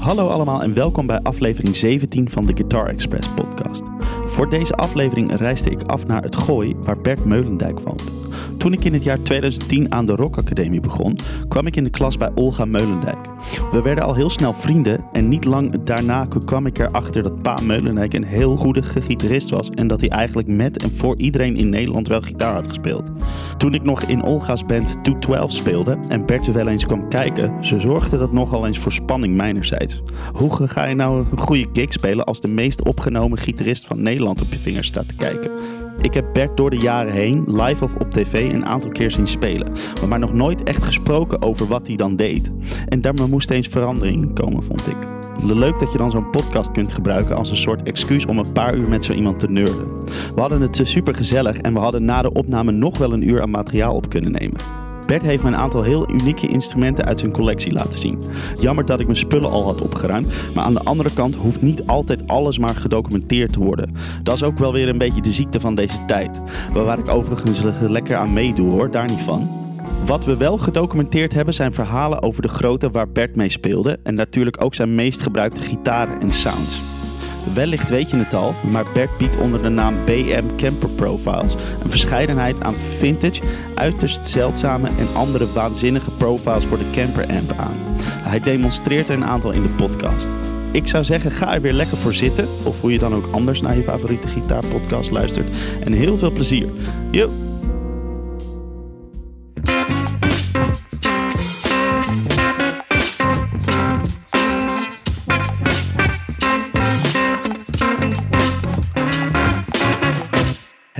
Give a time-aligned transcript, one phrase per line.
[0.00, 3.82] Hallo allemaal en welkom bij aflevering 17 van de Guitar Express podcast.
[4.26, 8.02] Voor deze aflevering reisde ik af naar het Gooi, waar Bert Meulendijk woont.
[8.56, 11.90] Toen ik in het jaar 2010 aan de Rock Academie begon, kwam ik in de
[11.90, 13.28] klas bij Olga Meulendijk.
[13.70, 17.58] We werden al heel snel vrienden en niet lang daarna kwam ik erachter dat Pa
[17.62, 21.68] Meulendijk een heel goede gitarist was en dat hij eigenlijk met en voor iedereen in
[21.68, 23.10] Nederland wel gitaar had gespeeld.
[23.56, 27.64] Toen ik nog in Olga's band 212 speelde en Bert er wel eens kwam kijken,
[27.64, 30.02] ze zorgde dat nogal eens voor spanning mijnerzijds.
[30.32, 34.40] Hoe ga je nou een goede gig spelen als de meest opgenomen gitarist van Nederland
[34.40, 35.50] op je vingers staat te kijken?
[36.02, 39.26] Ik heb Bert door de jaren heen, live of op tv, een aantal keer zien
[39.26, 39.72] spelen.
[40.08, 42.50] Maar nog nooit echt gesproken over wat hij dan deed.
[42.88, 44.96] En daar moest eens verandering komen, vond ik.
[45.42, 48.74] Leuk dat je dan zo'n podcast kunt gebruiken als een soort excuus om een paar
[48.74, 49.88] uur met zo iemand te nerden.
[50.34, 53.42] We hadden het super gezellig en we hadden na de opname nog wel een uur
[53.42, 54.89] aan materiaal op kunnen nemen.
[55.10, 58.22] Bert heeft me een aantal heel unieke instrumenten uit zijn collectie laten zien.
[58.58, 61.86] Jammer dat ik mijn spullen al had opgeruimd, maar aan de andere kant hoeft niet
[61.86, 63.94] altijd alles maar gedocumenteerd te worden.
[64.22, 66.40] Dat is ook wel weer een beetje de ziekte van deze tijd.
[66.72, 69.48] Waar ik overigens lekker aan meedoe hoor, daar niet van.
[70.06, 74.14] Wat we wel gedocumenteerd hebben zijn verhalen over de grootte waar Bert mee speelde en
[74.14, 76.80] natuurlijk ook zijn meest gebruikte gitaren en sounds.
[77.54, 81.90] Wellicht weet je het al, maar Bert biedt onder de naam BM Camper Profiles een
[81.90, 83.42] verscheidenheid aan vintage,
[83.74, 87.76] uiterst zeldzame en andere waanzinnige profiles voor de camper amp aan.
[88.02, 90.28] Hij demonstreert er een aantal in de podcast.
[90.72, 93.60] Ik zou zeggen, ga er weer lekker voor zitten, of hoe je dan ook anders
[93.60, 95.48] naar je favoriete gitaarpodcast luistert.
[95.84, 96.68] En heel veel plezier.
[97.10, 97.49] Yo!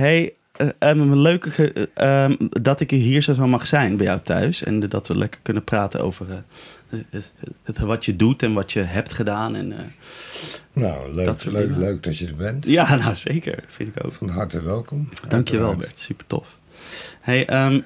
[0.01, 0.33] Hey,
[0.79, 4.63] um, leuk uh, um, dat ik hier zo mag zijn bij jou thuis.
[4.63, 7.31] En dat we lekker kunnen praten over uh, het,
[7.63, 9.55] het, wat je doet en wat je hebt gedaan.
[9.55, 9.93] En,
[10.73, 12.65] nou, leuk dat, leuk, leuk dat je er bent.
[12.65, 13.63] Ja, nou zeker.
[13.67, 14.11] Vind ik ook.
[14.11, 15.09] Van harte welkom.
[15.27, 16.57] Dankjewel Bert, super tof.
[17.19, 17.83] Hey, um,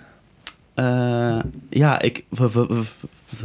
[1.70, 2.26] ja, ik,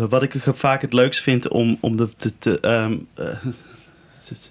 [0.09, 1.97] wat ik vaak het leukst vind om, om
[2.39, 2.61] te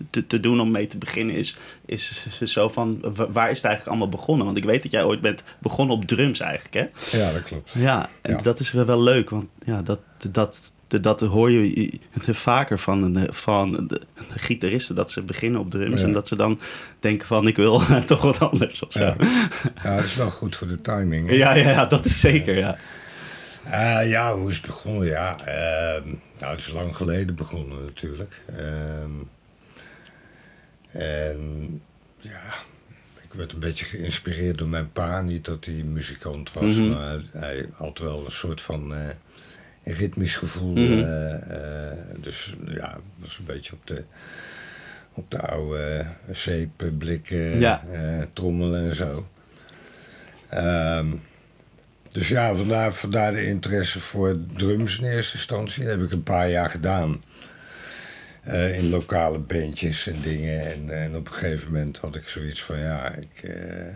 [0.09, 3.87] te, te, doen om mee te beginnen is, is zo van waar is het eigenlijk
[3.87, 4.45] allemaal begonnen?
[4.45, 7.17] Want ik weet dat jij ooit bent begonnen op drums eigenlijk, hè?
[7.17, 7.71] Ja, dat klopt.
[7.73, 9.99] Ja, en dat is wel, wel leuk, want ja, dat,
[10.31, 15.69] dat, dat hoor je vaker van, de, van de, de gitaristen, dat ze beginnen op
[15.69, 16.59] drums en dat ze dan
[16.99, 18.99] denken van ik wil toch wat anders of zo.
[18.99, 19.15] Ja.
[19.83, 21.31] ja, dat is wel goed voor de timing.
[21.31, 22.77] Ja, ja, ja, dat is zeker, ja.
[23.65, 25.07] Uh, ja, hoe is het begonnen?
[25.07, 28.41] Ja, uh, nou, het is lang geleden begonnen natuurlijk.
[28.49, 28.57] Uh,
[30.91, 31.81] en
[32.19, 32.53] ja,
[33.21, 35.21] ik werd een beetje geïnspireerd door mijn pa.
[35.21, 36.89] Niet dat hij muzikant was, mhm.
[36.89, 38.99] maar hij had wel een soort van uh,
[39.83, 40.75] ritmisch gevoel.
[40.75, 41.07] Mm
[42.21, 44.03] dus ja, was een beetje op de,
[45.13, 47.83] op de oude zeepblikken, ja.
[48.33, 49.27] trommelen en zo.
[50.53, 51.21] Um,
[52.11, 55.83] dus ja, vandaar, vandaar de interesse voor drums in eerste instantie.
[55.83, 57.23] Dat heb ik een paar jaar gedaan.
[58.49, 60.71] Uh, in lokale bandjes en dingen.
[60.71, 63.93] En, en op een gegeven moment had ik zoiets van ja, ik, uh,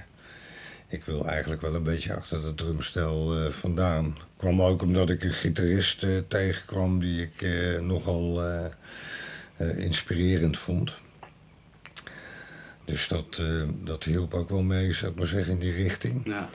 [0.88, 4.18] ik wil eigenlijk wel een beetje achter dat drumstel uh, vandaan.
[4.38, 7.48] Kwam ook omdat ik een gitarist tegenkwam die ik
[7.82, 8.44] nogal
[9.58, 10.94] inspirerend vond.
[12.86, 13.42] Dus dat,
[13.84, 16.22] dat hielp ook wel mee, zou ik maar zeggen, in die richting.
[16.26, 16.50] Ja.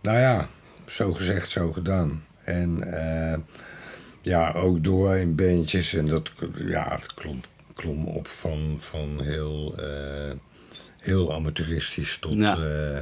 [0.00, 0.48] nou ja,
[0.86, 2.24] zo gezegd, zo gedaan.
[2.44, 2.82] En
[4.22, 5.94] ja, ook door in bandjes.
[5.94, 7.40] En dat, ja, het klom,
[7.74, 10.32] klom op van, van heel, uh,
[11.00, 12.58] heel amateuristisch tot, ja.
[12.58, 12.98] uh,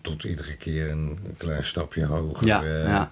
[0.00, 2.46] tot iedere keer een, klein stapje hoger.
[2.46, 3.10] Ja, uh, ja.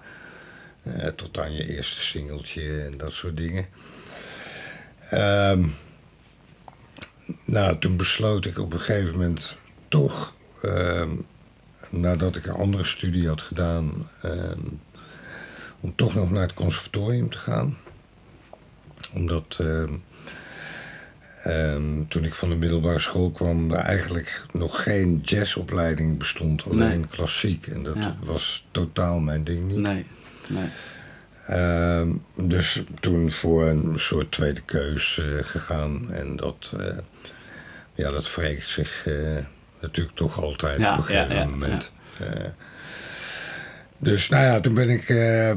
[1.15, 3.65] tot aan je eerste singeltje en dat soort dingen.
[5.13, 5.73] Um,
[7.45, 9.57] nou, toen besloot ik op een gegeven moment
[9.87, 11.25] toch, um,
[11.89, 14.79] nadat ik een andere studie had gedaan, um,
[15.81, 17.77] om toch nog naar het conservatorium te gaan.
[19.13, 19.83] Omdat uh,
[22.07, 27.67] toen ik van de middelbare school kwam, er eigenlijk nog geen jazzopleiding bestond, alleen klassiek.
[27.67, 29.77] En dat was totaal mijn ding niet.
[29.77, 30.05] Nee,
[30.47, 30.69] nee.
[31.49, 36.11] Uh, dus toen voor een soort tweede keus uh, gegaan.
[36.11, 36.97] En dat, uh,
[37.93, 39.07] ja, dat wreekt zich
[39.79, 41.93] natuurlijk toch altijd ja, op een gegeven ja, moment.
[44.01, 45.09] Dus nou ja, toen ben ik.
[45.09, 45.49] Uh,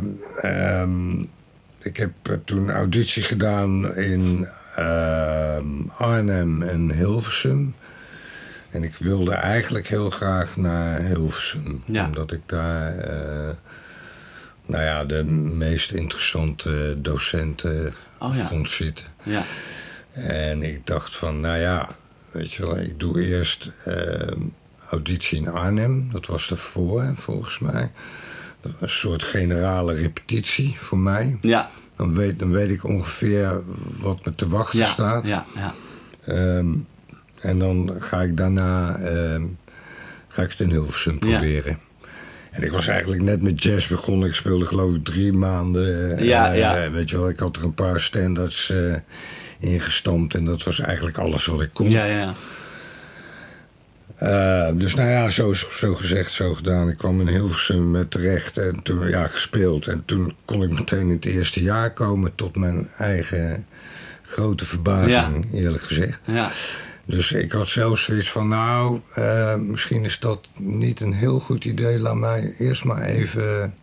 [1.78, 2.12] ik heb
[2.44, 4.48] toen auditie gedaan in
[4.78, 5.58] uh,
[5.96, 7.74] Arnhem en Hilversum.
[8.70, 11.82] En ik wilde eigenlijk heel graag naar Hilversum.
[11.86, 13.50] Omdat ik daar uh,
[14.66, 18.46] nou ja, de meest interessante docenten Oh ja.
[18.46, 19.06] vond zitten.
[19.22, 19.42] Ja.
[20.12, 21.88] En ik dacht van, nou ja,
[22.30, 24.40] weet je wel, ik doe eerst ehm,
[24.88, 26.12] auditie in Arnhem.
[26.12, 27.90] Dat was ervoor, volgens mij.
[28.80, 31.36] Een soort generale repetitie voor mij.
[31.40, 31.70] Ja.
[31.96, 33.62] Dan weet, dan weet ik ongeveer
[34.00, 34.86] wat me te wachten Ja.
[34.86, 35.26] staat.
[35.26, 35.44] Ja.
[35.54, 35.74] Ja.
[36.24, 36.74] Ehm,
[37.40, 39.42] en dan ga ik daarna ehm,
[40.28, 41.18] ga ik het in Hilversum Ja.
[41.18, 41.78] proberen.
[42.50, 44.28] En ik was eigenlijk net met jazz begonnen.
[44.28, 46.18] Ik speelde geloof ik drie maanden.
[46.18, 46.90] eh, Ja, eh, ja.
[46.90, 48.94] Weet je wel, ik had er een paar standards eh,
[49.58, 50.34] ingestampt.
[50.34, 51.90] En dat was eigenlijk alles wat ik kon.
[51.90, 52.04] Ja.
[52.04, 52.32] Ja.
[54.14, 56.88] Eh, dus nou ja, zo, zo gezegd, zo gedaan.
[56.88, 59.86] Ik kwam in Hilversum eh, terecht en toen ja, gespeeld.
[59.86, 63.66] En toen kon ik meteen in het eerste jaar komen tot mijn eigen
[64.22, 66.20] grote verbazing, eerlijk gezegd.
[66.24, 66.50] Ja.
[67.06, 71.64] Dus ik had zelfs zoiets van, nou, eh, misschien is dat niet een heel goed
[71.64, 72.00] idee.
[72.00, 73.74] Laat mij eerst maar even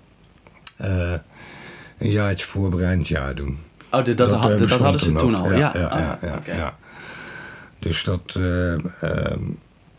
[1.98, 3.58] een jaartje voorbereidend jaar doen.
[3.92, 5.52] Oh, dat, dat, had- dat bestond hadden ze toen al.
[5.52, 5.58] Ja.
[5.58, 6.78] Ja, ja, Ah, ja.
[7.80, 9.42] Dus dat, eh, ehm,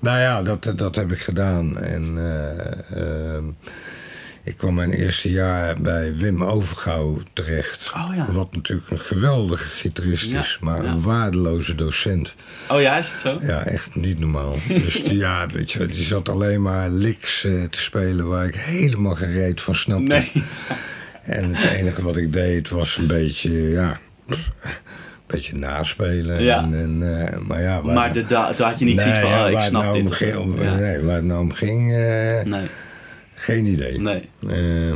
[0.02, 1.78] nou ja, dat, dat heb ik gedaan.
[1.78, 3.44] En eh, ehm,
[4.42, 7.92] ik kwam mijn eerste jaar bij Wim Overgouw terecht.
[7.94, 8.32] Oh ja.
[8.32, 10.90] Wat natuurlijk een geweldige gitarist Ja, is, maar ja.
[10.90, 12.34] een waardeloze docent.
[12.68, 13.38] Oh ja, is het zo?
[13.40, 14.56] Ja, echt niet normaal.
[14.68, 19.14] dus ja, weet je, die zat alleen maar licks eh, te spelen waar ik helemaal
[19.14, 20.14] geen reet van snapte.
[20.14, 20.32] Nee.
[21.22, 24.50] En het enige wat ik deed was een beetje, ja, pff,
[25.26, 26.42] beetje naspelen.
[26.42, 26.58] Ja.
[26.62, 29.28] En, en, eh, maar ja, waar, Maar de, da- toen had je niet zoiets van,
[29.30, 30.02] ja, oh, ik snap nou dit.
[30.04, 30.74] om ging, Ja.
[30.74, 32.66] Nee, waar het nou om ging, eh, Nee.
[33.34, 34.00] geen idee.
[34.00, 34.28] Nee.
[34.48, 34.92] Eh,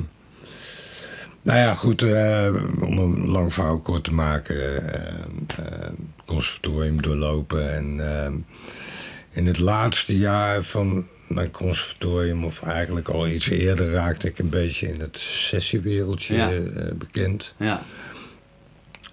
[1.43, 2.49] nou ja, goed, eh,
[2.81, 4.57] om een lang verhaal kort te maken.
[4.57, 5.05] eh,
[5.59, 5.89] eh,
[6.25, 7.75] conservatorium doorlopen.
[7.75, 8.33] En eh,
[9.33, 14.49] in het laatste jaar van mijn conservatorium, of eigenlijk al iets eerder, raakte ik een
[14.49, 17.55] beetje in het sessiewereldje eh, bekend.
[17.59, 17.83] Ja.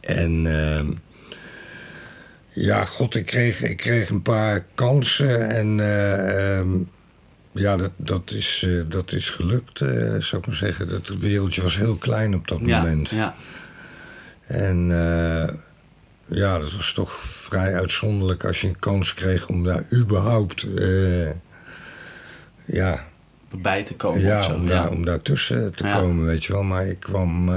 [0.03, 0.87] En ehm,
[2.49, 6.69] ja, god, ik kreeg, ik kreeg een paar kansen en eh, ehm,
[7.51, 9.87] ja, dat, dat, is, eh, dat is gelukt, eh,
[10.19, 10.87] zou ik maar zeggen.
[10.89, 12.77] Dat het wereldje was heel klein op dat Ja.
[12.81, 13.09] moment.
[13.09, 13.35] Ja.
[14.47, 14.87] En
[16.25, 20.65] ja, dat was toch vrij uitzonderlijk als je een kans kreeg om daar überhaupt
[22.65, 23.03] ja,
[23.55, 24.53] Bij te komen of ja, zo.
[24.53, 25.99] om, daar, om daartussen te Ja.
[25.99, 26.63] komen, weet je wel.
[26.63, 27.49] Maar ik kwam,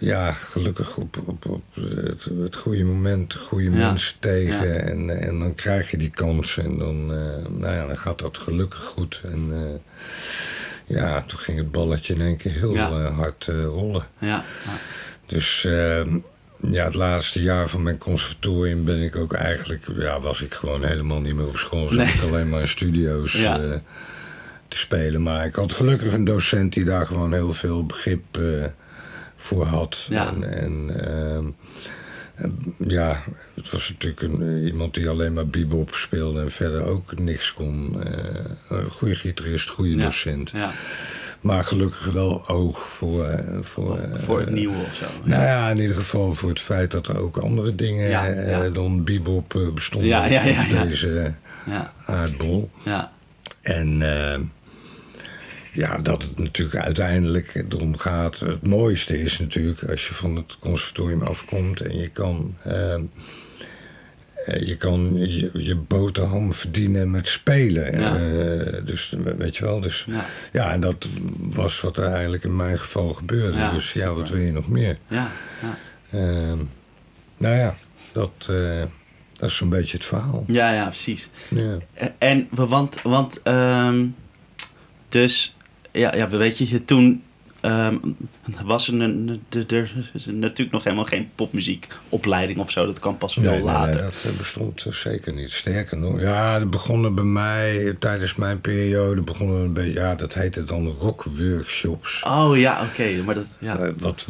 [0.00, 3.70] ja, gelukkig op, op, op het, het goede moment, de goede Ja.
[3.70, 4.68] mensen tegen.
[4.68, 4.74] Ja.
[4.74, 8.38] En, en dan krijg je die kans en dan, eh, nou ja, dan gaat dat
[8.38, 9.20] gelukkig goed.
[9.24, 12.90] En eh, ja, toen ging het balletje in één keer heel Ja.
[12.90, 14.06] eh, hard rollen.
[14.18, 14.26] Ja.
[14.26, 14.44] Ja.
[15.26, 16.18] Dus ehm,
[16.56, 20.84] ja, het laatste jaar van mijn conservatorium ben ik ook eigenlijk, ja, was ik gewoon
[20.84, 21.88] helemaal niet meer op school.
[21.88, 22.06] Zat Nee.
[22.14, 25.22] ik alleen maar in studio's te spelen.
[25.22, 28.38] Maar ik had gelukkig een docent die daar gewoon heel veel begrip
[29.40, 30.06] voor had.
[30.08, 30.26] Ja.
[30.28, 31.44] En, en ehm,
[32.34, 33.22] en, ja,
[33.54, 38.02] het was natuurlijk een, iemand die alleen maar bebop speelde en verder ook niks kon.
[38.02, 38.12] Eh,
[38.68, 40.04] een goede gitarist, goede Ja.
[40.04, 40.50] docent.
[40.50, 40.70] ja.
[41.40, 45.04] Maar gelukkig wel oog voor, eh, voor, eh, Voor het nieuwe of zo.
[45.24, 49.04] nou ja, in ieder geval voor het feit dat er ook andere dingen eh, dan
[49.04, 50.82] bebop eh, bestonden Ja, ja, ja, ja.
[50.82, 51.34] op deze
[51.66, 51.92] Ja.
[52.06, 52.70] aardbol.
[52.84, 53.12] Ja.
[53.60, 54.38] En eh,
[55.72, 58.38] ja, dat het natuurlijk uiteindelijk erom gaat.
[58.38, 63.02] Het mooiste is natuurlijk als je van het conservatorium afkomt en je kan, eh, eh,
[64.66, 68.00] je, kan je, je boterham verdienen met spelen.
[68.00, 68.16] Ja.
[68.16, 70.24] Eh, dus weet je wel, dus Ja.
[70.52, 71.06] ja, en dat
[71.38, 73.58] was wat er eigenlijk in mijn geval gebeurde.
[73.58, 74.98] Ja, dus ja, wat wil je nog meer?
[75.08, 75.30] Ja.
[75.62, 75.78] Ja.
[76.10, 76.58] Ehm,
[77.36, 77.74] nou ja,
[78.12, 78.82] dat, eh,
[79.36, 80.44] dat is zo'n beetje het verhaal.
[80.46, 81.30] Ja, ja, precies.
[81.48, 81.76] Ja.
[82.18, 84.06] En, want, want ehm,
[85.08, 85.56] dus,
[85.92, 87.22] ja, ja, weet je, toen
[87.60, 87.96] ehm,
[88.64, 88.92] was er,
[90.32, 92.86] natuurlijk nog helemaal geen popmuziekopleiding of zo.
[92.86, 94.02] Dat kwam pas veel Nee, nee, nee, later.
[94.02, 95.50] dat eh, bestond eh, zeker niet.
[95.50, 100.34] Sterker nog, ja, er begonnen bij mij tijdens mijn periode, begonnen een beetje, ja, dat
[100.34, 102.22] heette dan rockworkshops.
[102.26, 103.78] Oh ja, oké, maar dat, ja.
[103.78, 104.26] Eh, wat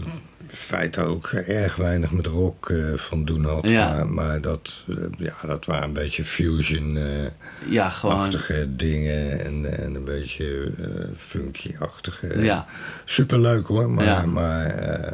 [0.53, 3.69] feite ook erg weinig met rock eh, van doen had.
[3.69, 3.93] Ja.
[3.95, 7.35] Maar, maar dat, eh, ja, dat waren een beetje fusion-achtige
[7.69, 8.31] ja, gewoon.
[8.77, 10.85] dingen en, en een beetje eh,
[11.17, 12.43] funky-achtige.
[12.43, 12.67] Ja.
[13.05, 14.27] Superleuk hoor, maar, Ja.
[14.27, 15.13] maar eh,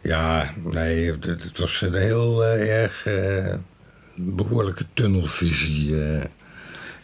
[0.00, 3.54] ja, nee, het, het was een heel eh, erg eh,
[4.14, 6.24] behoorlijke tunnelvisie eh,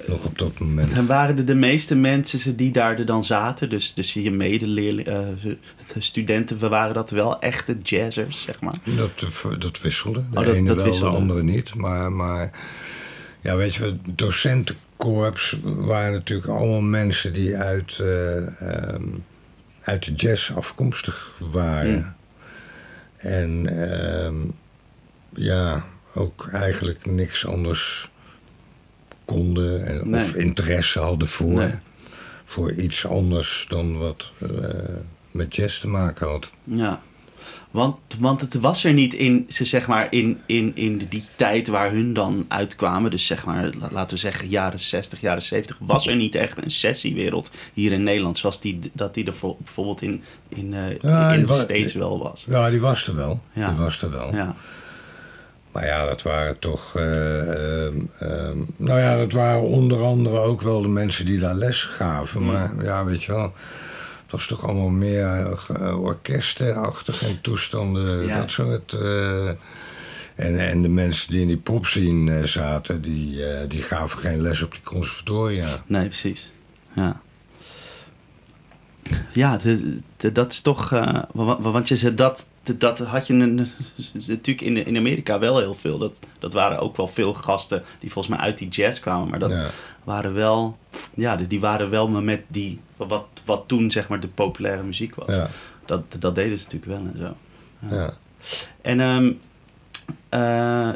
[0.08, 0.92] nog op dat moment.
[0.92, 5.38] En waren er de meeste mensen die daar er dan zaten, dus, dus je medeleerlingen,
[5.46, 5.52] eh,
[5.99, 8.75] studenten, we waren dat wel echte jazzers, zeg maar?
[8.96, 9.26] Dat,
[9.61, 10.25] dat wisselde.
[10.30, 11.11] De Oh, dat- ene dat wel, wisselde.
[11.11, 11.75] de andere niet.
[11.75, 12.50] Maar, maar
[13.40, 19.04] ja, weet je, docentenkorps waren natuurlijk allemaal mensen die uit, eh, ehm,
[19.80, 21.94] uit de jazz afkomstig waren.
[21.94, 22.14] Mm.
[23.16, 24.34] En ehm,
[25.34, 25.84] ja,
[26.14, 28.11] ook eigenlijk niks anders
[29.25, 30.25] konden en, Nee.
[30.25, 31.52] of interesse hadden voor.
[31.59, 31.71] Nee.
[32.45, 34.49] Voor iets anders dan wat eh,
[35.31, 36.50] met jazz te maken had.
[36.64, 37.00] Ja.
[37.71, 41.69] Want, want het was er niet in, ze zeg maar, in, in, in die tijd
[41.69, 43.11] waar hun dan uitkwamen.
[43.11, 45.76] Dus zeg maar, la- laten we zeggen, jaren 60, jaren 70.
[45.81, 48.38] Was er niet echt een sessiewereld hier in Nederland.
[48.38, 52.19] Zoals die, dat die er voor- bijvoorbeeld in, in, eh, Ja, in de States wel
[52.19, 52.45] was.
[52.49, 53.40] Ja, die was er wel.
[53.52, 53.69] Ja.
[53.69, 54.35] Die was er wel.
[54.35, 54.54] Ja.
[55.75, 56.93] Maar ja, dat waren toch.
[56.97, 57.40] eh,
[57.87, 61.83] ehm, ehm, nou ja, dat waren onder andere ook wel de mensen die daar les
[61.85, 62.40] gaven.
[62.43, 62.47] Mm.
[62.47, 63.52] Maar ja, weet je wel.
[64.23, 68.38] Het was toch allemaal meer eh, ge- orkestenachtig en toestanden, Ja.
[68.38, 68.93] dat soort.
[68.93, 69.49] eh,
[70.35, 74.40] en, en de mensen die in die popscene eh, zaten, die, eh, die gaven geen
[74.40, 75.66] les op die conservatoria.
[75.87, 76.50] Nee, precies.
[76.95, 77.21] Ja.
[79.33, 79.59] Ja,
[80.33, 80.93] dat is toch.
[80.93, 82.47] eh, wa- wa- want je zei dat.
[82.78, 83.68] Dat had je een,
[84.12, 85.99] natuurlijk in, in Amerika wel heel veel.
[85.99, 89.28] Dat, dat waren ook wel veel gasten die volgens mij uit die jazz kwamen.
[89.28, 89.66] Maar dat Ja.
[90.04, 90.78] waren wel.
[91.14, 92.80] Ja, die waren wel met die.
[92.97, 95.35] Wat, wat toen zeg maar de populaire muziek was.
[95.35, 95.49] Ja,
[95.85, 97.37] Dat, dat deden ze natuurlijk wel en zo.
[97.97, 98.12] ja.
[98.83, 99.00] En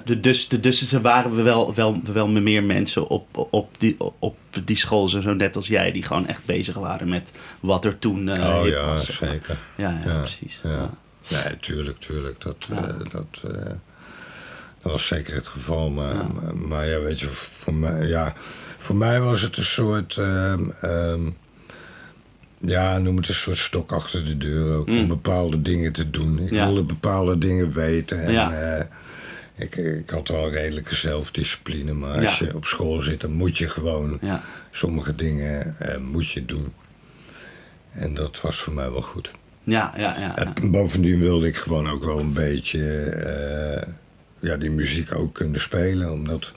[0.05, 4.37] de, dus, de, dus er waren wel, wel, wel meer mensen op, op, die, op
[4.65, 8.29] die school, zo net als jij, die gewoon echt bezig waren met wat er toen
[8.29, 9.17] eh oh ja, was.
[9.17, 9.59] zeker.
[9.77, 10.61] Ja, ja, Ja, precies.
[10.63, 10.91] ja.
[11.31, 12.41] Nee, tuurlijk, tuurlijk.
[12.41, 12.87] Dat, Ja.
[12.89, 13.65] eh, dat, eh,
[14.83, 15.91] dat was zeker het geval.
[15.91, 16.27] Maar Ja.
[16.55, 18.35] maar, ja, weet je, voor mij, ja,
[18.79, 20.17] voor mij was het een soort.
[20.17, 21.31] ehm, ehm,
[22.59, 24.87] ja, noem het een soort stok achter de deur ook.
[24.89, 24.99] Mm.
[24.99, 26.39] Om bepaalde dingen te doen.
[26.39, 26.65] Ik Ja.
[26.67, 28.23] wilde bepaalde dingen weten.
[28.23, 28.53] En, Ja.
[28.79, 28.85] eh,
[29.57, 31.93] ik, ik had wel redelijke zelfdiscipline.
[31.93, 34.21] Maar als je op school zit, dan moet je gewoon
[34.71, 36.73] sommige dingen moet je doen.
[37.91, 39.31] En dat was voor mij wel goed.
[39.69, 40.37] Ja, ja, ja.
[40.37, 43.93] En bovendien wilde ik gewoon ook wel een beetje eh,
[44.39, 46.13] ja, die muziek ook kunnen spelen.
[46.13, 46.53] Omdat,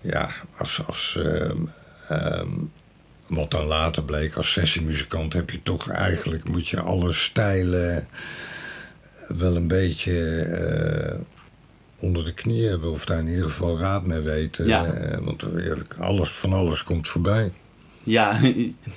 [0.00, 1.56] ja, als, als ehm,
[2.08, 2.48] ehm,
[3.26, 8.08] wat dan later bleek, als sessiemuzikant heb je toch eigenlijk, moet je alle stijlen
[9.28, 11.20] wel een beetje eh,
[11.98, 12.90] onder de knie hebben.
[12.90, 14.66] Of daar in ieder geval raad mee weten.
[14.66, 14.84] Ja.
[14.84, 17.52] Eh, want eerlijk, alles, van alles komt voorbij.
[18.04, 18.38] Ja,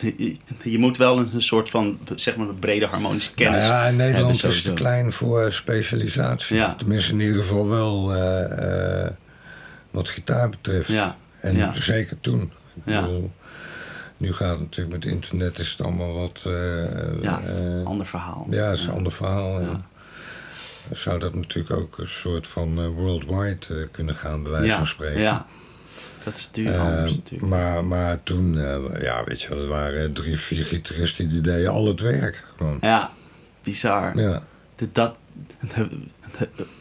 [0.64, 3.96] je moet wel een soort van, zeg maar, een brede harmonische kennis Nou ja, in
[3.96, 6.56] Nederland is te klein voor specialisatie.
[6.56, 6.76] Ja.
[6.76, 9.12] Tenminste, in ieder geval wel eh, eh,
[9.92, 10.88] wat gitaar betreft.
[10.88, 11.74] Ja, En ja.
[11.74, 12.52] zeker toen.
[12.86, 13.02] Ja.
[13.02, 13.32] bedoel,
[14.18, 16.44] nu gaat het natuurlijk met internet is het allemaal wat...
[16.46, 17.42] eh, Ja,
[17.84, 18.48] ander verhaal.
[18.50, 19.62] ja, is een ander verhaal.
[20.92, 25.22] Zou dat natuurlijk ook een soort van worldwide kunnen gaan, bij wijze van spreken.
[25.22, 25.46] ja.
[26.28, 27.50] Dat is natuurlijk Eh, anders natuurlijk.
[27.52, 31.72] maar, maar toen, eh, ja, weet je wel, er waren drie, vier gitaristen die deden
[31.72, 32.44] al het werk.
[32.58, 32.78] Gewoon.
[32.82, 33.12] Ja,
[33.64, 34.18] bizar.
[34.20, 34.44] Ja.
[34.76, 35.16] De- dat,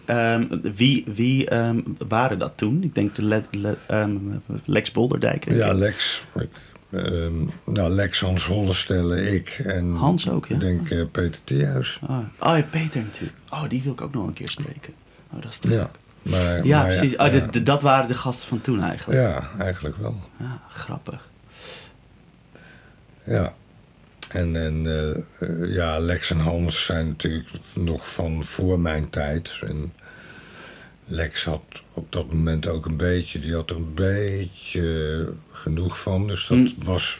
[0.04, 2.82] ehm, wie wie ehm, waren dat toen?
[2.82, 4.16] Ik denk de Le- Le- ehm,
[4.64, 5.44] Lex Bolderdijk.
[5.44, 5.72] denk Ja.
[5.72, 6.24] Lex.
[6.40, 6.48] Ik,
[6.90, 10.54] ehm, nou, Lex, Hans Hollestelle, ik en Hans ook, ja.
[10.54, 11.98] ik denk eh, Peter Theehuis.
[12.08, 13.38] Oh, oh ja, Peter natuurlijk.
[13.50, 14.92] Oh, die wil ik ook nog een keer spreken.
[15.32, 15.90] Oh, dat is te Ja.
[16.30, 17.16] Maar, Ja, maar precies.
[17.16, 19.20] Oh, de, de- dat waren de gasten van toen eigenlijk.
[19.20, 20.20] ja, eigenlijk wel.
[20.38, 21.28] Ja, grappig.
[23.24, 23.54] Ja.
[24.30, 25.10] En, en eh,
[25.48, 29.52] eh, ja, Lex en Hans zijn natuurlijk nog van voor mijn tijd.
[29.62, 29.92] En
[31.04, 36.26] Lex had op dat moment ook een beetje, die had er een beetje genoeg van.
[36.26, 36.72] Dus dat, Mm.
[36.82, 37.18] was,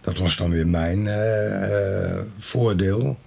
[0.00, 3.18] dat was dan weer mijn eh, voordeel.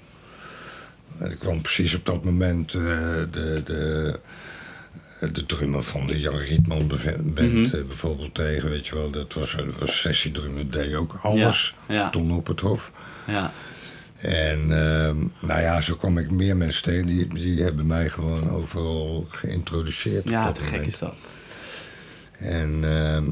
[1.18, 3.28] En ik kwam precies op dat moment de,
[3.64, 4.20] de,
[5.20, 7.64] de drummer van de Jan Rietman band Mhm.
[7.76, 8.70] eh, bijvoorbeeld tegen.
[8.70, 11.76] Weet je wel, dat was, dat was sessiedrummer, deed ook alles.
[11.88, 12.10] Ja, ja.
[12.10, 12.92] Ton op het hof.
[13.28, 13.52] Ja,
[14.18, 17.06] En ehm, nou ja, zo kwam ik meer mensen tegen.
[17.06, 20.30] Die, die hebben mij gewoon overal geïntroduceerd.
[20.30, 21.16] ja te gek is dat.
[22.38, 23.26] En ehm,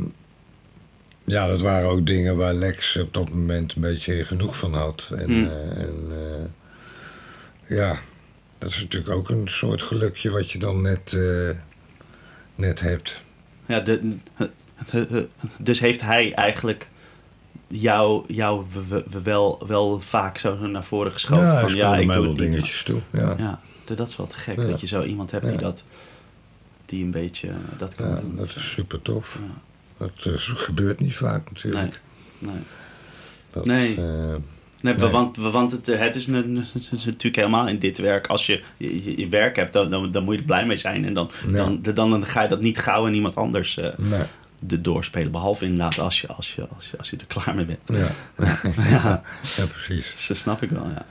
[1.23, 5.09] ja, dat waren ook dingen waar Lex op dat moment een beetje genoeg van had.
[5.15, 5.43] En, Mm.
[5.43, 7.97] eh, en eh, ja,
[8.57, 11.49] dat is natuurlijk ook een soort gelukje wat je dan net, eh,
[12.55, 13.21] net hebt.
[13.65, 14.17] Ja, de,
[15.59, 16.89] dus heeft hij eigenlijk
[17.67, 18.65] jou, jou
[19.23, 21.43] wel, wel vaak zo naar voren geschoven?
[21.43, 23.01] ja, van, ja, ik doe wel dingetjes toe.
[23.09, 23.35] Ja.
[23.37, 23.59] Ja,
[23.95, 24.57] dat is wel te gek.
[24.57, 24.65] Ja.
[24.65, 25.83] Dat je zo iemand hebt die dat
[26.85, 28.35] die een beetje eh, dat kan Ja, doen.
[28.35, 29.39] dat is super tof.
[29.97, 32.01] Dat eh, gebeurt niet vaak natuurlijk.
[32.39, 32.55] Nee.
[33.49, 33.95] Dat, Nee.
[33.95, 34.35] eh,
[34.85, 35.09] Nee, Nee.
[35.09, 38.27] want, want het, eh, het, is natuurlijk helemaal in dit werk.
[38.27, 38.61] Als je
[39.17, 41.05] je, werk hebt, dan, dan, dan moet je er blij mee zijn.
[41.05, 44.19] En dan, dan, dan, dan ga je dat niet gauw aan iemand anders nee.
[44.59, 45.31] de doorspelen.
[45.31, 47.79] Behalve inderdaad als je, als je, als je, als je er klaar mee bent.
[47.85, 48.07] Ja,
[48.89, 49.21] ja.
[49.57, 50.11] ja precies.
[50.15, 51.05] Dus Dat snap ik wel, ja.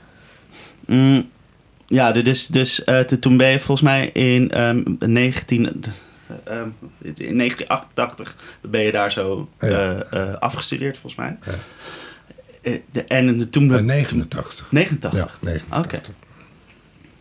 [0.85, 1.29] Mm,
[1.87, 2.83] ja, dus, dus
[3.19, 6.69] toen ben je volgens mij in, ehm 19, eh, ehm,
[7.01, 9.93] in 1988 ben je daar zo Ja.
[10.39, 11.37] afgestudeerd, volgens mij.
[11.45, 11.53] Ja.
[12.65, 13.71] Eh, de, en toen...
[13.71, 14.67] Eh, toen- 89.
[14.71, 15.19] 89?
[15.19, 15.85] Ja, 89.
[15.85, 16.01] Oké.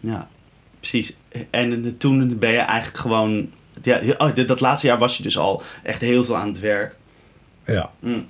[0.01, 0.29] Ja,
[0.79, 1.17] precies.
[1.51, 3.51] En eh, toen ben je eigenlijk gewoon...
[3.83, 6.97] Ja, oh, dat laatste jaar was je dus al echt heel veel aan het werk.
[7.65, 7.91] Ja.
[8.01, 8.27] Mm.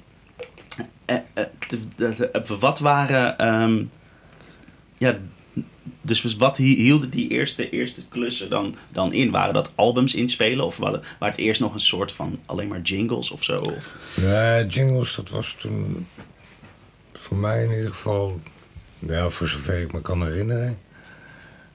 [1.05, 3.39] Eh, eh, wat waren.
[3.39, 3.83] ehm,
[4.99, 5.19] ja,
[6.03, 9.31] dus wat hi- hielden die eerste, eerste klussen dan, dan in?
[9.31, 10.65] Waren dat albums inspelen?
[10.65, 13.57] Of waren, waren het eerst nog een soort van alleen maar jingles of zo?
[13.59, 16.07] Of, Nee, jingles, dat was toen
[17.25, 18.41] voor mij in ieder geval,
[18.99, 20.79] ja, voor zover ik me kan herinneren,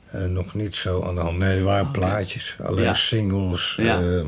[0.05, 1.37] eh, nog niet zo aan de hand.
[1.37, 1.99] Nee, er waren Oké.
[1.99, 2.93] plaatjes, alleen Ja.
[2.93, 3.99] singles, Ja.
[4.01, 4.19] eh,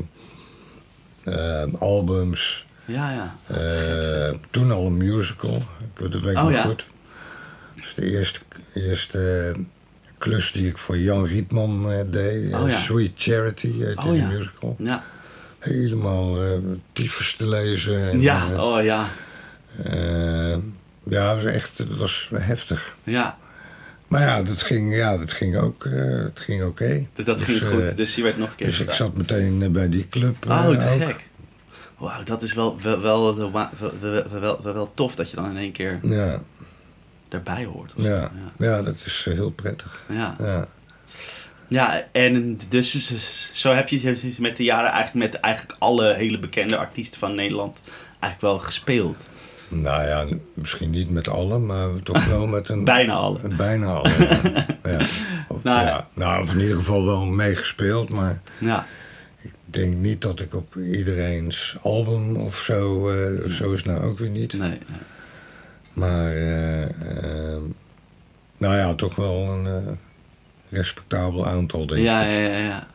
[1.62, 2.66] eh, albums.
[2.84, 3.34] ja, ja.
[4.50, 6.62] Toen al een musical, ik weet- dat weet ik Oh, nog ja.
[6.62, 6.86] goed.
[7.76, 8.40] Dat is de eerste,
[8.74, 9.52] eerste
[10.18, 12.54] klus die ik voor Jan Rietman deed.
[12.54, 12.70] Oh.
[12.70, 14.26] Sweet Charity heet Oh, die ja.
[14.28, 14.76] musical.
[14.78, 15.02] Ja,
[15.58, 16.50] Helemaal eh
[16.92, 18.10] tyfus te lezen.
[18.10, 19.08] En, ja, oh ja.
[19.84, 20.56] eh,
[21.02, 22.96] ja, was echt dat was heftig.
[23.04, 23.38] Ja.
[24.12, 27.06] Maar ja, dat ging, ja, dat ging ook uh, ging oké.
[27.12, 29.62] Dat, dus, ging goed, eh, dus je werd nog een keer Dus ik zat meteen
[29.62, 30.46] eh, bij die club.
[30.48, 31.28] Oh, te gek.
[31.98, 33.60] Wauw, dat is wel wel wel,
[34.40, 36.42] wel, wel, tof dat je dan in één keer ja.
[37.28, 37.94] daarbij hoort.
[37.96, 38.30] Ja.
[38.58, 38.82] ja.
[38.82, 40.04] Dat is heel prettig.
[40.08, 40.36] Ja.
[40.38, 40.68] ja.
[41.68, 42.06] ja.
[42.12, 46.38] en dus, dus, dus zo heb je met de jaren eigenlijk met eigenlijk alle hele
[46.38, 47.80] bekende artiesten van Nederland
[48.20, 49.26] eigenlijk wel gespeeld.
[49.72, 50.24] Nou ja,
[50.54, 52.84] misschien niet met alle, maar toch wel met een...
[52.84, 53.38] Bijna alle.
[53.56, 54.66] Bijna alle, ja.
[54.98, 54.98] ja.
[55.48, 56.08] Of, Nou, ja.
[56.14, 58.86] Nou, of in ieder geval wel meegespeeld, maar Ja,
[59.40, 64.04] ik denk niet dat ik op iedereen's album of zo, eh, zo is het nou
[64.04, 64.52] ook weer niet.
[64.52, 64.78] nee.
[65.92, 67.62] Maar, eh, ehm,
[68.58, 69.92] nou ja, toch wel een eh,
[70.68, 72.06] respectabel aantal, denk ik.
[72.06, 72.58] ja, ja, ja.
[72.58, 72.86] Ja,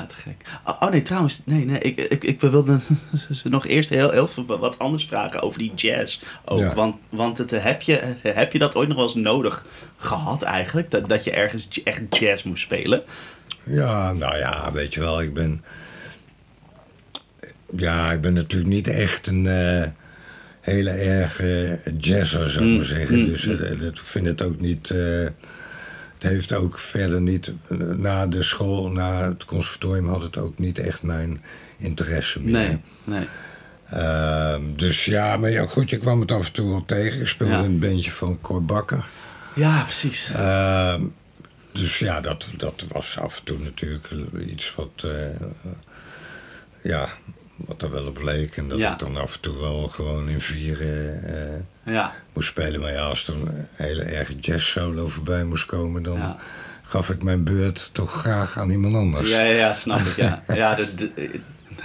[0.00, 0.34] te gek.
[0.66, 2.78] Oh, oh, nee, trouwens, nee, nee, ik, ik, ik wilde
[3.44, 6.58] nog eerst heel, heel veel wat anders vragen over die jazz ook.
[6.58, 6.74] Ja.
[6.74, 10.90] Want, want het, heb, je, heb je dat ooit nog wel eens nodig gehad eigenlijk?
[10.90, 13.02] Dat, dat je ergens echt jazz moest spelen?
[13.64, 15.64] Ja, nou ja, weet je wel, ik ben...
[17.76, 19.88] Ja, ik ben natuurlijk niet echt een eh,
[20.60, 23.18] hele erge jazzer, zou ik Mm, maar zeggen.
[23.18, 23.52] mm, dus mm.
[23.52, 24.94] eh, dat- ik vind het ook niet...
[26.22, 27.52] het heeft ook verder niet...
[27.96, 31.42] na de school, na het conservatorium had het ook niet echt mijn
[31.78, 32.52] interesse meer.
[32.52, 33.26] Nee, nee.
[33.90, 37.20] Ehm, dus ja, maar ja, goed, je kwam het af en toe wel tegen.
[37.20, 37.58] Ik speelde Ja.
[37.62, 39.04] een bandje van Cor Bakker.
[39.54, 40.28] Ja, precies.
[40.34, 41.02] Ehm,
[41.72, 44.08] dus ja, dat, dat was af en toe natuurlijk
[44.46, 45.46] iets wat, eh,
[46.82, 47.08] ja,
[47.66, 48.56] wat er wel op leek.
[48.56, 48.92] En dat Ja.
[48.92, 51.22] ik dan af en toe wel gewoon in vieren
[51.84, 52.80] eh, Ja, moest spelen.
[52.80, 56.36] Maar ja, als er een hele erge jazz solo voorbij moest komen, dan ja.
[56.82, 59.30] gaf ik mijn beurt toch graag aan iemand anders.
[59.30, 60.16] Ja, ja, snap ik.
[60.16, 61.40] Ja, ja de, de-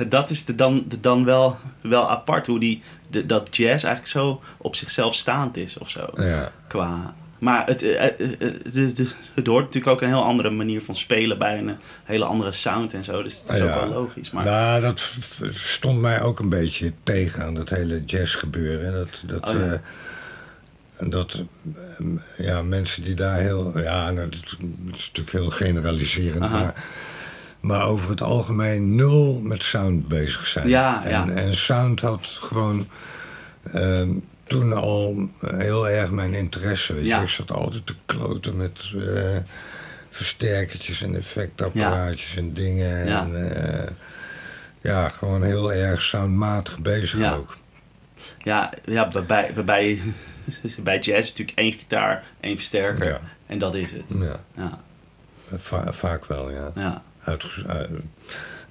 [0.07, 2.81] dat is de dan, de dan wel, wel apart hoe die,
[3.25, 6.09] dat jazz eigenlijk zo op zichzelf staand is of zo.
[6.13, 6.51] Ja.
[6.67, 10.81] Qua, maar het, eh, eh, eh, de- het hoort natuurlijk ook een heel andere manier
[10.81, 13.23] van spelen bij een hele andere sound en zo.
[13.23, 13.63] Dus het is Ja.
[13.63, 14.31] ook wel logisch.
[14.31, 15.11] Maar, Nou, dat
[15.49, 18.93] stond mij ook een beetje tegen aan dat hele jazz gebeuren.
[18.93, 19.73] Dat, dat, Oh, ja.
[19.73, 21.43] eh, dat
[22.37, 23.79] ja, mensen die daar heel.
[23.79, 24.57] Ja, nou, dat is
[25.13, 26.43] natuurlijk heel generaliserend.
[26.43, 26.57] Aha.
[26.59, 26.73] Maar,
[27.59, 30.67] maar over het algemeen nul met sound bezig zijn.
[30.67, 31.29] Ja, en, ja.
[31.29, 32.87] en sound had gewoon.
[33.73, 34.09] ehm,
[34.47, 36.93] toen al heel erg mijn interesse.
[36.93, 37.07] Weet je.
[37.09, 37.21] Ja.
[37.21, 39.37] Ik zat altijd te kloten met eh,
[40.09, 43.07] versterkertjes en effectapparaatjes en dingen.
[43.07, 43.21] Ja.
[43.21, 43.87] En, eh,
[44.81, 47.57] ja, gewoon heel erg soundmatig bezig ook.
[48.43, 50.01] ja, ja, waarbij, waarbij
[50.83, 53.19] bij jazz natuurlijk één gitaar, één versterker.
[53.47, 54.03] En dat is het.
[54.19, 54.79] Ja, Ja,
[55.57, 56.71] va- vaak wel, ja.
[56.75, 57.03] ja.
[57.23, 57.89] Uitge-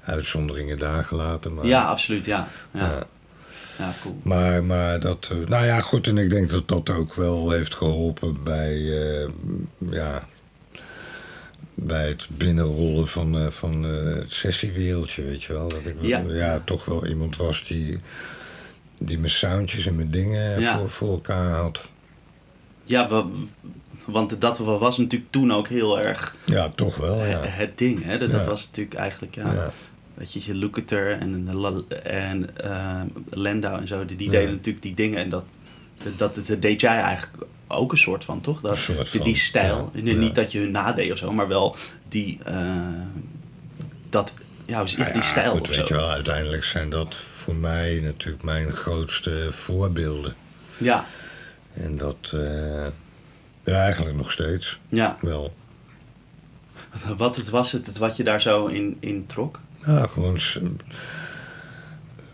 [0.04, 1.54] uitzonderingen daar gelaten.
[1.54, 2.24] Maar, ja absoluut.
[2.24, 3.02] Ja, ja.
[3.78, 3.84] Ja.
[3.84, 4.16] ja cool.
[4.22, 7.74] Maar, maar dat, eh, nou ja, goed, en ik denk dat dat ook wel heeft
[7.74, 8.74] geholpen bij,
[9.22, 9.28] eh,
[9.90, 10.26] ja,
[11.74, 15.68] bij het binnenrollen van, eh, van het sessiewereldje, weet je wel.
[15.68, 16.22] Dat ik Ja.
[16.28, 16.60] ja.
[16.64, 17.96] toch wel iemand was die,
[18.98, 20.78] die mijn soundjes en mijn dingen Ja.
[20.78, 21.88] voor, voor elkaar had.
[22.84, 23.26] Ja, wa-
[24.04, 27.40] want dat was natuurlijk toen ook heel erg Ja, toch wel, ja.
[27.42, 28.04] het ding.
[28.04, 28.18] Hè?
[28.18, 29.70] Dat, dat was natuurlijk eigenlijk, ja, Ja.
[30.16, 31.48] Weet je, Lukather en,
[32.04, 34.32] en Landau en zo, die, die Ja.
[34.38, 35.18] deden natuurlijk die dingen.
[35.18, 35.44] En dat,
[36.16, 38.60] dat, dat deed jij eigenlijk ook een soort van, toch?
[38.60, 39.90] Dat, die, die stijl.
[39.94, 40.14] ja.
[40.14, 41.76] Niet dat je hun nadeed of zo, maar wel
[42.08, 42.76] die, eh,
[44.10, 45.94] dat, ja, Nou die ja, stijl goed, weet zo.
[45.94, 50.34] je wel, uiteindelijk zijn dat voor mij natuurlijk mijn grootste voorbeelden.
[50.76, 51.04] Ja,
[51.72, 52.86] En dat, eh,
[53.64, 55.18] ja, eigenlijk nog steeds ja.
[55.20, 55.54] wel.
[57.16, 59.60] Wat was het wat je daar zo in, in trok?
[59.86, 60.38] Ja, gewoon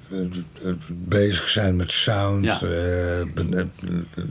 [0.09, 2.55] het- het bezig zijn met sound, Ja.
[2.55, 3.73] eh, ben-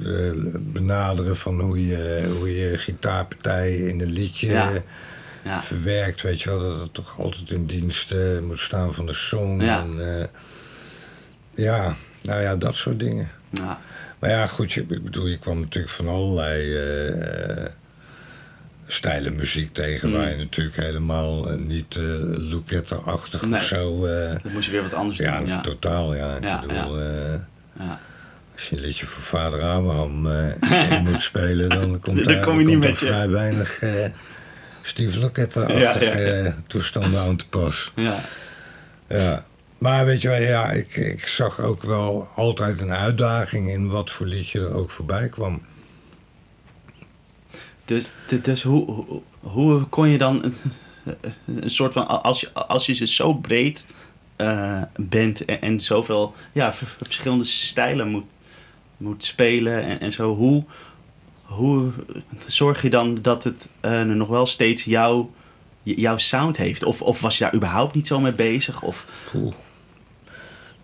[0.06, 4.72] eh, benaderen van hoe je, hoe je gitaarpartij in een liedje Ja.
[5.44, 6.22] Ja, verwerkt.
[6.22, 9.62] Weet je wel, dat het toch altijd in dienst eh, moet staan van de song.
[9.62, 9.80] Ja.
[9.82, 10.26] En, eh,
[11.56, 13.30] ja, nou ja, dat soort dingen.
[14.20, 17.66] Maar ja, goed, je- ik bedoel, je kwam natuurlijk van allerlei eh,
[18.93, 20.10] stijlen muziek tegen...
[20.10, 20.15] Mm.
[20.15, 22.04] waar je natuurlijk helemaal eh, niet uh,
[22.38, 23.60] Lucetta-achtig Nee.
[23.60, 24.06] of zo...
[24.06, 25.47] eh, dan moest je weer wat anders ja, doen.
[25.47, 26.36] Ja, totaal, ja.
[26.36, 27.34] Ik Ja, bedoel, eh,
[27.80, 27.99] ja.
[28.54, 31.69] als je een liedje voor vader Abraham eh, moet spelen...
[31.69, 34.06] dan komt daar, kom je niet komt met je- vrij weinig eh
[34.82, 37.91] Steve Lucetta-achtige eh, toestanden aan te pas.
[37.95, 38.15] ja.
[39.08, 39.45] Ja.
[39.77, 44.12] Maar weet je wel, ja, ik, ik zag ook wel altijd een uitdaging in wat
[44.12, 45.62] voor liedje er ook voorbij kwam.
[47.86, 48.10] Dus,
[48.41, 50.54] dus- hoe, hoe, hoe kon je dan
[51.46, 53.86] een, soort van, als je, als je dus zo breed
[54.36, 58.26] eh, bent en, en zoveel ja, verschillende stijlen moet,
[58.98, 60.63] moet spelen en, en zo, hoe,
[61.41, 61.91] hoe
[62.46, 65.34] zorg je dan dat het eh, nog wel steeds jouw,
[65.84, 66.84] jouw sound heeft?
[66.84, 68.82] Of, of was je daar überhaupt niet zo mee bezig?
[68.82, 69.06] Of.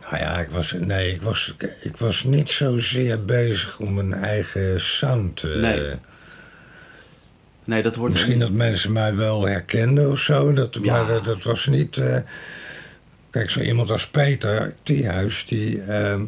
[0.02, 4.82] Nou ja, ik was, nee, ik was, ik was niet zozeer bezig om mijn eigen
[4.82, 5.48] sound te...
[5.48, 5.96] Nee.
[7.68, 10.54] Nee, dat wordt Misschien dat mensen mij wel herkenden of zo.
[10.54, 10.92] Dat, Ja.
[10.92, 11.98] Maar dat, dat was niet...
[11.98, 12.18] eh,
[13.30, 15.82] kijk, zo iemand als Peter Thiehuis, die...
[15.82, 16.24] ehm,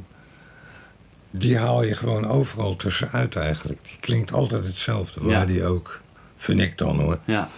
[1.31, 3.79] die haal je gewoon overal tussenuit eigenlijk.
[3.83, 5.45] Die klinkt altijd hetzelfde, waar Ja.
[5.45, 6.01] die ook...
[6.35, 7.19] Vind ik dan hoor.
[7.25, 7.49] Ja,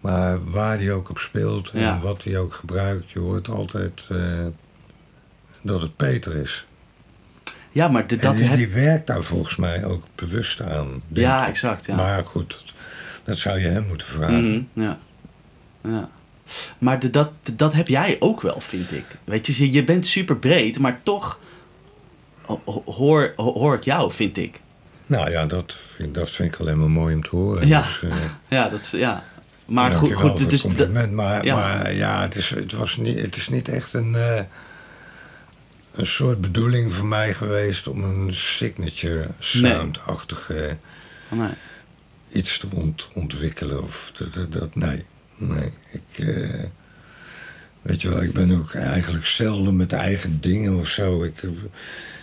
[0.00, 1.98] Maar waar die ook op speelt en Ja.
[1.98, 4.46] wat hij ook gebruikt, je hoort altijd eh,
[5.62, 6.66] dat het Peter is.
[7.72, 11.02] ja maar de, en dat die, heb die werkt daar volgens mij ook bewust aan.
[11.08, 11.48] Ja, ik.
[11.48, 11.94] exact, ja.
[11.96, 12.64] Maar goed,
[13.24, 14.50] dat, zou je hem moeten vragen.
[14.50, 14.98] Mhm, ja.
[15.84, 16.10] ja.
[16.78, 19.04] Maar de, dat, dat heb jij ook wel, vind ik.
[19.24, 21.38] Weet je, je- bent super breed, maar toch
[22.44, 24.60] ho- ho- hoor, ho- hoor ik jou, vind ik.
[25.06, 27.66] Nou ja, dat vind, dat vind ik alleen maar mooi om te horen.
[27.66, 27.80] Ja.
[27.80, 28.16] Dus, eh,
[28.58, 29.24] Ja, dat is, ja.
[29.66, 31.12] Maar goed, goed dus, dat- compliment.
[31.12, 31.40] Maar ja.
[31.42, 34.40] ja, maar, ja het, is, het, was niet, het is niet echt een, eh,
[35.94, 40.76] een soort bedoeling voor mij geweest om een signature sound-achtige
[41.28, 41.48] oh, nee.
[42.32, 43.82] Iets te ont- ontwikkelen.
[43.82, 45.04] Of dat, dat, dat- nee,
[45.36, 45.70] nee.
[45.92, 46.64] Ik, eh,
[47.82, 51.22] weet je wel, ik ben ook eigenlijk zelden met eigen dingen of zo.
[51.22, 51.42] Ik,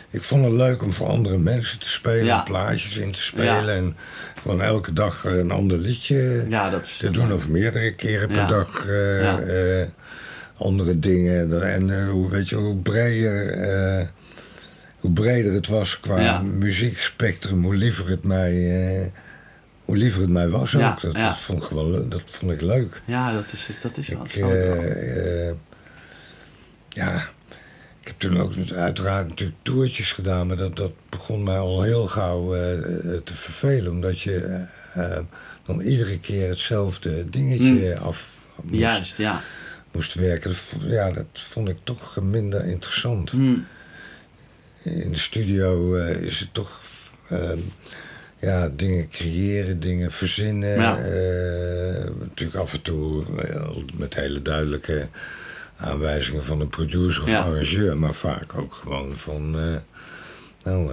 [0.09, 2.41] ik vond het leuk om voor andere mensen te spelen, Ja.
[2.41, 3.45] plaatjes in te spelen.
[3.65, 3.67] Ja.
[3.67, 3.95] En
[4.41, 6.97] gewoon elke dag een ander liedje Ja, dat is...
[6.97, 7.33] te doen.
[7.33, 9.87] Of meerdere keren per dag eh, eh,
[10.57, 11.63] andere dingen.
[11.73, 14.09] En hoe, weet je, hoe breder...
[14.99, 16.39] hoe breder het was qua Ja.
[16.41, 18.53] muziekspectrum, hoe liever het mij,
[19.01, 19.05] eh,
[19.87, 21.01] hoe liever het mij was Ja, ook.
[21.01, 21.27] Dat, ja.
[21.27, 23.01] dat, vond ik wel, dat vond ik leuk.
[23.05, 24.25] Ja, dat is, dat is wel...
[24.25, 25.55] Ik, eh, eh,
[26.89, 27.29] ja,
[28.01, 32.07] ik heb toen ook uiteraard natuurlijk toertjes gedaan, maar dat, dat begon mij al heel
[32.07, 32.61] gauw eh,
[33.23, 34.65] te vervelen, omdat je
[35.65, 38.29] dan iedere keer hetzelfde dingetje af
[38.63, 39.41] moest, Juist, ja.
[39.91, 40.53] moest werken.
[40.79, 43.31] Ja, dat vond ik toch minder interessant.
[43.31, 43.57] Hm.
[44.83, 46.81] In de studio is het toch
[47.29, 47.59] ehm,
[48.39, 50.79] ja, dingen creëren, dingen verzinnen.
[50.81, 50.97] Ja.
[50.97, 55.07] eh, natuurlijk af en toe eh, met hele duidelijke
[55.77, 57.41] aanwijzingen van een producer of Ja.
[57.41, 59.59] arrangeur, maar vaak ook gewoon van.
[59.59, 59.75] eh,
[60.63, 60.91] nou,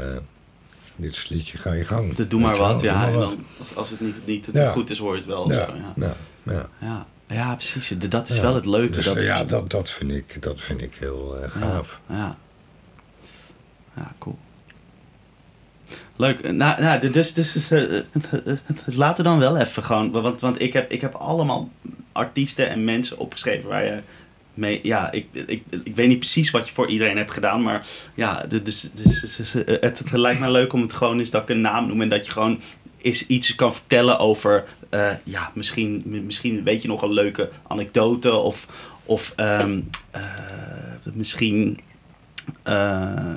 [0.96, 2.14] dit is het liedje, ga je gang.
[2.14, 2.92] Doe maar wat, ja.
[2.92, 3.30] En maar wat.
[3.30, 4.70] dan, als, als het niet, niet het Ja.
[4.70, 5.52] goed is, hoor je het wel.
[5.52, 5.92] Ja, Zo, ja.
[5.96, 6.16] ja,
[6.52, 6.68] ja.
[6.80, 7.06] Ja.
[7.28, 7.92] ja, precies.
[8.08, 8.92] Dat is wel het leuke.
[8.92, 12.00] Dus, dat, ja, dat, dat, vind ik, dat vind ik heel gaaf.
[12.08, 12.36] Ja, ja.
[13.96, 14.38] Ja, cool.
[16.16, 16.52] Leuk.
[16.52, 17.68] Nou, nou dus, dus, dus,
[18.84, 20.10] dus laten we dan wel even gewoon...
[20.10, 21.70] Want, want ik, heb, ik heb allemaal
[22.12, 24.00] artiesten en mensen opgeschreven waar je
[24.54, 24.78] mee...
[24.82, 28.44] Ja, ik, ik, ik weet niet precies wat je voor iedereen hebt gedaan, maar ja,
[28.48, 31.42] dus, dus, dus, dus, eh, het, het lijkt me leuk om het gewoon eens dat
[31.42, 32.60] ik een naam noem en dat je gewoon
[33.04, 38.34] is iets kan vertellen over, eh, ja, misschien, misschien weet je nog een leuke anekdote
[38.34, 38.66] of,
[39.04, 40.22] of ehm, eh,
[41.12, 41.80] misschien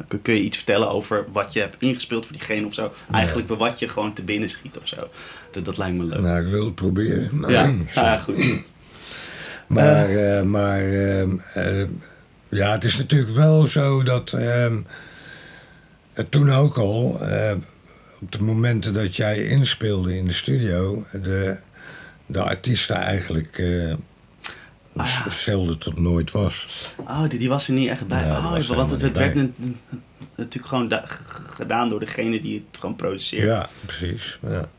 [0.08, 2.92] kun- kun je iets vertellen over wat je hebt ingespeeld voor diegene of zo.
[3.12, 5.10] Eigenlijk bij wat je gewoon te binnen schiet of zo.
[5.52, 6.20] Dat, dat lijkt me leuk.
[6.20, 7.44] Nou, ik wil het proberen.
[7.48, 8.02] ja, Zo.
[8.02, 8.46] ja, goed.
[9.68, 11.84] Maar, eh, maar ehm, eh,
[12.50, 14.78] ja, het is natuurlijk wel zo dat ehm,
[16.30, 17.52] toen ook al, eh,
[18.22, 21.56] op de momenten dat jij inspeelde in de studio, de,
[22.26, 23.64] de artiesten eigenlijk
[25.00, 25.32] eh, Ah, ja.
[25.32, 26.68] zelden tot nooit was.
[27.00, 28.26] Oh, die, die was er niet echt bij.
[28.26, 29.36] Ja, oh, was want het, het werd
[30.36, 30.92] natuurlijk gewoon
[31.56, 33.44] gedaan door degene die het gewoon produceert.
[33.44, 34.40] Ja, precies.
[34.48, 34.70] Ja.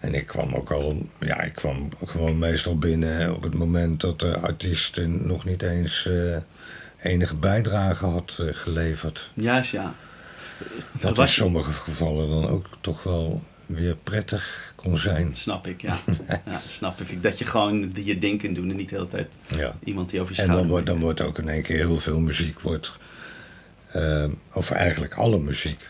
[0.00, 4.20] En ik kwam ook al, ja, ik kwam gewoon meestal binnen op het moment dat
[4.20, 6.36] de artiest nog niet eens eh,
[7.12, 9.30] enige bijdrage had eh, geleverd.
[9.34, 9.94] Juist, ja.
[11.00, 15.28] Dat in was- sommige gevallen dan ook toch wel weer prettig kon zijn.
[15.28, 15.96] Dat snap ik, ja.
[16.46, 16.60] ja.
[16.66, 17.22] Snap ik.
[17.22, 19.76] Dat je gewoon je ding kunt doen en niet de hele tijd Ja.
[19.84, 22.18] iemand die over je En dan wordt, dan wordt ook in één keer heel veel
[22.20, 22.92] muziek, wordt,
[23.92, 25.88] ehm, of eigenlijk alle muziek,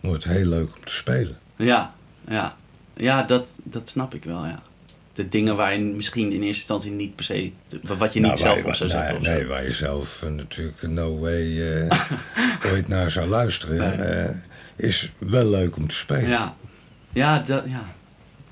[0.00, 1.38] wordt heel leuk om te spelen.
[1.56, 1.94] Ja,
[2.28, 2.56] ja.
[2.96, 4.62] Ja, dat, dat snap ik wel, ja.
[5.12, 7.50] De dingen waar je misschien in eerste instantie niet per se...
[7.82, 10.30] Wat je niet Nou, zelf waar- op zou zetten nee, nee, waar je zelf eh,
[10.30, 12.00] natuurlijk no way eh,
[12.72, 14.34] ooit naar zou luisteren, eh,
[14.76, 16.28] is wel leuk om te spelen.
[16.28, 16.56] Ja,
[17.18, 17.82] ja, dat, ja.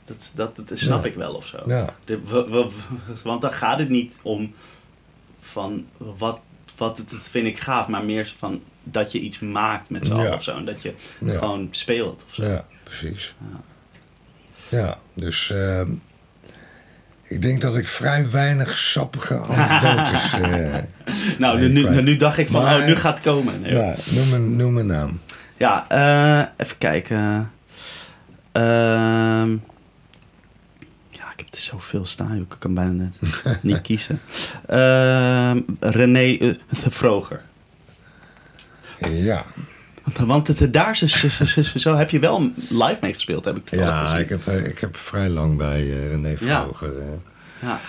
[0.05, 1.11] Dat, dat, dat, snap Ja.
[1.11, 1.59] ik wel of zo.
[1.67, 1.95] Ja.
[2.05, 4.53] De, w- w- w- want dan gaat het niet om
[5.41, 6.41] van wat,
[6.77, 10.19] wat het vind ik gaaf, maar meer van dat je iets maakt met z'n Ja.
[10.19, 10.57] allen of zo.
[10.57, 10.95] En dat je
[11.27, 12.45] gewoon speelt of zo.
[12.45, 13.35] Ja, precies.
[14.69, 15.91] Ja, dus ehm,
[17.23, 20.33] ik denk dat ik vrij weinig sappige anekdotes...
[20.33, 20.75] eh
[21.39, 22.05] Nou, nu, kwijt.
[22.05, 23.61] nu dacht ik van, Maar- oh, nu gaat het komen.
[23.61, 25.21] Nee, ja, noem een, noem een naam.
[25.57, 27.51] Ja, eh, even kijken.
[28.57, 29.51] Ehm,
[31.11, 33.19] ja, ik heb er zoveel staan, ik kan bijna net
[33.63, 34.21] niet kiezen.
[34.67, 37.43] Ehm, René eh, Vroger.
[39.09, 39.45] Ja,
[40.17, 41.07] Want het, daar zo,
[41.79, 44.21] zo, heb je wel live mee gespeeld, heb ik toevallig ja gezien.
[44.23, 46.63] ik, heb, eh, ik heb vrij lang bij eh, René Ja.
[46.63, 47.07] Vroger eh,
[47.63, 47.81] Ja.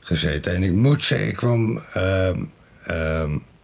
[0.00, 0.54] gezeten.
[0.54, 1.82] En ik moet zeggen, ik kwam...
[1.94, 2.40] ehm,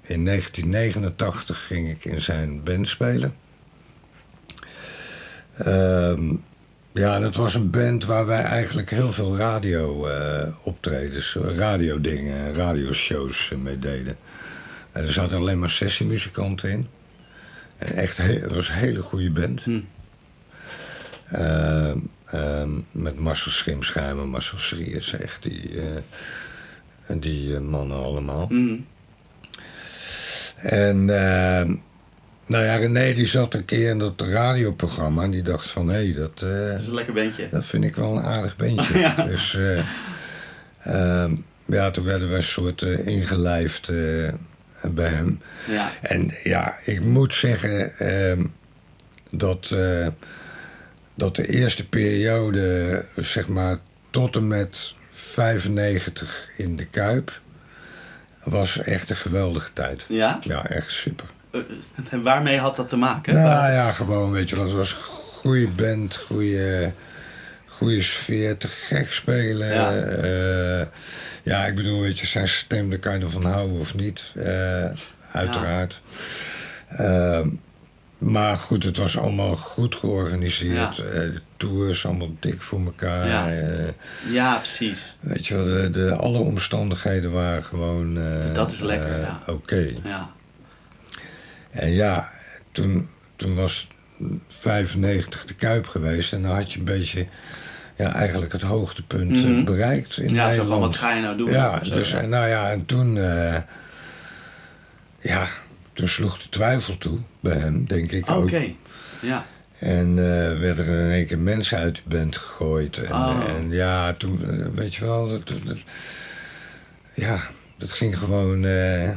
[0.06, 3.34] in 1989 ging ik in zijn band spelen.
[5.56, 6.34] Ehm,
[6.92, 13.50] ja, dat was een band waar wij eigenlijk heel veel radio eh, optredens, radiodingen, radioshows
[13.52, 14.16] eh, mee deden.
[14.92, 16.86] En er zaten alleen maar sessiemuzikanten in.
[17.76, 19.62] En echt, he- het was een hele goede band.
[19.64, 19.80] Hm.
[21.24, 25.86] Ehm, ehm, met Marcel Schimschijmer, Marcel Schriers, echt die, eh,
[27.06, 28.46] en die mannen allemaal.
[28.50, 28.86] Mm.
[30.56, 31.08] En
[32.46, 36.12] nou ja, René die zat een keer in dat radioprogramma en die dacht van hé,
[36.12, 37.48] dat, eh, Dat is een lekker bandje.
[37.50, 38.98] dat vind ik wel een aardig beentje.
[39.04, 39.14] Ja.
[39.26, 39.78] Dus eh,
[40.78, 43.90] ehm, ja, toen werden we een soort eh, ingelijfd
[44.82, 45.40] bij hem.
[45.70, 45.92] Ja.
[46.00, 48.44] En ja, ik moet zeggen ehm,
[49.30, 49.74] dat,
[51.14, 53.78] dat de eerste periode, zeg maar
[54.10, 57.40] tot en met 95 in de Kuip,
[58.42, 60.04] was echt een geweldige tijd.
[60.08, 60.38] Ja?
[60.42, 61.26] Ja, echt super.
[61.54, 61.60] Eh,
[62.10, 63.34] En waarmee had dat te maken?
[63.34, 66.92] Nou ja, gewoon, weet je, het was een goede band, goede,
[67.66, 69.66] goede sfeer, te gek spelen.
[69.74, 69.90] Ja.
[69.92, 70.88] Ja.
[71.42, 74.84] ja, ik bedoel, weet je, zijn stem, daar kan je ervan houden of niet, eh,
[75.32, 76.00] uiteraard.
[76.88, 77.48] Ehm,
[78.18, 80.96] maar goed, het was allemaal goed georganiseerd.
[80.96, 81.02] Ja.
[81.04, 83.26] Eh, de tours, allemaal dik voor elkaar.
[83.28, 83.50] Ja.
[83.50, 85.16] eh, Ja, precies.
[85.20, 88.18] weet je wel, de, de, alle omstandigheden waren gewoon...
[88.18, 89.40] eh, Dat is lekker, eh, ja.
[89.46, 89.88] Oké.
[90.04, 90.30] Ja.
[91.74, 92.30] En ja,
[92.72, 93.88] toen, toen was
[94.48, 96.32] 95 de Kuip geweest.
[96.32, 97.26] En dan had je een beetje
[97.96, 99.64] ja, eigenlijk het hoogtepunt Mhm.
[99.64, 100.68] bereikt in Ja, zo Nederland.
[100.68, 101.50] van, wat ga je nou doen?
[101.50, 102.20] Ja, zo, dus, ja.
[102.20, 103.18] nou ja, en toen...
[103.18, 103.56] eh,
[105.20, 105.48] ja,
[105.92, 108.44] toen sloeg de twijfel toe bij hem, denk ik ook.
[108.44, 108.72] Oké.
[109.20, 109.44] Ja.
[109.78, 112.98] En eh, werden er in één keer mensen uit de band gegooid.
[112.98, 113.40] En, Oh.
[113.56, 115.52] en ja, toen, eh, weet je wel, dat,
[117.14, 117.40] ja,
[117.78, 119.10] dat ging gewoon eh,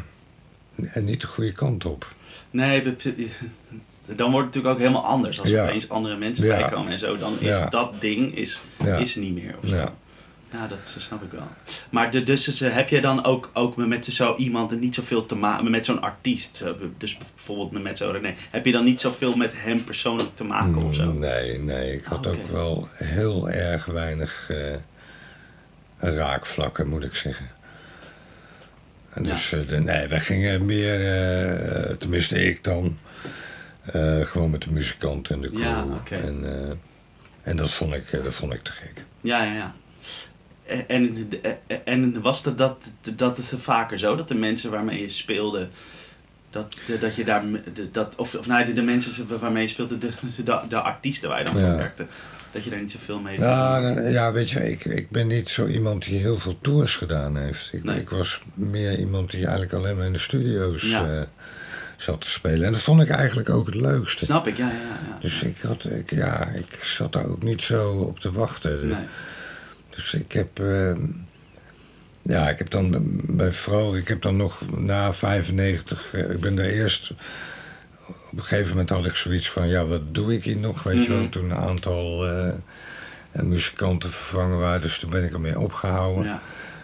[0.95, 2.15] niet de goede kant op.
[2.57, 5.39] Nee, dan wordt het natuurlijk ook helemaal anders.
[5.39, 5.63] Als er Ja.
[5.63, 6.57] opeens andere mensen Ja.
[6.57, 7.15] bijkomen en zo.
[7.15, 7.69] Dan is Ja.
[7.69, 8.61] dat ding is,
[8.99, 9.55] is niet meer.
[9.63, 9.75] Of zo.
[9.75, 9.93] Ja.
[10.69, 11.47] Dat snap ik wel.
[11.89, 15.25] Maar de, dus eh, heb je dan ook, ook met zo iemand en niet zoveel
[15.25, 16.55] te maken met zo'n artiest?
[16.55, 18.33] Zo, Dus bijvoorbeeld met zo'n René.
[18.51, 21.11] Heb je dan niet zoveel met hem persoonlijk te maken of zo?
[21.11, 22.41] Nee, nee, ik had Oh, oké.
[22.41, 27.45] ook wel heel erg weinig eh, raakvlakken, moet ik zeggen.
[29.17, 32.97] En dus, eh, de, nee, wij gingen meer, eh, tenminste ik dan,
[33.83, 35.95] eh, gewoon met de muzikant en de crew.
[36.09, 36.75] En, eh,
[37.41, 39.03] en dat vond ik, eh, dat vond ik te gek.
[39.21, 39.73] Ja, ja, ja.
[40.87, 44.15] En, en, en was dat, dat, dat het vaker zo?
[44.15, 45.67] Dat de mensen waarmee je speelde,
[46.49, 47.43] dat, dat je daar,
[47.91, 50.09] dat, of, of nou, de, de mensen waarmee je speelde, de,
[50.43, 51.75] de, de artiesten waar je dan Ja.
[51.75, 52.05] werkte,
[52.51, 55.49] dat je daar niet zoveel mee Ja, nou, ja, weet je, ik, ik ben niet
[55.49, 57.69] zo iemand die heel veel tours gedaan heeft.
[57.73, 57.99] Ik, Nee.
[57.99, 61.05] ik was meer iemand die eigenlijk alleen maar in de studio's Ja.
[61.13, 61.21] eh,
[61.97, 62.65] zat te spelen.
[62.65, 64.25] En dat vond ik eigenlijk ook het leukste.
[64.25, 64.73] Snap ik, ja, ja,
[65.09, 65.17] ja.
[65.21, 68.87] Dus ik, had, ik, ja, ik zat daar ook niet zo op te wachten.
[68.87, 69.05] Nee.
[69.89, 70.59] Dus ik heb...
[70.59, 71.01] ehm,
[72.21, 76.55] ja, ik heb dan bij Vroeg, ik heb dan nog na 95, eh, ik ben
[76.55, 77.11] daar eerst.
[78.31, 80.83] Op een gegeven moment had ik zoiets van, ja, wat doe ik hier nog?
[80.83, 81.29] Weet je wel, Mhm.
[81.29, 82.53] toen een aantal eh,
[83.31, 86.23] muzikanten vervangen waren, dus toen ben ik ermee opgehouden.
[86.23, 86.41] Ja.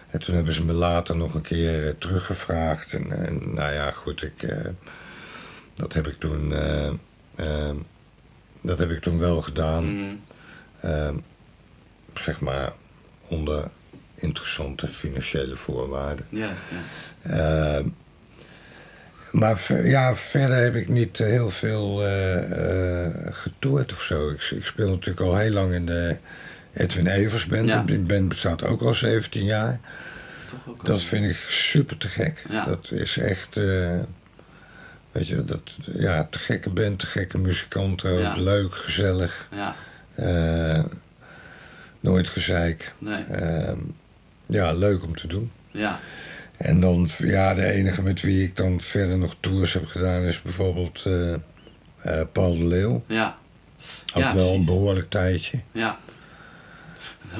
[0.09, 2.93] En toen hebben ze me later nog een keer eh, teruggevraagd.
[2.93, 4.65] En, en nou ja, goed, ik, eh,
[5.75, 6.53] dat heb ik toen.
[8.61, 9.95] dat heb ik toen wel gedaan.
[9.97, 10.15] Mhm.
[10.79, 11.09] eh,
[12.13, 12.71] zeg maar
[13.27, 13.67] onder
[14.15, 16.25] interessante financiële voorwaarden.
[16.29, 16.51] Ja.
[19.33, 24.29] Maar ja, verder heb ik niet eh, heel veel eh, getoerd of zo.
[24.29, 26.17] Ik, ik speel natuurlijk al heel lang in de
[26.73, 27.67] Edwin Evers Band.
[27.69, 27.81] Ja.
[27.83, 29.79] Die band bestaat ook al 17 jaar.
[30.49, 32.43] Toch ook Dat vind ik super te gek.
[32.49, 32.65] Ja.
[32.65, 33.55] Dat is echt,
[35.11, 38.19] weet je, dat, ja, te gekke band, te gekke muzikanten.
[38.19, 38.35] Ja.
[38.35, 39.75] Leuk, gezellig, Ja,
[41.99, 42.93] nooit gezeik.
[42.97, 43.23] nee.
[43.23, 43.79] Ehm,
[44.45, 45.51] ja, leuk om te doen.
[45.71, 45.99] Ja,
[46.57, 50.41] En dan, ja, de enige met wie ik dan verder nog tours heb gedaan is
[50.41, 51.39] bijvoorbeeld eh, eh,
[52.31, 53.03] Paul de Leeuw.
[53.07, 53.37] ja,
[54.13, 55.59] Ook Ja, wel een behoorlijk tijdje.
[55.71, 55.97] ja.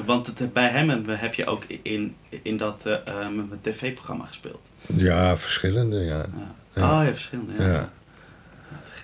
[0.04, 3.26] Want het, bij hem heb je ook in, in dat eh,
[3.60, 4.60] tv-programma gespeeld.
[4.86, 6.16] Ja, verschillende, ja.
[6.16, 6.26] Ja.
[6.74, 6.98] Ja.
[7.00, 7.52] Oh ja, verschillende.
[7.62, 7.68] Ja.
[7.72, 7.88] Ja.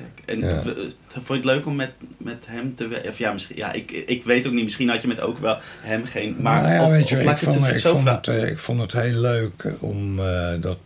[0.00, 0.24] Gek.
[0.26, 0.62] En Ja.
[1.08, 3.10] vond je het leuk om met, met hem te werken?
[3.10, 4.64] Of ja, misschien, ja ik, ik weet ook niet.
[4.64, 6.36] Misschien had je met ook wel hem geen...
[6.40, 8.28] Maar, nou ja, of- weet je, of ik, het vond, dus ik, zo vond het,
[8.28, 10.78] eh, ik vond het heel leuk eh, om eh, dat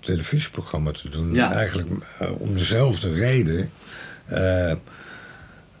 [0.00, 1.34] televisieprogramma te doen.
[1.34, 1.52] Ja.
[1.52, 1.88] Eigenlijk
[2.38, 3.70] om dezelfde reden.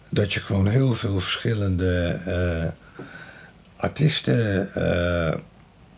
[0.08, 2.20] dat je gewoon heel veel verschillende
[3.76, 4.68] artiesten...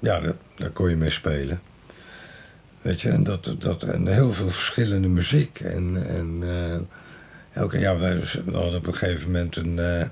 [0.00, 1.60] ja, daar, daar kon je mee spelen.
[2.82, 5.60] Weet je, en, dat, dat, en heel veel verschillende muziek.
[5.60, 9.78] En, en eh, elke, ja, we, we hadden op een gegeven moment een...
[9.78, 10.06] eh,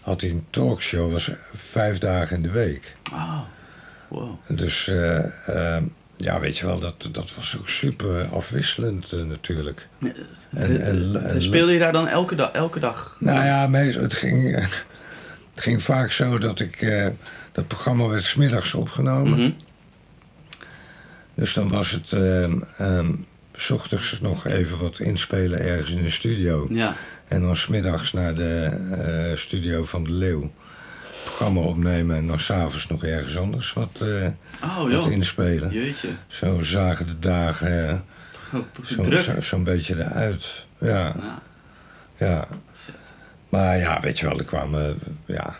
[0.00, 2.92] had hij een talkshow, was vijf dagen in de week.
[3.12, 3.40] Oh,
[4.08, 4.30] wow.
[4.48, 5.76] Dus eh,
[6.16, 9.86] ja, weet je wel, dat, dat was ook super afwisselend natuurlijk.
[10.00, 10.14] En-
[10.50, 12.50] En, en- en- speelde je daar dan elke dag?
[12.52, 13.16] Elke dag?
[13.20, 14.54] Nou ja, meestal, het, ging,
[15.54, 16.92] het ging vaak zo dat ik...
[17.52, 19.38] dat programma werd smiddags opgenomen.
[19.40, 19.50] Mhm.
[21.38, 22.06] Dus dan was het
[23.54, 26.66] s ochtends nog even wat inspelen ergens in de studio.
[26.70, 26.94] Ja,
[27.28, 28.64] En dan smiddags naar de
[29.30, 30.50] eh, studio van de Leeuw.
[31.24, 34.26] Programma opnemen en dan s'avonds nog ergens anders wat, eh,
[34.62, 35.70] oh wat inspelen.
[35.72, 36.08] Jeetje.
[36.26, 37.98] Zo zagen de dagen eh,
[38.84, 39.20] zo- Druk.
[39.20, 40.66] zo- zo'n beetje eruit.
[40.78, 41.42] Ja, Ja.
[42.16, 42.48] ja.
[43.48, 45.56] Maar ja, weet je wel, er kwamen, ja,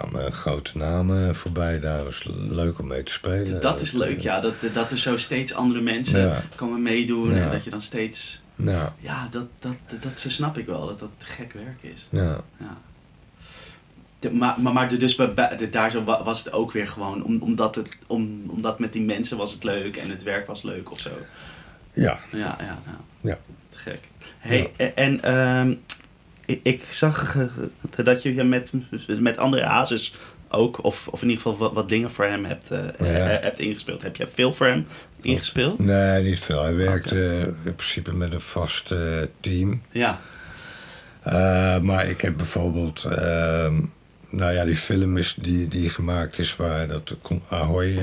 [0.00, 1.80] kwamen grote namen voorbij.
[1.80, 3.60] Daar was leuk om mee te spelen.
[3.60, 4.40] Dat is leuk, ja.
[4.40, 6.42] Dat, dat er zo steeds andere mensen Ja.
[6.54, 7.34] komen meedoen.
[7.34, 7.42] Ja.
[7.42, 8.40] En dat je dan steeds...
[8.54, 10.86] Ja, Ja, dat, dat, dat, snap ik wel.
[10.86, 12.06] Dat dat gek werk is.
[12.10, 12.40] ja.
[12.58, 12.76] Ja.
[14.18, 16.88] De, maar, maar, maar de- dus bij, de- daar zo wa- was het ook weer
[16.88, 17.24] gewoon...
[17.24, 20.62] Om, omdat, het, om, omdat met die mensen was het leuk en het werk was
[20.62, 21.10] leuk of zo.
[21.92, 22.98] Ja, Ja, ja, ja.
[23.20, 23.38] Ja.
[23.70, 24.08] Te gek.
[24.38, 25.74] Hey, en ehm,
[26.46, 28.72] ik, zag eh, dat je met,
[29.20, 30.14] met André Hazes
[30.48, 33.04] ook, of, of in ieder geval wat, wat dingen voor hem hebt, eh, Ja.
[33.30, 34.02] eh, hebt ingespeeld.
[34.02, 34.86] Heb jij veel voor hem
[35.20, 35.78] ingespeeld?
[35.78, 36.62] nee, niet veel.
[36.62, 38.94] Hij werkte in principe met een vast
[39.40, 39.82] team.
[39.90, 40.20] Ja.
[41.82, 43.80] Maar ik heb bijvoorbeeld, ehm,
[44.30, 47.14] nou ja, die film is die, die gemaakt is waar dat
[47.48, 47.98] Ahoy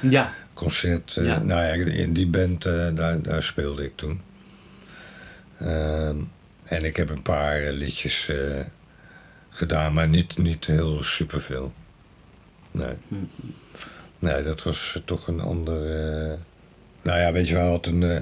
[0.00, 0.32] Ja.
[0.54, 1.42] concert, Ja.
[1.42, 2.62] nou ja, in die band,
[2.94, 4.20] daar, daar speelde ik toen.
[6.74, 8.36] En ik heb een paar eh, liedjes eh,
[9.48, 11.72] gedaan, maar niet, niet heel superveel.
[12.70, 12.94] Nee.
[13.08, 13.14] Hm.
[14.18, 15.76] Nee, dat was eh, toch een ander.
[15.76, 16.32] eh,
[17.02, 18.20] nou ja, weet je wel, had een eh,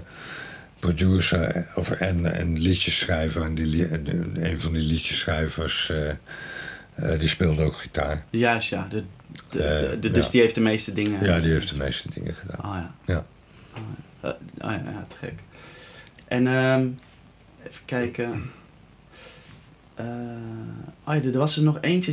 [0.79, 3.43] producer eh, of, en een liedjeschrijver.
[3.43, 8.25] En die, en, eh, een van die liedjeschrijvers eh, eh, die speelde ook gitaar.
[8.31, 8.87] Juist, ja.
[8.91, 9.05] De,
[9.49, 10.31] de, de- Eh, de- dus ja.
[10.31, 11.25] die heeft de meeste dingen.
[11.25, 12.65] Ja, die heeft de meeste dingen gedaan.
[12.65, 12.95] Oh ja.
[13.15, 13.25] Ja.
[13.77, 13.81] Oh,
[14.23, 14.29] ja.
[14.61, 15.35] Eh, oh ja, ja, te gek.
[16.29, 16.87] En ehm,
[17.68, 18.33] even kijken.
[19.94, 20.05] Eh,
[21.07, 22.12] oh ja, er was er nog eentje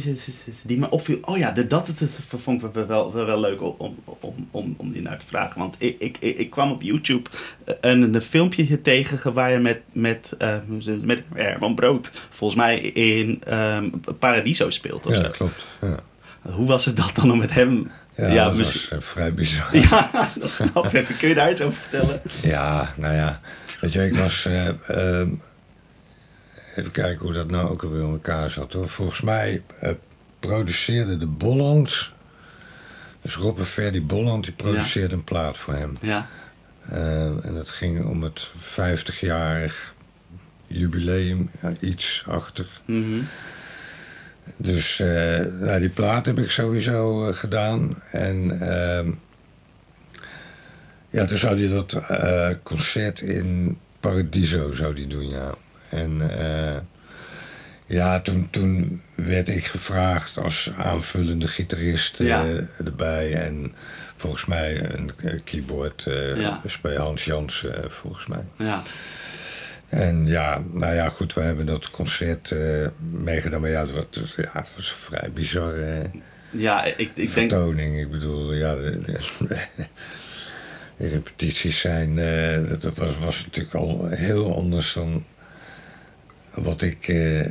[0.63, 1.17] die me opviel.
[1.21, 4.73] Oh ja, de, dat het, het vond ik wel, wel, wel, leuk om, om, om,
[4.77, 5.59] om die naar te vragen.
[5.59, 7.29] Want ik, ik, ik, kwam op YouTube
[7.81, 10.57] een, een filmpje tegen waar je met, met, eh,
[11.01, 13.89] met Herman Brood volgens mij in ehm,
[14.19, 15.05] Paradiso speelt.
[15.05, 15.29] Of Ja, zo.
[15.29, 15.65] klopt.
[15.81, 15.99] Ja,
[16.51, 17.91] Hoe was het dat dan om met hem?
[18.15, 19.77] ja, Ja, dat misschien- was eh, vrij bizar.
[19.77, 21.05] Ja, dat snap ik.
[21.19, 22.21] Kun je daar iets over vertellen?
[22.41, 23.39] Ja, nou ja.
[23.81, 24.45] Weet je, ik was.
[24.45, 25.29] eh, ehm,
[26.75, 28.73] even kijken hoe dat nou ook alweer in elkaar zat.
[28.73, 28.87] Hoor.
[28.87, 29.91] Volgens mij eh,
[30.39, 32.13] produceerde de Bollands.
[33.21, 35.97] Dus Robbe Verdi Bolland, die produceerde een plaat voor hem.
[36.01, 36.27] Ja.
[36.89, 39.93] Eh, en het ging om het 50-jarig
[40.67, 42.81] jubileum, ja, iets achtig.
[42.85, 43.19] Mhm.
[44.57, 48.01] Dus eh, nou, die plaat heb ik sowieso gedaan.
[48.11, 49.11] En ehm,
[51.09, 55.53] Ja, toen zou hij dat eh, concert in Paradiso zou die doen, ja.
[55.89, 56.77] En eh,
[57.85, 63.33] ja, toen, toen werd ik gevraagd als aanvullende gitarist eh, erbij.
[63.33, 63.73] En
[64.15, 65.11] volgens mij een
[65.43, 66.03] keyboard
[66.35, 66.61] Ja.
[66.81, 68.43] bij Hans Jansen, volgens mij.
[68.55, 68.83] Ja.
[69.87, 72.53] En ja, nou ja, goed, we hebben dat concert
[73.11, 73.61] meegedaan.
[73.61, 76.09] Maar ja, het was, ja, het was een vrij bizarre
[76.51, 77.29] Ja, ik, ik denk...
[77.29, 77.99] vertoning.
[77.99, 78.75] Ik bedoel, ja,
[80.99, 82.19] de, repetities zijn...
[82.19, 85.25] eh, dat was, was natuurlijk al heel anders dan
[86.53, 87.49] wat ik eh,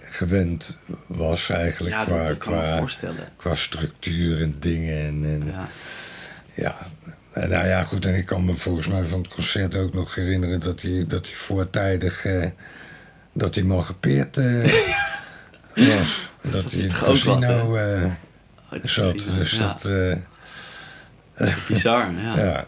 [0.00, 1.94] gewend was eigenlijk.
[1.94, 3.28] Ja, qua, dat, kan me qua, voorstellen.
[3.36, 5.06] qua structuur en dingen.
[5.06, 5.68] En, en, Ja.
[6.54, 6.76] ja.
[7.32, 10.14] En nou ja, goed, en ik kan me volgens mij van het concert ook nog
[10.14, 12.46] herinneren dat hij, dat hij voortijdig eh,
[13.32, 14.62] dat hij mal gepeerd eh,
[15.96, 16.30] was.
[16.40, 17.78] Dat hij in het casino
[18.82, 19.26] zat.
[19.36, 19.66] Dus ja.
[19.66, 19.84] dat,
[21.68, 22.36] Bizar, ja.
[22.36, 22.66] ja.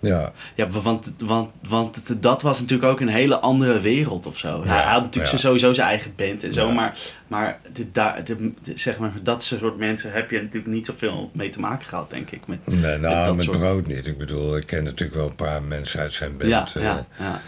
[0.00, 4.62] Ja, Ja, want, want, want dat was natuurlijk ook een hele andere wereld of zo.
[4.64, 5.38] Ja, hij had natuurlijk ja.
[5.38, 6.72] sowieso zijn eigen band en zo, Ja.
[6.72, 11.30] maar, maar, de, daar, de, zeg maar dat soort mensen heb je natuurlijk niet zoveel
[11.34, 12.46] mee te maken gehad, denk ik.
[12.46, 14.06] Met, nee, met nou, dat met soort- brood niet.
[14.06, 16.50] Ik bedoel, ik ken natuurlijk wel een paar mensen uit zijn band.
[16.50, 17.40] ja, eh, ja, ja.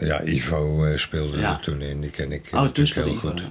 [0.00, 3.42] ja, Ivo eh, speelde er toen in, die ken ik Oh, natuurlijk heel goed.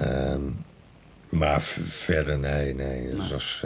[0.00, 0.40] Ehm,
[1.28, 3.08] maar verder, nee, nee.
[3.16, 3.62] Dat was,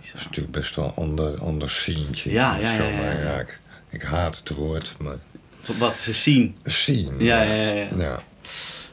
[0.00, 0.16] Bizar.
[0.16, 2.30] is natuurlijk best wel een ander, ander sientje.
[2.32, 3.44] Ja, of ja, zo, ja, ja, ja.
[3.90, 5.16] ik, haat het woord, maar
[5.78, 6.56] Wat ze zien.
[6.64, 7.10] scene.
[7.24, 7.72] Ja, ja, ja.
[7.72, 7.88] ja.
[7.96, 8.20] ja.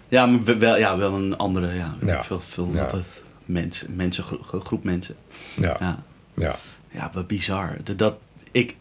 [0.08, 2.24] Ja, maar we- wel, ja, wel een andere, ja, Ja.
[2.24, 2.72] veel, veel
[3.46, 5.16] mensen, mensen, gro- groep mensen.
[5.56, 6.04] ja, Ja,
[6.36, 6.56] ja.
[6.92, 7.78] ja maar bizar.
[7.96, 8.16] Dat,
[8.52, 8.76] ik,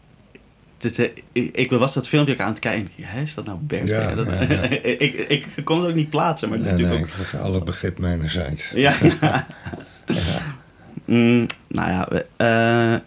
[0.77, 2.89] dit, eh, ik, ik was dat filmpje ook aan het kijken.
[3.01, 3.87] Hè, is dat nou Bert?
[3.87, 4.61] Ja, dat, ja, ja.
[5.07, 7.43] ik, ik kon het ook niet plaatsen, maar het is Nee, nee, natuurlijk ik krijg
[7.43, 8.71] alle begrip mijnerzijds.
[8.71, 8.77] ook...
[8.77, 8.95] Ja.
[11.07, 12.99] Mm, nou ja, we- eh,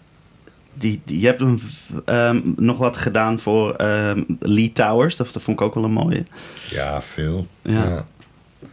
[0.74, 1.61] die, die, je hebt hem,
[2.05, 5.16] ehm, nog wat gedaan voor ehm, Lee Towers.
[5.16, 6.24] Dat, dat vond ik ook wel een mooie.
[6.70, 7.46] Ja, veel.
[7.62, 7.84] Ja.
[7.84, 8.05] Ja,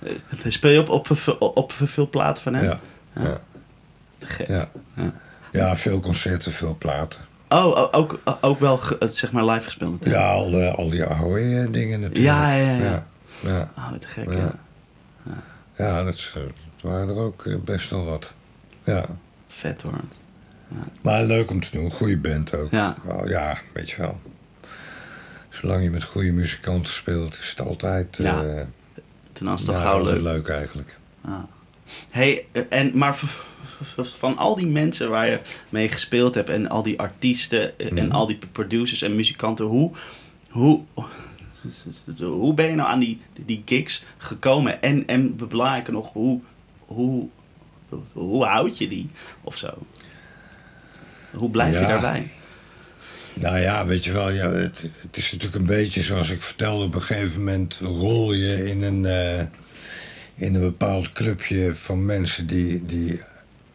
[0.04, 0.12] Eh,
[0.48, 1.08] Speel je op, op,
[1.40, 2.64] op, op veel platen van hem?
[2.66, 2.80] ja,
[3.16, 3.38] ja,
[4.18, 4.48] Te gek.
[4.48, 4.70] ja.
[4.96, 5.14] Ja.
[5.52, 7.20] Ja, veel concerten, veel platen.
[7.50, 10.22] Oh, ook, ook wel eh, zeg maar live gespeeld natuurlijk.
[10.24, 12.36] Ja, al, eh, al die Ahoy dingen natuurlijk.
[12.36, 12.84] Ja, ja, ja.
[12.84, 13.04] ja.
[13.40, 13.70] ja.
[13.78, 14.52] Oh, wat te gek, Ja.
[15.24, 15.34] ja.
[15.78, 16.52] Ja, dat, eh, dat
[16.82, 18.34] waren er ook eh, best wel wat.
[18.88, 19.06] Ja.
[19.48, 19.94] Vet hoor.
[21.02, 22.72] Maar leuk om te doen, goede band ook.
[22.72, 22.96] Ja.
[23.26, 24.20] Ja, weet je wel.
[25.50, 28.62] Zolang je met goede muzikanten speelt, is het altijd Ja, eh,
[29.34, 30.22] Ten ja, gauw leuk.
[30.22, 31.00] leuk eigenlijk.
[31.22, 31.34] Ah.
[32.10, 33.20] Hey, eh, en, maar
[33.96, 38.06] van al die mensen waar je mee gespeeld hebt en al die artiesten eh, en
[38.06, 38.12] Mhm.
[38.16, 39.92] al die producers en muzikanten, hoe,
[40.50, 40.82] hoe,
[42.20, 44.82] hoe ben je nou aan die, die gigs gekomen?
[44.82, 46.40] En, en belangrijker nog, hoe,
[46.80, 47.28] hoe,
[48.12, 49.10] hoe houd je die
[49.42, 49.74] of zo?
[51.32, 52.30] Hoe blijf je daarbij?
[53.34, 56.84] Nou ja, weet je wel, ja, het, het is natuurlijk een beetje zoals ik vertelde.
[56.86, 59.40] Op een gegeven moment rol je in een, eh,
[60.36, 63.22] in een bepaald clubje van mensen die, die,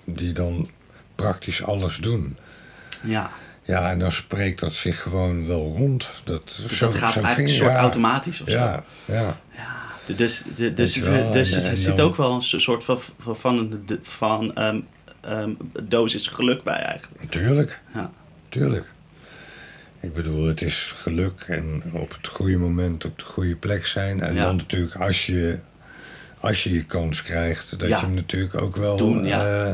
[0.04, 0.70] die dan
[1.14, 2.36] praktisch alles doen.
[3.02, 3.30] Ja,
[3.64, 6.08] Ja, en dan spreekt dat zich gewoon wel rond.
[6.24, 8.56] Dat, dus zo- dat gaat zo eigenlijk ging- een soort ja, automatisch of zo.
[8.56, 9.36] Ja, ja.
[10.06, 13.00] Dus, de, dus, wel, dus en- er en zit dan- ook wel een soort van,
[13.18, 14.80] van, van, een- van ehm,
[15.20, 15.50] ehm,
[15.82, 17.30] dosis geluk bij eigenlijk.
[17.30, 18.10] Tuurlijk, Ja.
[18.48, 18.86] tuurlijk.
[20.00, 24.20] Ik bedoel, het is geluk en op het goede moment op de goede plek zijn.
[24.20, 24.42] En Ja.
[24.42, 25.58] dan natuurlijk als je,
[26.40, 27.98] als je je kans krijgt, dat Ja.
[27.98, 29.64] je hem natuurlijk ook wel Doen, ja.
[29.66, 29.72] eh,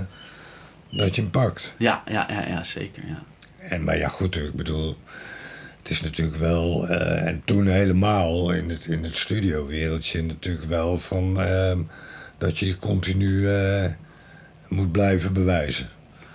[0.99, 1.75] dat je hem pakt.
[1.79, 3.03] Ja, ja, ja, ja, zeker.
[3.07, 3.23] Ja.
[3.59, 4.97] En, maar ja, goed, ik bedoel,
[5.89, 10.99] het is natuurlijk wel, eh, en toen helemaal in het, in het studiowereldje natuurlijk wel
[10.99, 11.83] van ehm,
[12.39, 13.85] dat je je continu eh,
[14.69, 15.89] moet blijven bewijzen.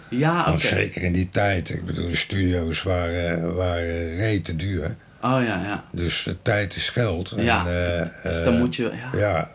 [0.10, 0.58] Ja, oké.
[0.58, 4.96] Zeker in die tijd, ik bedoel, de studio's waren, waren rete duur.
[5.22, 5.86] Oh ja, ja.
[5.92, 7.32] Dus de tijd is geld.
[7.32, 8.92] En, Ja, eh, Dus eh, dan moet je...
[9.12, 9.20] Ja.
[9.20, 9.50] Ja,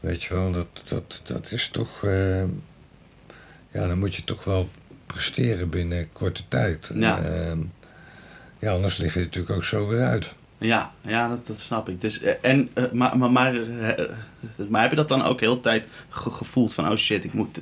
[0.00, 2.04] weet je wel, dat, dat, dat is toch.
[2.04, 2.42] eh,
[3.70, 4.68] ja, dan moet je toch wel
[5.06, 6.90] presteren binnen korte tijd.
[6.94, 7.18] Ja.
[7.18, 7.58] Ehm,
[8.64, 10.34] ja, anders lig je natuurlijk ook zo weer uit.
[10.58, 12.00] Ja, ja dat, dat snap ik.
[12.00, 14.04] Dus, eh, en, eh, maar, maar, maar, eh,
[14.68, 16.90] maar heb je dat dan ook heel de tijd ge- gevoeld van...
[16.90, 17.60] Oh shit, ik moet,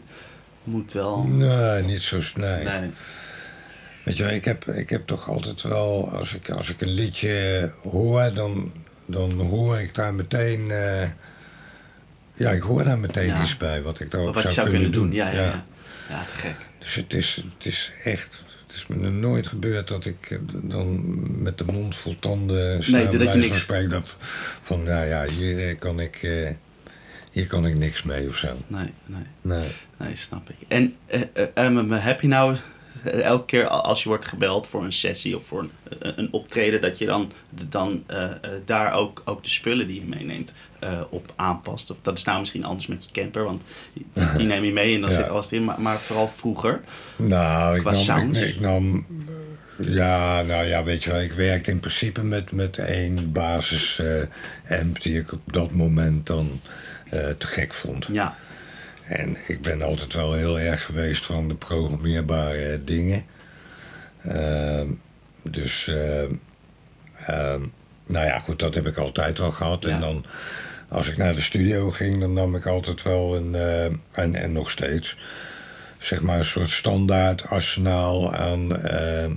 [0.65, 1.23] moet wel...
[1.25, 2.63] Nee, niet zo snel.
[2.63, 2.91] Nee.
[4.05, 6.95] Weet je wel, ik heb, ik heb toch altijd wel, als ik, als ik een
[6.95, 8.73] liedje hoor, dan,
[9.07, 10.67] dan hoor ik daar meteen.
[12.35, 13.43] ja, ik hoor daar meteen Ja.
[13.43, 15.13] iets bij wat ik daar ook Wat je zou, zou kunnen doen.
[15.13, 15.41] Ja, Ja.
[15.43, 15.65] ja.
[16.09, 16.55] Ja, te gek.
[16.79, 18.43] Dus het is, het is echt.
[18.73, 21.03] Het is me nooit gebeurd dat ik eh, dan
[21.43, 22.97] met de mond vol tanden sta.
[22.97, 24.17] Nee, dat je niks- van spreken dat
[24.61, 26.51] van, nou ja, hier eh, kan ik, eh,
[27.31, 28.49] hier kan ik niks mee of zo.
[28.67, 29.23] Nee, nee.
[29.41, 29.69] Nee.
[29.99, 30.57] Nee, snap ik.
[30.69, 30.95] En
[31.91, 32.57] heb je nou,
[33.05, 36.99] elke keer als je wordt gebeld voor een sessie of voor een, een optreden, dat
[36.99, 37.33] je dan,
[37.69, 38.31] dan uh,
[38.65, 41.91] daar ook, ook de spullen die je meeneemt uh, op aanpast.
[41.91, 43.63] Of, dat is nou misschien anders met je camper, want
[44.37, 45.17] die neem je mee en dan ja.
[45.17, 45.65] zit alles in.
[45.65, 46.81] Maar, maar vooral vroeger.
[47.17, 48.39] Nou, ik nam, sounds.
[48.39, 49.07] Ik, ik nam,
[49.79, 54.03] ja, nou ja, weet je wel, ik werkte in principe met, met één basis
[54.69, 56.61] amp die ik op dat moment dan
[57.13, 58.09] te gek vond.
[58.13, 58.37] Ja.
[59.05, 63.25] En ik ben altijd wel heel erg geweest van de programmeerbare dingen.
[64.27, 64.81] Uh,
[65.43, 66.23] dus, uh,
[67.31, 67.61] uh,
[68.07, 69.85] nou ja, goed, dat heb ik altijd wel gehad.
[69.85, 70.25] En dan,
[70.89, 74.53] als ik naar de studio ging, dan nam ik altijd wel een, eh, en, en
[74.53, 75.17] nog steeds,
[75.99, 79.35] zeg maar een soort standaard arsenaal aan ehm,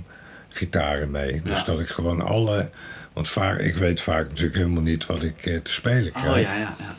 [0.48, 1.42] gitaren mee.
[1.44, 2.70] Dus dat ik gewoon alle,
[3.12, 6.34] want vaak, ik weet vaak natuurlijk helemaal niet wat ik eh, te spelen krijg.
[6.34, 6.94] Oh ja, ja, ja.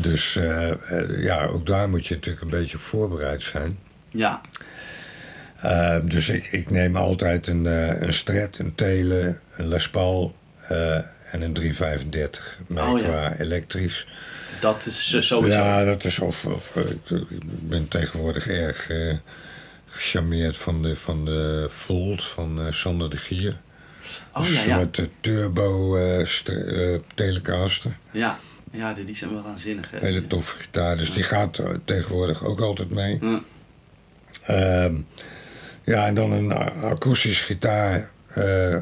[0.00, 0.72] Dus uh,
[1.22, 3.78] ja, ook daar moet je natuurlijk een beetje op voorbereid zijn.
[4.10, 4.40] Ja.
[5.64, 10.34] Uh, dus ik, ik neem altijd een, uh, een Strat, een Tele, een Les Paul
[11.30, 13.04] en een 335 mee oh, ja.
[13.04, 14.06] qua elektrisch.
[14.60, 15.58] Dat is sowieso.
[15.58, 17.24] Ja, dat is of, of ik
[17.68, 18.90] ben tegenwoordig erg
[19.86, 23.56] gecharmeerd van de, van de Volt van Sander de Gier.
[24.32, 24.80] Oh, ja, ja.
[24.80, 25.98] Een soort turbo
[27.14, 27.96] telecaster.
[28.10, 28.38] Ja.
[28.76, 29.90] Ja, die, die zijn wel waanzinnig.
[29.90, 29.98] Hè?
[29.98, 30.96] Hele toffe gitaar.
[30.96, 33.18] Dus die gaat tegenwoordig ook altijd mee.
[33.20, 33.40] Ja,
[34.50, 34.94] uh,
[35.84, 36.52] ja en dan een
[36.82, 38.10] akoestische gitaar.
[38.38, 38.76] Uh,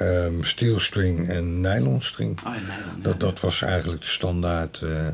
[0.00, 2.38] um, steelstring en nylonstring.
[2.46, 5.06] Oh, ja, nylon, dat, dat was eigenlijk de standaard uh,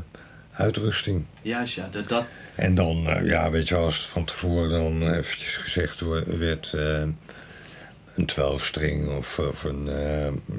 [0.51, 1.25] uitrusting.
[1.41, 1.87] Juist, ja.
[1.91, 2.25] Dat, dat...
[2.55, 6.73] En dan, uh, ja, weet je wel, als het van tevoren dan eventjes gezegd werd...
[6.73, 9.89] een 12-string of, of een,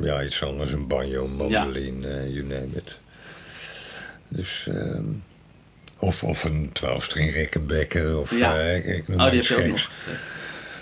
[0.01, 3.00] ja, iets anders, een banjo, een mandoline, you name it.
[4.31, 5.01] Dus, uh,
[5.99, 8.19] of, of een 12-string Rickenbacker.
[8.19, 8.57] Of, ja.
[8.57, 9.91] uh, ik, ik noem oh, iets geks.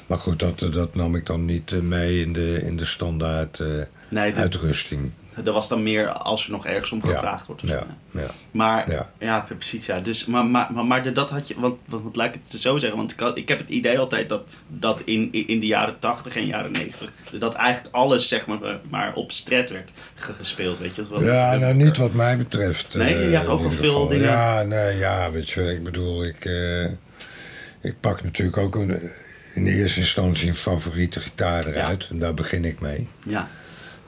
[0.07, 3.83] Maar goed, dat, dat nam ik dan niet mee in de, in de standaard uh,
[4.09, 5.13] nee, uitrusting.
[5.45, 7.63] Dat was dan meer als er nog ergens om gevraagd wordt.
[7.63, 8.27] Ja, ja.
[8.51, 9.47] Maar, ja.
[9.59, 9.87] precies.
[9.87, 10.01] Ja.
[10.01, 12.99] Dus, maar, maar, maar, maar dat had je, want, wat, wat lijkt het zo zeggen?
[12.99, 16.37] Want ik, had, ik heb het idee altijd dat, dat in, in de jaren 80
[16.37, 18.59] en jaren 90, dat eigenlijk alles zeg maar,
[18.91, 20.79] maar op stret werd gespeeld.
[20.79, 21.09] Weet je?
[21.09, 22.95] Wel, ja, nou niet wat mij betreft.
[22.95, 24.27] Nee, je hebt ook al veel dingen.
[24.27, 26.85] Ja, nee, ja, weet je, ik bedoel, ik, uh,
[27.81, 29.11] ik pak natuurlijk ook een,
[29.55, 32.03] in de eerste instantie een favoriete gitaar eruit.
[32.03, 32.11] Ja.
[32.11, 33.09] En daar begin ik mee.
[33.25, 33.49] Ja.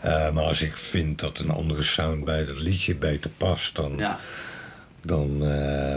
[0.04, 3.96] Uh, maar als ik vind dat een andere sound bij dat liedje beter past, dan,
[3.96, 4.18] ja.
[5.02, 5.96] dan, uh,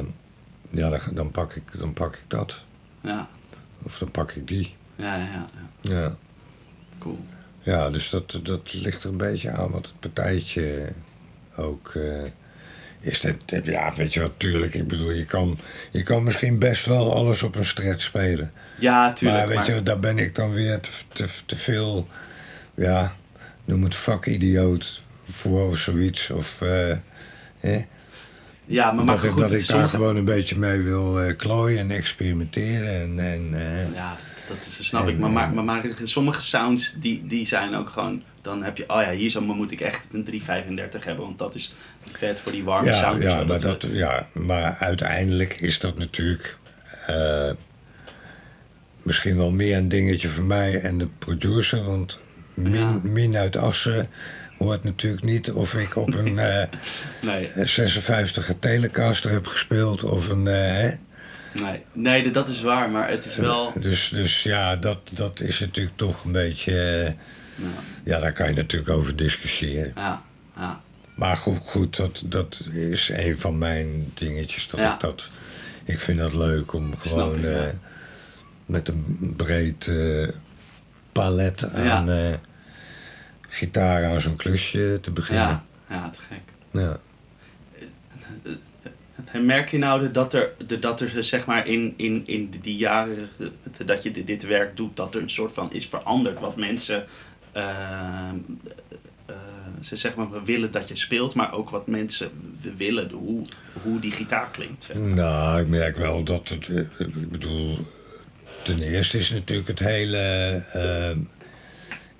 [0.70, 2.64] ja, dan, dan, pak ik, dan pak ik dat.
[3.02, 3.28] Ja.
[3.84, 4.76] Of dan pak ik die.
[4.96, 5.48] Ja, ja, ja.
[5.82, 6.16] Ja.
[7.00, 7.20] Cool.
[7.60, 10.94] Ja, dus dat, dat ligt er een beetje aan wat het partijtje
[11.56, 12.24] ook uh,
[13.00, 13.22] is.
[13.22, 14.74] Dat, ja, weet je wat, tuurlijk.
[14.74, 15.58] Ik bedoel, je kan,
[15.92, 18.52] je kan misschien best wel alles op een stret spelen.
[18.80, 19.40] Ja, tuurlijk.
[19.40, 19.76] Maar weet maar...
[19.76, 22.08] je, daar ben ik dan weer te, te, te veel,
[22.76, 23.16] ja
[23.66, 26.30] noem het vakidioot voor of zoiets.
[26.30, 26.60] Of,
[27.60, 27.86] hè?
[28.66, 31.80] Ja, maar, maar dat, goed, dat ik daar gewoon een beetje mee wil uh, klooien
[31.80, 33.02] en experimenteren.
[33.02, 34.16] En, en, uh, ja,
[34.48, 35.20] dat is, snap en, ik.
[35.20, 38.24] Maar, maar, maar, maar, sommige sounds die, die zijn ook gewoon...
[38.42, 41.26] Dan heb je, oh ja, hier zo moet ik echt een 335 hebben.
[41.26, 41.76] Want dat is
[42.12, 43.24] vet voor die warme ja, sound.
[43.24, 46.58] Ja, zo, maar, dat dat, ja, maar uiteindelijk is dat natuurlijk...
[49.02, 51.84] misschien wel meer een dingetje voor mij en de producer.
[51.84, 52.20] Want
[52.54, 53.00] Min, ja.
[53.04, 54.10] min uit Assen
[54.58, 56.64] hoort natuurlijk niet of ik op een uh,
[57.22, 57.50] nee.
[57.56, 60.46] 56 Telecaster heb gespeeld of een.
[60.46, 60.92] Uh, hè?
[61.54, 61.84] Nee.
[61.92, 63.74] nee, dat is waar, maar het is wel.
[63.80, 66.72] Dus, dus ja, dat, dat is natuurlijk toch een beetje.
[66.72, 67.06] Uh,
[67.56, 67.74] ja.
[68.04, 69.92] ja, daar kan je natuurlijk over discussiëren.
[69.96, 70.22] Ja,
[70.56, 70.82] ja.
[71.16, 74.68] Maar goed, goed dat, dat is een van mijn dingetjes.
[74.68, 74.94] Dat ja.
[74.94, 75.30] ik dat.
[75.84, 77.74] Ik vind dat leuk om gewoon ik,
[78.66, 79.90] met een breed
[81.14, 82.30] palet aan ja.
[82.30, 82.38] uh,
[83.42, 85.46] gitaar aan zo'n klusje te beginnen.
[85.48, 86.42] Ja, ja te gek.
[86.72, 87.00] Ja.
[89.42, 93.30] Merk je nou dat er, dat er zeg maar in, in, in die jaren
[93.86, 97.06] dat je dit werk doet, dat er een soort van is veranderd wat mensen
[97.58, 98.30] uh,
[99.30, 99.36] uh,
[99.82, 102.32] ze zeg maar willen dat je speelt, maar ook wat mensen
[102.78, 103.46] willen, hoe,
[103.82, 104.94] hoe die gitaar klinkt.
[104.94, 107.78] Nou, ik merk wel dat het, ik bedoel,
[108.64, 111.18] ten eerste is natuurlijk het hele uh,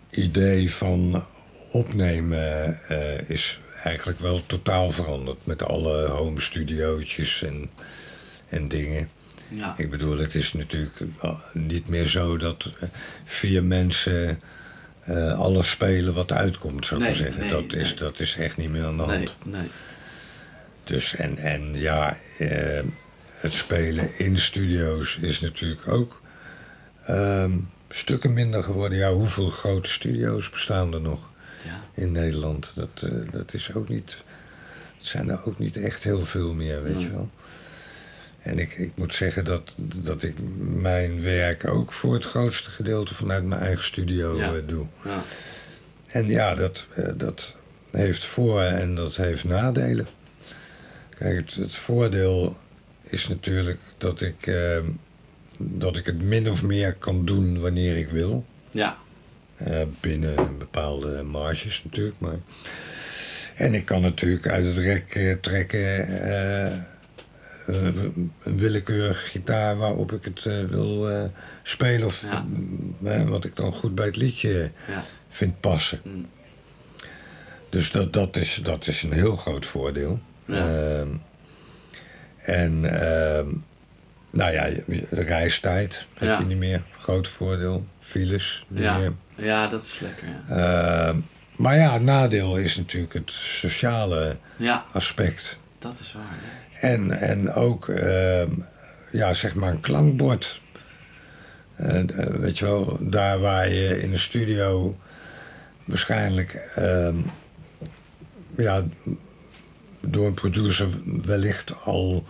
[0.10, 1.26] idee van
[1.72, 5.46] opnemen uh, is eigenlijk wel totaal veranderd.
[5.46, 7.70] Met alle home studiootjes en,
[8.50, 9.10] en dingen.
[9.48, 9.74] Ja.
[9.78, 11.02] Ik bedoel, het is natuurlijk
[11.54, 12.72] niet meer zo dat
[13.24, 14.40] vier mensen
[15.10, 17.42] uh, alles spelen wat uitkomt, zou ik nee, maar zeggen.
[17.42, 17.82] Nee, dat, nee.
[17.82, 19.36] is, dat is echt niet meer aan de hand.
[19.46, 19.70] Nee, nee.
[20.84, 22.18] Dus en, en ja,
[23.34, 26.22] het spelen in studio's is natuurlijk ook
[27.06, 27.52] Ehm,
[27.90, 28.98] stukken minder geworden.
[28.98, 31.30] Ja, hoeveel grote studio's bestaan er nog
[31.66, 31.82] Ja.
[31.94, 32.72] in Nederland?
[32.76, 34.18] Dat, eh, dat is ook niet.
[34.98, 37.30] Het zijn er ook niet echt heel veel meer, weet je wel.
[38.40, 43.14] En ik, ik moet zeggen dat, dat ik mijn werk ook voor het grootste gedeelte
[43.14, 44.54] vanuit mijn eigen studio Ja.
[44.56, 44.86] eh, doe.
[45.04, 45.24] Ja.
[46.08, 47.54] En ja, dat, eh, dat
[47.92, 50.08] heeft voor- en dat heeft nadelen.
[51.18, 52.58] Kijk, het, het voordeel
[53.04, 54.80] is natuurlijk dat ik, eh,
[55.72, 58.46] dat ik het min of meer kan doen wanneer ik wil.
[58.72, 58.98] Ja.
[59.56, 62.16] Eh, binnen bepaalde marges natuurlijk.
[62.18, 62.36] Maar...
[63.56, 66.72] En ik kan natuurlijk uit het rek eh, trekken eh,
[67.66, 71.10] een willekeurige gitaar waarop ik het wil
[71.64, 72.06] spelen.
[72.06, 72.46] Of Ja.
[73.04, 75.04] eh, wat ik dan goed bij het liedje Ja.
[75.28, 76.00] vind passen.
[76.04, 76.26] Mm.
[77.70, 80.20] Dus dat, dat, is, dat is een heel groot voordeel.
[80.46, 80.68] Ja.
[81.00, 81.08] Ehm,
[82.38, 83.48] en ehm,
[84.34, 84.70] nou ja,
[85.10, 86.40] reistijd heb Ja.
[86.40, 86.82] je niet meer.
[87.00, 87.86] Groot voordeel.
[88.00, 88.98] Files niet Ja.
[88.98, 89.14] meer.
[89.36, 90.28] ja, dat is lekker.
[90.48, 90.56] Ja.
[91.08, 91.18] Ehm,
[91.56, 95.58] maar ja, het nadeel is natuurlijk het sociale ja, aspect.
[95.80, 96.38] dat is waar.
[96.92, 98.50] En, en ook, ehm,
[99.12, 100.62] ja, zeg maar een klankbord.
[101.76, 104.98] Eh, eh, weet je wel, daar waar je in de studio
[105.86, 107.16] waarschijnlijk ehm,
[108.58, 108.84] ja,
[110.00, 110.88] door een producer
[111.24, 112.28] wellicht al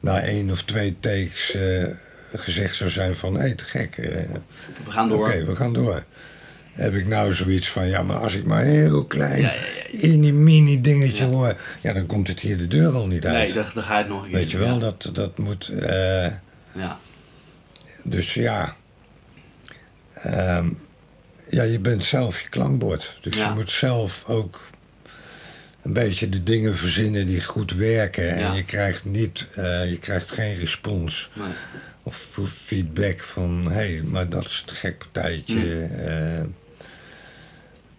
[0.00, 1.84] na één of twee takes eh,
[2.34, 3.96] gezegd zou zijn van hé, te gek.
[3.96, 4.04] eh,
[4.84, 5.18] We gaan door.
[5.28, 6.04] Oké, we gaan door.
[6.72, 9.52] Heb ik nou zoiets van, ja, maar als ik maar heel klein, Ja,
[9.92, 11.30] ja, mini dingetje Ja.
[11.32, 13.54] hoor, ja, dan komt het hier de deur al niet uit.
[13.54, 15.68] Nee, dan, ga je het nog een keer Weet je wel, dat, dat moet.
[15.68, 16.26] eh,
[16.72, 16.98] Ja.
[18.02, 18.76] dus ja.
[20.14, 20.68] Ehm,
[21.48, 23.18] ja, je bent zelf je klankbord.
[23.20, 24.60] Dus je moet zelf ook
[25.82, 28.24] een beetje de dingen verzinnen die goed werken.
[28.24, 28.32] Ja.
[28.48, 31.46] En je krijgt niet, eh, je krijgt geen respons Nee.
[32.02, 32.28] of
[32.64, 35.82] feedback van hé, hey, maar dat is te gek partijtje.
[35.82, 36.44] Eh,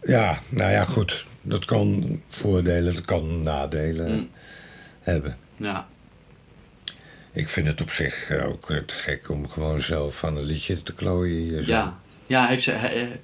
[0.04, 1.26] ja, nou ja, goed.
[1.42, 4.30] Dat kan voordelen, dat kan nadelen Mm.
[5.02, 5.38] hebben.
[5.56, 5.88] Ja.
[7.34, 10.82] Ik vind het op zich eh, ook te gek om gewoon zelf aan een liedje
[10.84, 11.38] te klooien.
[11.38, 11.72] hier zo.
[11.72, 12.00] Ja.
[12.28, 12.72] Ja, heeft ze,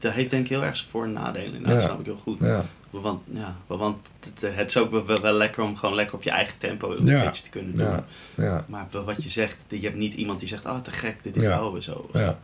[0.07, 1.61] heeft denk ik heel erg zijn voor- en nadelen.
[1.63, 1.85] Dat Ja.
[1.85, 2.39] snap ik heel goed.
[2.39, 2.65] Ja,
[3.01, 3.97] Want, ja, want
[4.39, 7.25] het, het is ook wel, lekker om gewoon lekker op je eigen tempo een Ja.
[7.25, 7.85] beetje te kunnen doen.
[7.87, 11.23] ja, ja, Maar wat je zegt, je hebt niet iemand die zegt, oh te gek,
[11.23, 11.71] dit is Ja.
[11.71, 12.09] weer zo.
[12.13, 12.39] ja.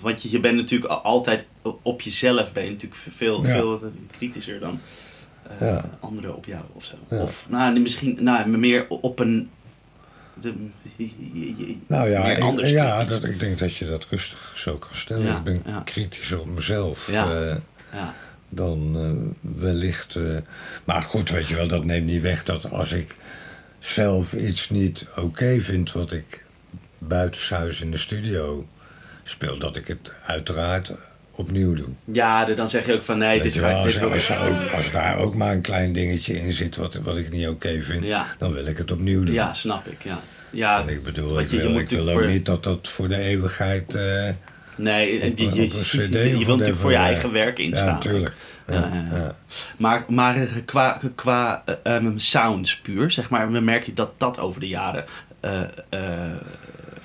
[0.00, 1.46] Want je, je bent natuurlijk al- altijd
[1.82, 4.80] op jezelf ben je natuurlijk veel, veel kritischer dan
[5.58, 7.14] eh, anderen op jou of zo.
[7.16, 9.50] Of nou, misschien nou, meer op een.
[10.40, 10.54] De,
[11.86, 14.94] Nou ja, meer ik, anders ja dat, ik denk dat je dat rustig zo kan
[14.96, 15.36] stellen.
[15.36, 17.24] Ik ben kritischer op mezelf Ja.
[17.34, 17.56] eh,
[17.92, 18.14] Ja,
[18.48, 20.14] dan eh, wellicht.
[20.14, 20.22] eh,
[20.84, 23.16] maar goed, weet je wel, dat neemt niet weg dat als ik
[23.78, 26.44] zelf iets niet oké vind wat ik
[26.98, 28.66] buitenshuis in de studio
[29.22, 30.92] speel, dat ik het uiteraard
[31.30, 31.88] opnieuw doe.
[32.04, 34.90] ja dan zeg je ook van nee, dit je wel, als, Dit als, ook, als
[34.90, 38.26] daar ook maar een klein dingetje in zit wat, wat ik niet oké vind, Ja.
[38.38, 39.34] dan wil ik het opnieuw doen.
[39.34, 40.02] Ja, snap ik.
[40.04, 40.18] Ja,
[40.50, 42.62] ja En ik bedoel, ik je- je wil, moet ik wil ook voor- niet dat
[42.64, 43.94] dat voor de eeuwigheid...
[43.94, 44.28] eh,
[44.76, 45.68] Nee, op je, je,
[46.10, 47.86] je, je wilt natuurlijk voor je eigen werk instaan.
[47.86, 48.34] Ja, natuurlijk.
[49.76, 54.38] Maar, maar eh, qua, qua eh, ehm, sounds puur, zeg maar, merk je dat dat
[54.38, 55.04] over de jaren
[55.40, 55.60] eh,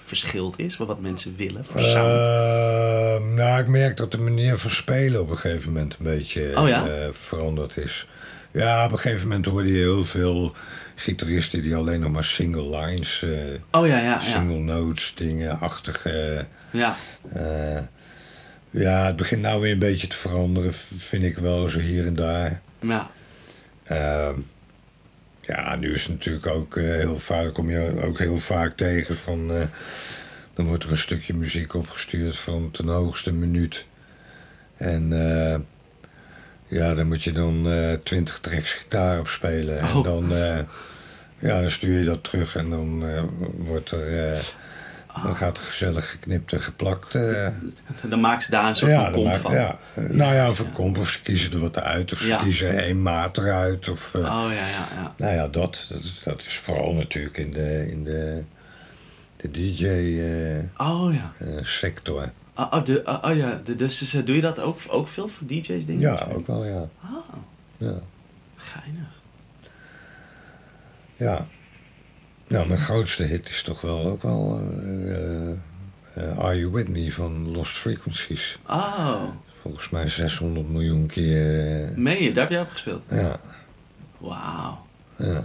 [0.05, 2.07] verschild is, wat mensen willen voor sound.
[2.07, 6.51] Ehm, nou, ik merk dat de manier van spelen op een gegeven moment een beetje
[6.57, 6.85] Oh ja?
[7.11, 8.07] veranderd is.
[8.51, 10.53] Ja, op een gegeven moment hoorde je heel veel
[10.95, 13.25] gitaristen die alleen nog maar single lines,
[13.71, 14.19] oh ja, ja, ja.
[14.19, 16.45] single notes, dingen achtige.
[16.71, 16.95] Ja.
[17.33, 17.79] eh,
[18.69, 22.15] ja, het begint nou weer een beetje te veranderen, vind ik wel, zo hier en
[22.15, 22.61] daar.
[22.79, 23.09] ja.
[23.83, 24.39] Ehm,
[25.41, 29.15] ja, nu is het natuurlijk ook eh, heel vaak, kom je ook heel vaak tegen
[29.15, 29.51] van.
[29.51, 29.61] eh,
[30.53, 33.85] dan wordt er een stukje muziek opgestuurd van ten hoogste minuut.
[34.77, 35.09] En
[36.67, 37.67] ja, dan moet je dan
[38.03, 39.79] twintig tracks gitaar op spelen.
[39.79, 40.03] En Oh.
[40.03, 40.29] dan,
[41.39, 43.03] ja, dan stuur je dat terug en dan
[43.57, 44.53] wordt er.
[45.15, 47.15] Eh, dan gaat er gezellig geknipt en geplakt.
[47.15, 47.47] eh,
[48.09, 49.53] Dan maakt ze daar een soort ja, van dan kom maak- van.
[49.53, 49.77] ja.
[49.93, 52.77] Eh, Nou ja, of een komp, of ze kiezen er wat uit, of ze kiezen
[52.83, 53.89] één maat eruit.
[53.89, 55.13] Of, eh, Oh ja, ja, ja.
[55.17, 58.43] nou ja, dat, dat, is- dat is vooral natuurlijk in de, in de,
[59.37, 59.47] de
[60.77, 61.31] Oh ja.
[61.39, 62.31] DJ-sector.
[62.55, 65.27] Oh, oh, de, oh, ja, de, dus dus, eh, doe je dat ook, ook veel
[65.27, 65.99] voor DJ's dingen?
[65.99, 66.87] ja, ook wel, ja.
[67.03, 67.35] Oh,
[67.77, 67.93] ja.
[68.55, 69.07] geinig.
[71.15, 71.47] Ja.
[72.51, 77.11] Nou, mijn grootste hit is toch wel ook wel eh, eh, Are You With Me
[77.11, 78.57] van Lost Frequencies.
[78.67, 79.23] Oh,
[79.61, 81.81] Volgens mij 600 miljoen keer.
[81.83, 82.31] eh, meen je?
[82.31, 83.01] Daar heb jij op gespeeld?
[83.09, 83.39] ja,
[84.17, 84.85] Wauw.
[85.17, 85.41] ja,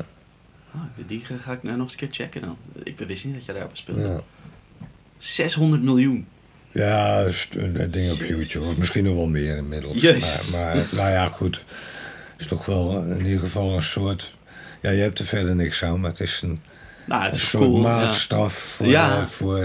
[0.74, 2.56] Oh, die ga ik nou nog eens een keer checken dan.
[2.82, 4.00] Ik wist niet dat jij daarop speelde.
[4.02, 4.20] ja.
[5.18, 6.26] 600 miljoen.
[6.72, 8.66] Ja, st- een ding op YouTube.
[8.66, 10.02] Of Misschien nog wel meer inmiddels.
[10.02, 11.56] Maar, maar nou ja, goed.
[12.32, 14.34] Het is toch wel in ieder geval een soort...
[14.82, 16.60] Ja, je hebt er verder niks aan, maar het is een,
[17.06, 17.76] Nou, het een is soort cool.
[17.76, 17.82] Ja.
[17.82, 19.18] maatstaf voor, Ja.
[19.18, 19.58] eh, voor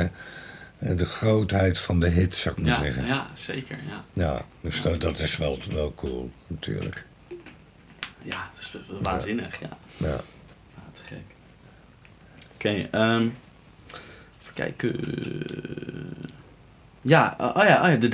[0.78, 3.06] eh, de grootheid van de hit, zou ik maar Ja, zeggen.
[3.06, 3.78] ja, zeker.
[3.88, 7.06] Ja, Ja, dus dat, dat is wel, wel cool, natuurlijk.
[8.22, 8.72] ja het is
[9.02, 9.60] waanzinnig.
[9.60, 9.78] Ja.
[9.98, 10.08] Ja.
[10.76, 11.18] Ja, te gek.
[12.54, 13.28] Oké, ehm
[14.42, 15.00] even kijken.
[17.02, 18.10] Ja, oh ja, oh ja, de-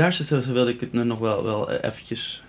[0.54, 2.42] wilde ik het nog wel, wel eh, eventjes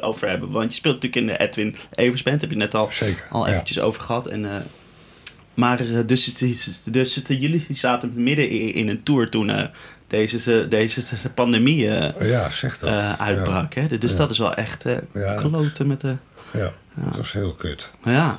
[0.00, 0.50] over hebben.
[0.50, 3.26] Want je speelt natuurlijk in de Edwin Evers Band, heb je net al, Zeker.
[3.30, 3.52] al ja.
[3.52, 4.26] eventjes over gehad.
[4.26, 4.44] En,
[5.56, 6.34] maar eh, dus,
[6.84, 9.64] dus jullie zaten midden in, een tour toen eh,
[10.06, 11.00] deze, deze,
[11.34, 13.18] pandemie eh, Ja, zeg dat.
[13.18, 13.74] uitbrak.
[13.74, 13.98] Hè?
[13.98, 14.18] Dus Ja.
[14.18, 16.16] dat is wel echt Ja, dat- kloten met de...
[16.52, 17.90] Ja, dat was heel kut.
[18.04, 18.38] Ja.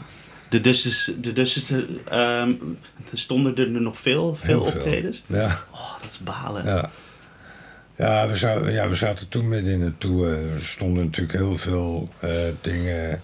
[0.50, 2.56] De, dus, is- de, dus er
[3.14, 4.74] stonden er nog veel, veel Heel veel.
[4.74, 5.24] optredens.
[5.26, 6.66] Ja, Oh, dat is balen.
[6.66, 6.90] ja.
[7.98, 10.52] Ja we, zaten, ja, we zaten toen midden in een tour.
[10.54, 12.10] Er stonden natuurlijk heel veel
[12.62, 13.22] dingen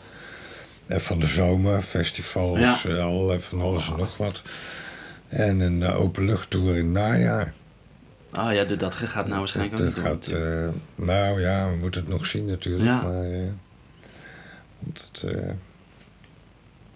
[0.99, 2.89] van de zomer, festivals, Ja.
[2.89, 4.41] eh, van alles en nog wat.
[5.27, 7.53] En een eh, openluchttour in het najaar.
[8.31, 11.75] Ah ja, de- dat gaat nou waarschijnlijk dat ook niet gaat, eh, nou ja, we
[11.75, 12.83] moeten het nog zien natuurlijk.
[12.85, 13.01] Ja.
[13.01, 13.47] Maar, eh,
[14.79, 15.51] want het, eh,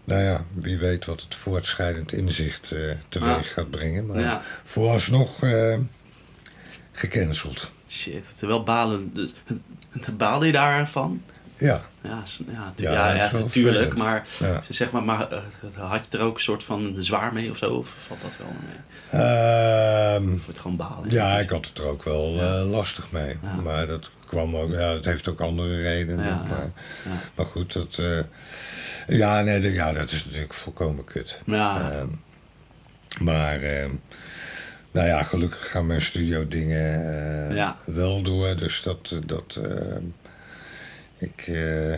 [0.03, 3.53] nou ja, wie weet wat het voortschrijdend inzicht eh, teweeg Ja.
[3.53, 4.05] gaat brengen.
[4.05, 5.77] Maar ja, vooralsnog eh
[6.91, 7.71] gecanceld.
[7.89, 8.33] shit.
[8.37, 9.13] Terwijl balen...
[9.13, 9.33] Dus,
[10.17, 11.21] baalde je daarvan?
[11.57, 12.23] Ja, Ja,
[12.75, 13.95] ja, Ja, dat natuurlijk.
[13.95, 14.27] Maar,
[14.63, 17.57] ze zeg maar, maar eh, had je er ook een soort van zwaar mee of
[17.57, 17.73] zo?
[17.73, 20.33] Of valt dat wel mee?
[20.33, 21.09] Of het gewoon balen?
[21.09, 23.37] ja, ik had het er ook wel eh, lastig mee.
[23.63, 26.25] Maar dat kwam ook, ja, het heeft ook andere redenen.
[26.47, 26.71] Maar,
[27.35, 31.41] maar goed, dat, eh, ja, nee, ja, dat is natuurlijk volkomen kut.
[31.47, 32.07] Ehm,
[33.19, 33.91] maar, ehm,
[34.91, 37.77] nou ja, gelukkig gaan mijn studio dingen Ja.
[37.85, 38.55] wel door.
[38.55, 39.59] Dus dat, dat
[41.17, 41.93] ik, eh,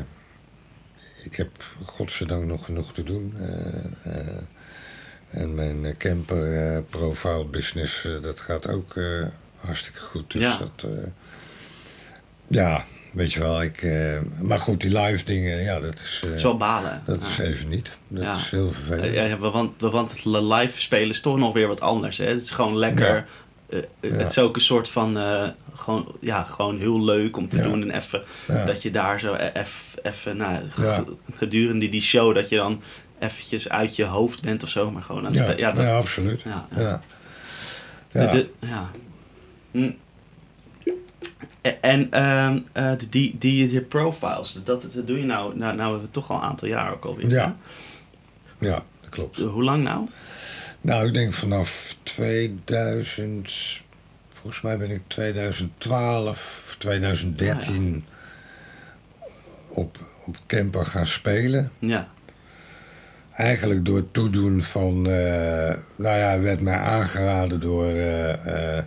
[1.24, 1.50] ik heb
[1.86, 3.34] godzijdank nog genoeg te doen.
[3.38, 4.28] Eh, eh,
[5.30, 8.96] en mijn camper profile business, dat gaat ook
[9.60, 10.32] hartstikke goed.
[10.32, 10.58] Dus Ja.
[10.58, 10.88] dat,
[12.48, 13.88] ja, weet je wel, ik,
[14.42, 16.20] maar goed, die live dingen, ja, dat is...
[16.26, 17.02] het is wel balen.
[17.06, 17.28] dat Ja.
[17.30, 17.92] is even niet.
[18.08, 18.36] Dat Ja.
[18.36, 19.14] is heel vervelend.
[19.14, 22.18] Ja, want, want live spelen is toch nog weer wat anders.
[22.18, 22.26] Hè?
[22.26, 23.28] Het is gewoon lekker.
[23.70, 24.10] Eh, eh, Ja.
[24.18, 25.18] Het is ook een soort van.
[25.18, 27.64] eh, gewoon, ja, gewoon heel leuk om te Ja.
[27.64, 27.82] doen.
[27.82, 28.66] En even Ja.
[28.66, 29.52] dat je daar zo e-
[30.04, 30.38] even.
[30.38, 30.60] Nou,
[31.34, 32.82] gedurende die show dat je dan
[33.20, 34.92] eventjes uit je hoofd bent of zo.
[34.92, 35.60] Maar gewoon aan het Ja, spelen.
[35.60, 36.42] Ja, dat, absoluut.
[36.42, 37.02] ja, Ja.
[38.12, 38.78] De- de-.
[39.72, 39.92] Hm.
[41.62, 46.30] E- En eh, die, die, die profiles, dat, dat doe je nou, nou, nou toch
[46.32, 47.30] al een aantal jaar ook alweer.
[47.30, 47.56] Ja.
[48.60, 49.40] ja, dat klopt.
[49.40, 50.08] Hoe lang nou?
[50.82, 53.82] Nou, ik denk vanaf 2000,
[54.34, 58.06] volgens mij ben ik 2012, 2013
[59.68, 61.72] op, op camper gaan spelen.
[61.80, 62.10] Ja.
[63.34, 68.84] Eigenlijk door het toedoen van, eh, nou ja, werd mij aangeraden door eh, eh,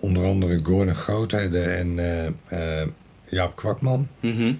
[0.00, 2.36] onder andere Gordon Grootheden en
[3.28, 4.08] Jaap Kwakman.
[4.20, 4.52] Mhm.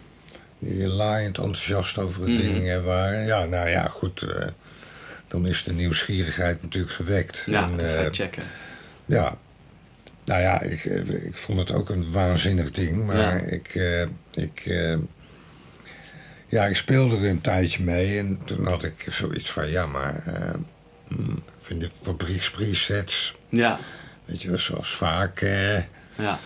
[0.58, 2.36] Die laaiend enthousiast over Mhm.
[2.36, 3.24] ding eh, waren.
[3.24, 4.26] Ja, nou ja, goed.
[5.32, 7.42] Dan is de nieuwsgierigheid natuurlijk gewekt.
[7.46, 8.42] Ja, En, ga eh, ik checken.
[9.06, 9.36] ja.
[10.24, 13.06] Nou ja, ik, eh, ik vond het ook een waanzinnig ding.
[13.06, 13.30] Maar Ja.
[13.50, 14.62] ik, eh, ik,
[16.48, 18.18] ja, ik speelde er een tijdje mee.
[18.18, 20.22] En toen had ik zoiets van, ja, maar...
[21.08, 23.78] hmm, ik vind de fabriekspresets, Ja,
[24.24, 25.40] weet je zoals vaak...
[25.40, 25.76] eh,
[26.16, 26.38] ja,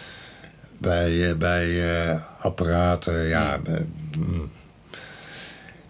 [0.78, 3.59] bij, eh, bij eh, apparaten, ja.
[3.59, 3.87] bij-
[4.18, 4.53] mm.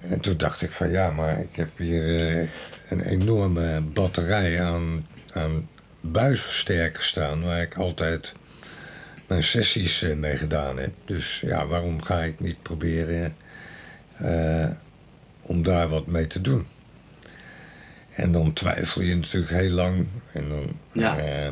[0.01, 2.49] En toen dacht ik van ja, maar ik heb hier
[2.89, 5.69] een enorme batterij aan, aan
[6.01, 7.43] buisversterkers staan...
[7.45, 8.35] waar ik altijd
[9.27, 10.93] mijn sessies eh, mee gedaan heb.
[11.05, 13.37] Dus ja, waarom ga ik niet proberen
[14.17, 14.69] eh,
[15.43, 16.67] om daar wat mee te doen?
[18.11, 20.07] En dan twijfel je natuurlijk heel lang.
[20.33, 21.19] En dan, Ja.
[21.19, 21.47] eh,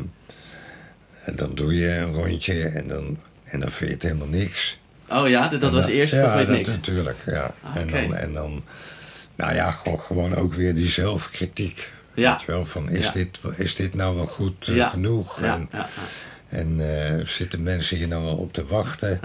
[1.24, 4.78] en dan doe je een rondje en dan, en dan vind je het helemaal niks.
[5.10, 6.68] Oh ja, dat En was eerst ja, dat niks?
[6.68, 7.54] natuurlijk, ja.
[7.62, 8.64] Ah, en, dan, en dan,
[9.36, 11.90] nou ja, gewoon, ook weer die zelfkritiek.
[12.14, 12.40] Ja.
[12.46, 13.12] Wel, van is, Ja.
[13.12, 14.88] dit, is dit nou wel goed eh, Ja.
[14.88, 15.40] genoeg?
[15.40, 15.86] Ja, En, ja,
[16.48, 16.80] en
[17.18, 19.20] eh, zitten mensen hier nou wel op te wachten?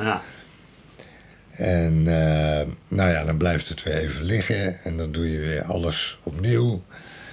[1.52, 4.84] En eh, nou ja, dan blijft het weer even liggen.
[4.84, 6.84] En dan doe je weer alles opnieuw.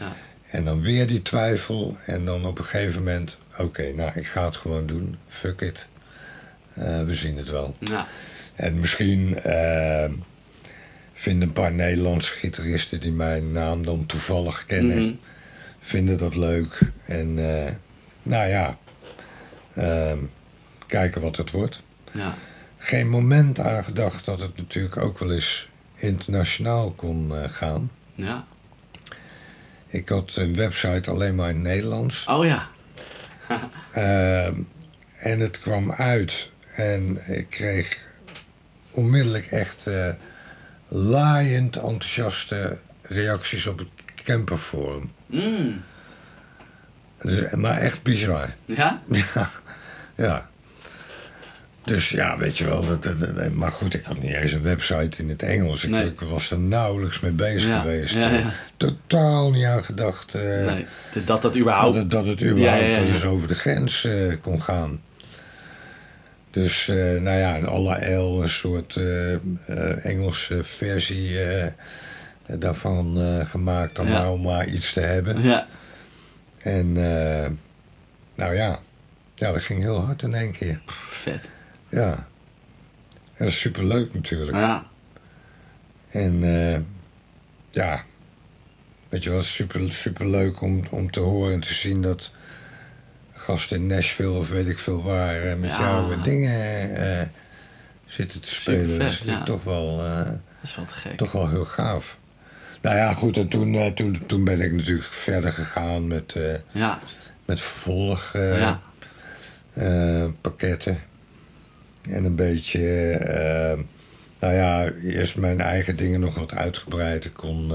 [0.00, 0.12] Ja.
[0.50, 1.96] En dan weer die twijfel.
[2.06, 5.18] En dan op een gegeven moment, oké, nou ik ga het gewoon doen.
[5.26, 5.86] Fuck it.
[7.06, 7.76] We zien het wel.
[7.78, 8.06] ja.
[8.54, 9.38] En misschien
[11.18, 15.14] vinden een paar Nederlandse gitaristen die mijn naam dan toevallig kennen, Mhm.
[15.78, 16.78] vinden dat leuk.
[17.04, 17.72] En eh,
[18.22, 18.78] nou ja,
[19.74, 20.18] Ehm,
[20.86, 21.82] kijken wat het wordt.
[22.12, 22.34] Ja.
[22.78, 27.90] Geen moment aan gedacht dat het natuurlijk ook wel eens internationaal kon eh, gaan.
[28.14, 28.46] Ja.
[29.86, 32.24] Ik had een website alleen maar in het Nederlands.
[32.28, 32.68] Oh ja.
[33.92, 34.60] Ehm,
[35.18, 37.98] en het kwam uit en ik kreeg
[38.90, 40.08] onmiddellijk echt eh
[40.88, 43.88] laaiend enthousiaste reacties op het
[44.24, 45.12] camperforum.
[45.26, 45.82] Mm.
[47.22, 48.54] Dus, maar echt bizar.
[48.64, 49.02] Ja?
[49.34, 49.50] Ja,
[50.14, 50.48] ja.
[51.84, 52.84] Dus ja, weet je wel.
[52.86, 53.14] Dat,
[53.52, 55.84] maar goed, ik had niet eens een website in het Engels.
[55.84, 56.12] Ik, Nee.
[56.30, 58.12] was er nauwelijks mee bezig Ja, geweest.
[58.14, 58.50] ja.
[58.76, 60.86] Totaal niet aan gedacht eh, Nee.
[61.24, 61.96] Dat dat überhaupt...
[61.96, 65.00] het, dat het überhaupt eens over de grens eh, kon gaan.
[66.56, 71.38] Dus, eh, nou ja, een alle L, een soort eh, eh, Engelse versie
[72.46, 73.96] daarvan gemaakt.
[73.96, 74.12] Dan Ja.
[74.12, 75.42] maar om maar iets te hebben.
[75.42, 75.66] Ja.
[76.58, 76.92] En,
[78.34, 78.78] nou ja.
[79.34, 80.80] Ja, dat ging heel hard in één keer.
[81.08, 81.48] Vet.
[81.88, 82.12] Ja.
[83.34, 84.56] En dat is superleuk natuurlijk.
[84.56, 84.86] Ja.
[86.08, 86.40] En
[87.70, 88.02] ja,
[89.08, 92.30] weet je wel, super, super leuk om, om te horen en te zien dat
[93.46, 95.80] gasten in Nashville of weet ik veel waar eh, met Ja.
[95.80, 97.26] jou eh, dingen eh,
[98.06, 98.80] zitten te spelen.
[98.80, 99.42] Supervet, dat is ja.
[99.42, 101.16] toch wel, Dat is wel te gek.
[101.16, 102.18] toch wel heel gaaf.
[102.82, 106.34] Nou ja, goed, en toen, toen, toen ben ik natuurlijk verder gegaan met,
[106.72, 106.98] Ja.
[107.44, 108.30] met vervolg.
[108.34, 108.80] eh, Ja.
[109.72, 110.98] eh, pakketten.
[112.10, 112.80] En een beetje,
[114.40, 117.24] nou ja, eerst mijn eigen dingen nog wat uitgebreid.
[117.24, 117.72] Ik kon,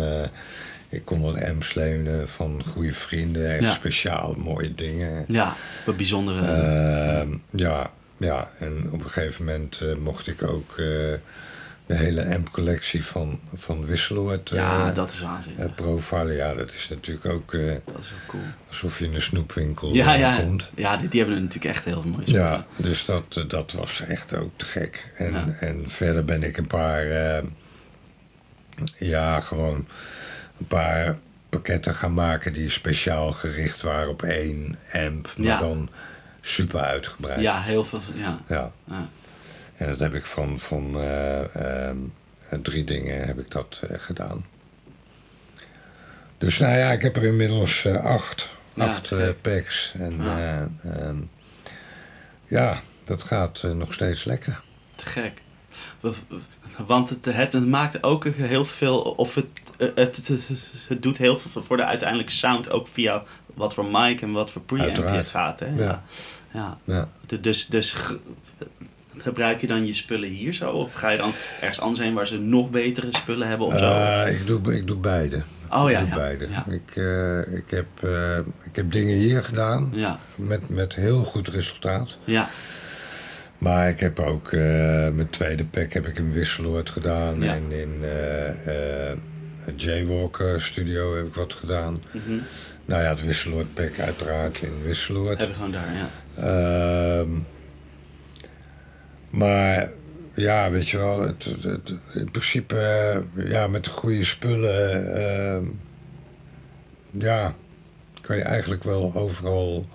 [0.92, 3.74] ik kon wat M's lenen van goede vrienden, echt Ja.
[3.74, 5.26] speciaal mooie dingen.
[5.28, 5.56] Ja.
[5.86, 6.46] Wat bijzondere...
[6.46, 10.86] Ehm, ja, ja, en op een gegeven moment eh, mocht ik ook eh,
[11.86, 15.66] de hele M-collectie van, van Wisseloord ja, eh, dat is waanzinnig.
[15.66, 16.36] eh, profilen.
[16.36, 17.60] Ja, dat is natuurlijk ook dat
[18.00, 18.42] is wel cool.
[18.68, 20.36] alsof je in een snoepwinkel Ja, ja.
[20.38, 20.70] komt.
[20.76, 22.42] Ja, die, die hebben natuurlijk echt heel veel mooie spullen.
[22.42, 25.14] Ja, dus dat, dat was echt ook te gek.
[25.18, 25.46] En, Ja.
[25.60, 27.06] en verder ben ik een paar,
[28.98, 29.88] ja, gewoon
[30.62, 31.18] een paar
[31.50, 35.60] pakketten gaan maken die speciaal gericht waren op één amp, maar Ja.
[35.60, 35.90] dan
[36.42, 37.42] super uitgebreid.
[37.42, 38.00] Ja, heel veel.
[38.14, 38.40] Ja.
[38.48, 38.72] Ja.
[38.86, 39.08] Ja.
[39.76, 41.98] En dat heb ik van, van eh, ehm,
[42.62, 44.46] drie dingen heb ik dat eh, gedaan.
[46.38, 49.94] Dus nou ja, ik heb er inmiddels eh, acht, Ja, acht packs.
[49.98, 50.38] En Ja.
[50.84, 51.14] ja,
[52.48, 54.62] ja dat gaat nog steeds lekker.
[54.96, 55.42] Te gek.
[56.86, 59.46] Want het, het, het maakt ook heel veel, of het,
[59.96, 60.28] het,
[60.88, 63.24] het, doet heel veel voor de uiteindelijke sound, ook via
[63.54, 65.60] wat voor mic en wat voor preamp je gaat.
[65.60, 65.68] Hè?
[65.78, 66.04] Ja.
[66.54, 66.78] ja.
[66.84, 67.10] Ja.
[67.26, 68.20] Du- Dus, dus ge-
[69.18, 70.70] gebruik je dan je spullen hier zo?
[70.72, 73.86] Of ga je dan ergens anders heen waar ze nog betere spullen hebben of zo?
[73.94, 75.42] Eh, ik, doe, ik doe beide.
[75.70, 76.16] oh ik ja, doe ja.
[76.16, 76.48] beide.
[76.50, 76.66] ja.
[76.70, 81.48] Ik, eh, ik, heb, eh, ik heb dingen hier gedaan Ja, met, met heel goed
[81.48, 82.18] resultaat.
[82.24, 82.50] ja,
[83.58, 84.60] Maar ik heb ook eh,
[85.10, 87.44] mijn tweede pack heb ik in Wisseloord gedaan.
[87.44, 88.04] En in
[89.62, 92.04] eh eh, het Jaywalker studio heb ik wat gedaan.
[92.12, 92.38] mhm.
[92.86, 95.38] Nou ja, het Wisseloord pack uiteraard in Wisseloord.
[95.38, 96.10] hebben gewoon daar, ja.
[96.38, 97.30] Ehm,
[99.30, 99.90] maar
[100.36, 102.76] ja, weet je wel, het, het, het- in principe,
[103.36, 105.64] eh, ja, met de goede spullen, ehm,
[107.12, 107.56] ja,
[108.22, 109.88] kan je eigenlijk wel overal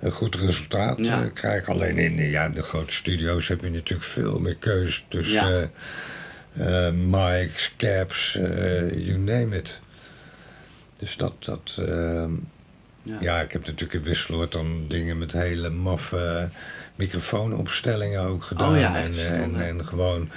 [0.00, 1.22] een goed resultaat Ja.
[1.22, 1.72] eh, krijgen.
[1.72, 5.70] Alleen in eh, ja, de grote studio's heb je natuurlijk veel meer keuze tussen Ja.
[6.52, 9.80] Eh, mics, caps, eh, you name it.
[10.98, 12.32] Dus dat, dat ehm,
[13.02, 13.16] Ja.
[13.20, 16.48] ja, ik heb natuurlijk in Wisseloord dan dingen met hele maffe
[16.94, 18.72] microfoonopstellingen ook gedaan.
[18.72, 20.30] Oh ja, en, en, en gewoon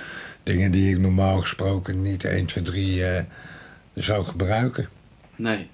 [0.43, 3.23] dingen die ik normaal gesproken niet 1, 2, 3 eh,
[3.93, 4.89] zou gebruiken.
[5.35, 5.69] Nee.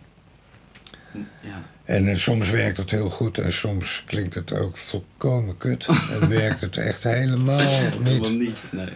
[1.41, 1.63] Ja.
[1.85, 5.85] En eh, soms werkt het heel goed en soms klinkt het ook volkomen kut.
[6.21, 8.39] en werkt het echt helemaal Helemaal niet.
[8.39, 8.89] niet, nee.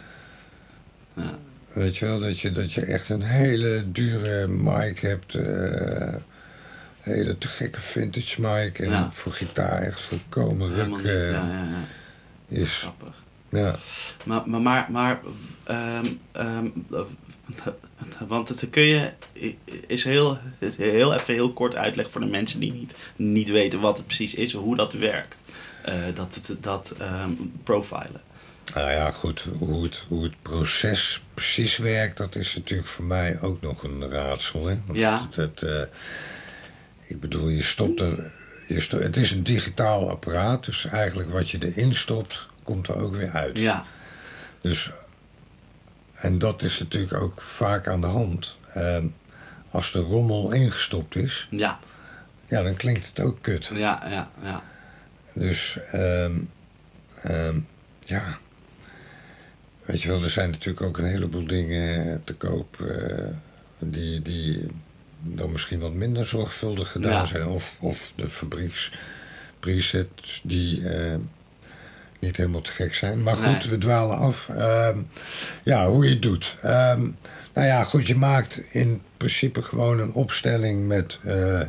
[1.16, 1.38] Ja.
[1.74, 5.36] Weet je wel, dat je, dat je echt een hele dure mic hebt.
[5.36, 6.14] eh
[7.00, 8.80] hele te gekke vintage mic.
[8.80, 9.12] En Ja.
[9.12, 11.68] voor gitaar echt volkomen ruk niet, eh, ja,
[12.48, 12.72] is.
[12.78, 13.24] Grappig.
[13.50, 13.76] Ja.
[14.26, 15.20] Maar, maar, maar, maar
[15.64, 16.68] ehm, ehm,
[18.28, 19.12] want het kun je,
[19.88, 20.38] is heel,
[20.78, 24.34] heel even heel kort uitleggen voor de mensen die niet, niet weten wat het precies
[24.34, 25.42] is, hoe dat werkt.
[25.84, 27.32] Eh, dat dat ehm,
[27.64, 28.22] profilen.
[28.74, 33.42] Nou ja, goed, hoe het, hoe het proces precies werkt, dat is natuurlijk voor mij
[33.42, 34.66] ook nog een raadsel.
[34.66, 34.78] Hè?
[34.86, 35.22] Want Ja.
[35.22, 35.82] Het, het, eh,
[37.08, 38.32] ik bedoel, je stopt er.
[38.68, 43.16] Je het is een digitaal apparaat, dus eigenlijk wat je erin stopt, komt er ook
[43.16, 43.60] weer uit.
[43.60, 43.86] Ja,
[44.62, 44.92] Dus,
[46.14, 48.58] en dat is natuurlijk ook vaak aan de hand.
[48.74, 49.08] Ehm,
[49.72, 51.80] als de rommel ingestopt is, ja,
[52.46, 53.66] ja, dan klinkt het ook kut.
[53.74, 54.64] ja, ja, ja.
[55.34, 56.40] Dus, ehm,
[58.06, 58.38] ja.
[59.86, 63.26] Weet je wel, er zijn natuurlijk ook een heleboel dingen te koop eh,
[63.80, 64.66] die, die
[65.22, 67.26] dan misschien wat minder zorgvuldig gedaan Ja.
[67.26, 67.48] zijn.
[67.48, 71.16] Of, of de fabriekspresets die eh,
[72.20, 73.24] niet helemaal te gek zijn.
[73.24, 73.70] Maar goed, Nee.
[73.70, 74.50] we dwalen af.
[74.50, 75.00] Ehm,
[75.64, 76.56] ja, hoe je het doet.
[76.62, 77.02] Ehm,
[77.54, 81.62] nou ja, goed, je maakt in principe gewoon een opstelling met eh,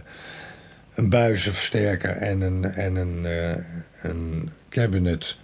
[0.94, 3.56] een buizenversterker en een, en een, eh,
[4.02, 5.36] een cabinet.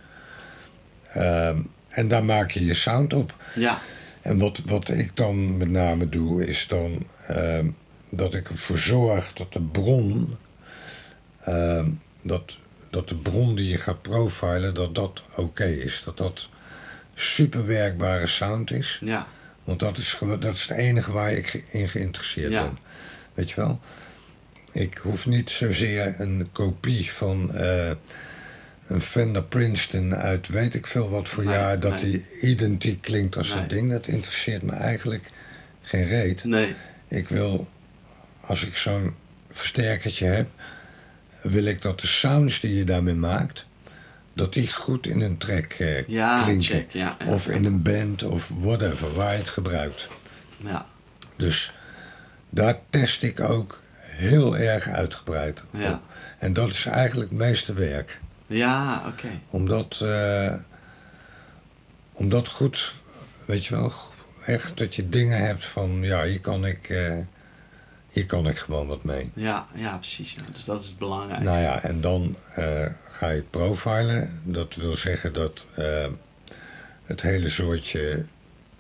[1.13, 1.59] Ehm,
[1.93, 3.35] en daar maak je je sound op.
[3.55, 3.81] Ja.
[4.23, 7.67] En wat, wat ik dan met name doe, is dan ehm,
[8.09, 10.37] dat ik ervoor zorg dat de bron,
[11.41, 11.89] ehm,
[12.23, 12.57] dat,
[12.91, 16.03] dat de bron die je gaat profilen, dat dat oké is.
[16.05, 16.49] Dat dat
[17.15, 18.99] super werkbare sound is.
[19.01, 19.27] Ja.
[19.65, 22.63] Want dat is, dat is het enige waar ik in geïnteresseerd Ja.
[22.63, 22.79] ben.
[23.35, 23.81] Weet je wel?
[24.73, 27.91] Ik hoef niet zozeer een kopie van eh,
[28.87, 31.81] een Fender Princeton uit weet ik veel wat voor Nee, jaar...
[31.81, 32.11] dat nee.
[32.11, 33.59] die identiek klinkt als Nee.
[33.61, 33.91] dat ding.
[33.91, 35.31] Dat interesseert me eigenlijk
[35.83, 36.45] geen reet.
[36.45, 36.75] Nee.
[37.09, 37.69] Ik wil,
[38.41, 39.15] als ik zo'n
[39.51, 40.49] versterkertje heb...
[41.43, 43.65] wil ik dat de sounds die je daarmee maakt...
[44.35, 46.65] dat die goed in een track eh, Ja, klinken.
[46.67, 46.91] check.
[46.91, 47.17] Ja.
[47.19, 47.27] ja.
[47.33, 50.09] Of in een band of whatever, waar je het gebruikt.
[50.57, 50.87] Ja.
[51.37, 51.75] Dus
[52.51, 55.81] daar test ik ook heel erg uitgebreid op.
[55.81, 56.01] Ja.
[56.39, 58.21] En dat is eigenlijk het meeste werk.
[58.53, 59.29] Ja, oké.
[59.51, 60.55] Omdat, eh,
[62.13, 62.93] omdat goed,
[63.45, 63.93] weet je wel,
[64.47, 67.17] echt dat je dingen hebt van, ja, hier kan ik, eh,
[68.11, 69.31] hier kan ik gewoon wat mee.
[69.35, 70.33] Ja, ja, precies.
[70.33, 70.43] Ja.
[70.53, 71.51] Dus dat is het belangrijkste.
[71.51, 74.41] Nou ja, en dan eh, ga je profilen.
[74.45, 75.65] Dat wil zeggen dat
[77.05, 78.25] het hele soortje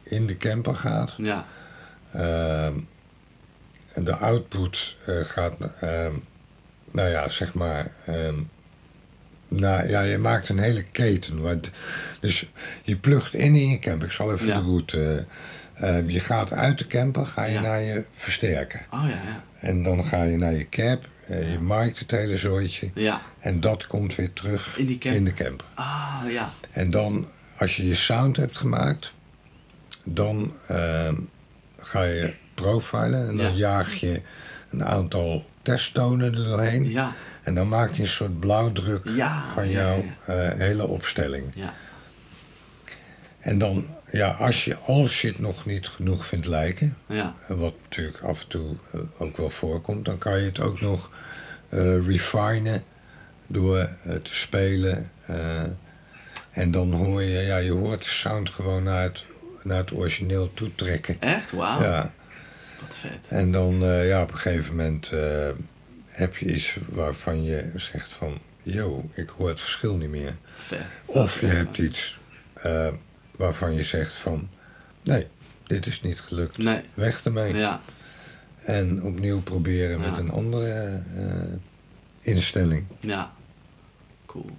[0.02, 1.14] in de camper gaat.
[1.16, 1.46] Ja.
[2.12, 2.74] Ehm,
[3.92, 6.12] en de output gaat, ehm,
[6.90, 7.90] nou ja, zeg maar.
[8.06, 8.42] ehm,
[9.52, 11.40] nou ja, je maakt een hele keten.
[11.42, 11.70] Want,
[12.20, 12.50] dus
[12.82, 14.06] je plugt in in je camper.
[14.06, 14.54] Ik zal even Ja.
[14.56, 15.26] de route.
[15.74, 17.60] eh, ehm, je gaat uit de camper, ga je Ja.
[17.60, 18.86] naar je versterker.
[18.90, 19.44] Oh ja, ja.
[19.60, 21.08] En dan ga je naar je cap.
[21.26, 21.52] eh.
[21.52, 22.90] Je maakt het hele zooitje.
[22.94, 23.20] Ja.
[23.40, 25.18] En dat komt weer terug In die camper.
[25.20, 25.66] in de camper.
[25.74, 26.50] Ah, ja.
[26.70, 29.12] En dan, als je je sound hebt gemaakt,
[30.04, 31.14] dan ehm,
[31.78, 33.56] ga je profilen en dan Ja.
[33.56, 34.22] jaag je
[34.70, 36.90] een aantal testtonen er doorheen.
[36.90, 37.12] Ja.
[37.42, 41.44] En dan maak je een soort blauwdruk Ja, van jouw eh, hele opstelling.
[41.54, 41.74] Ja.
[43.38, 47.34] En dan, ja, als je, als je het nog niet genoeg vindt lijken, Ja.
[47.48, 50.80] eh, wat natuurlijk af en toe eh, ook wel voorkomt, dan kan je het ook
[50.80, 51.10] nog
[51.68, 52.84] eh refinen
[53.46, 55.10] door eh, te spelen.
[56.50, 59.24] en dan hoor je, ja, je hoort de sound gewoon naar het,
[59.62, 61.16] naar het origineel toetrekken.
[61.20, 61.50] Echt?
[61.50, 61.82] Wauw.
[61.82, 62.12] Ja,
[62.80, 63.26] Wat vet.
[63.28, 65.10] en dan ja, op een gegeven moment
[66.12, 70.36] heb je iets waarvan je zegt van, yo, ik hoor het verschil niet meer.
[71.06, 72.18] Of je hebt iets
[72.54, 72.88] eh,
[73.36, 74.48] waarvan je zegt van,
[75.02, 75.26] nee,
[75.66, 76.58] dit is niet gelukt.
[76.58, 76.80] Nee.
[76.94, 77.54] Weg ermee.
[77.56, 77.80] Ja.
[78.58, 80.10] En opnieuw proberen Ja.
[80.10, 81.52] met een andere eh,
[82.20, 82.84] instelling.
[83.00, 83.32] Ja.
[84.26, 84.50] Cool.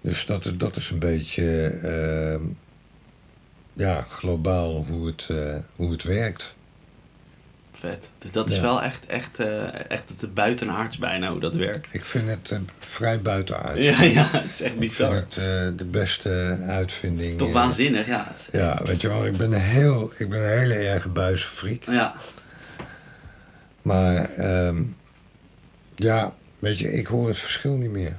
[0.00, 2.40] Dus dat, is- dat is een beetje eh,
[3.72, 5.28] ja, globaal hoe het,
[5.76, 6.54] hoe het werkt.
[7.84, 8.08] Vet.
[8.18, 8.62] Dus dat is Ja.
[8.62, 11.94] wel echt, echt, eh, echt het buitenaards bijna hoe dat werkt.
[11.94, 13.84] Ik vind het eh, vrij buitenuit.
[13.84, 15.14] Ja, ja, het is echt Ik vind bizar.
[15.14, 17.22] het eh, de beste uitvinding.
[17.22, 18.34] Het is toch waanzinnig, ja.
[18.52, 21.84] Ja, weet je wel, ik ben een, heel, ik ben een hele erge buizenfreak.
[21.84, 22.14] Ja.
[23.82, 24.82] Maar ehm,
[25.94, 28.16] ja, weet je, ik hoor het verschil niet meer.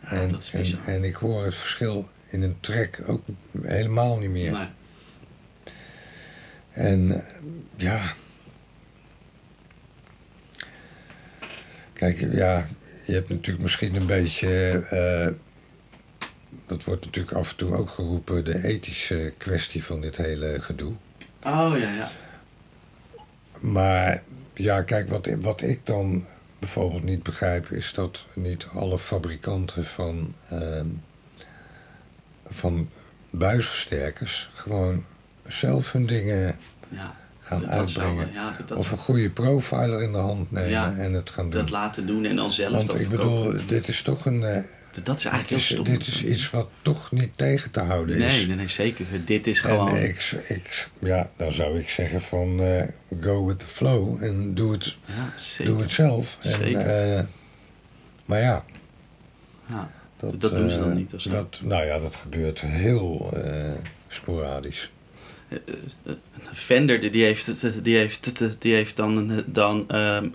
[0.00, 0.20] Ja, En,
[0.52, 0.84] en, bizar.
[0.86, 3.22] en ik hoor het verschil in een track ook
[3.62, 4.52] helemaal niet meer.
[4.52, 4.66] Nee.
[6.70, 7.22] En
[7.76, 8.12] ja.
[12.04, 12.68] Kijk, ja,
[13.06, 14.70] je hebt natuurlijk misschien een beetje.
[14.90, 15.28] eh,
[16.66, 20.92] dat wordt natuurlijk af en toe ook geroepen, de ethische kwestie van dit hele gedoe.
[21.42, 22.10] Oh ja, ja.
[23.60, 24.22] Maar
[24.54, 26.24] ja, kijk, wat, wat ik dan
[26.58, 30.86] bijvoorbeeld niet begrijp, is dat niet alle fabrikanten van, ehm,
[32.46, 32.88] van
[33.30, 35.04] buisversterkers gewoon
[35.46, 36.56] zelf hun dingen
[36.88, 37.16] ja.
[37.44, 38.30] Gaan Dat- uitbrengen.
[38.32, 41.60] ja, dat, of een goede profiler in de hand nemen Ja, en het gaan doen.
[41.60, 43.50] dat laten doen en dan zelf Want dat ik verkopen.
[43.52, 44.42] bedoel, dit is toch een.
[44.44, 44.62] eh,
[45.02, 45.94] Dat is dit, eigenlijk is, heel stom.
[45.94, 48.22] dit is iets wat toch niet tegen te houden is.
[48.32, 49.04] Nee, nee, nee, zeker.
[49.24, 49.96] Dit is gewoon...
[49.96, 52.82] En ik, ik, ja, dan zou ik zeggen van eh,
[53.20, 54.96] go with the flow en doe het
[55.58, 55.64] ja.
[55.64, 56.38] Doe het zelf.
[56.40, 56.80] En, Zeker.
[57.16, 57.22] eh,
[58.24, 58.64] maar ja,
[59.68, 59.90] Ja.
[60.16, 61.30] dat, Dat doen ze dan niet of zo?
[61.30, 63.32] Dat, nou ja, dat gebeurt heel
[64.08, 64.90] sporadisch.
[66.04, 66.18] Een
[66.52, 70.28] Fender die heeft, die heeft, die heeft dan, dan ehm,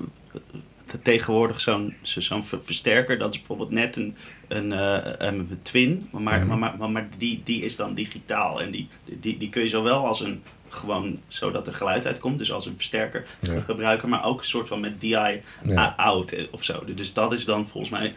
[1.01, 3.17] tegenwoordig zo'n zo'n ver- versterker.
[3.17, 4.15] Dat is bijvoorbeeld net een,
[4.47, 6.07] een, eh, een twin.
[6.11, 6.59] Maar, maar, Mhm.
[6.59, 8.61] maar, maar, maar die, die is dan digitaal.
[8.61, 8.87] En die,
[9.19, 12.37] die, die kun je zowel als een gewoon zodat er geluid uitkomt.
[12.37, 13.59] Dus als een versterker Ja.
[13.61, 14.09] gebruiken.
[14.09, 15.93] Maar ook een soort van met DI Ja.
[15.97, 16.83] out eh, of zo.
[16.95, 18.13] Dus dat is dan volgens mij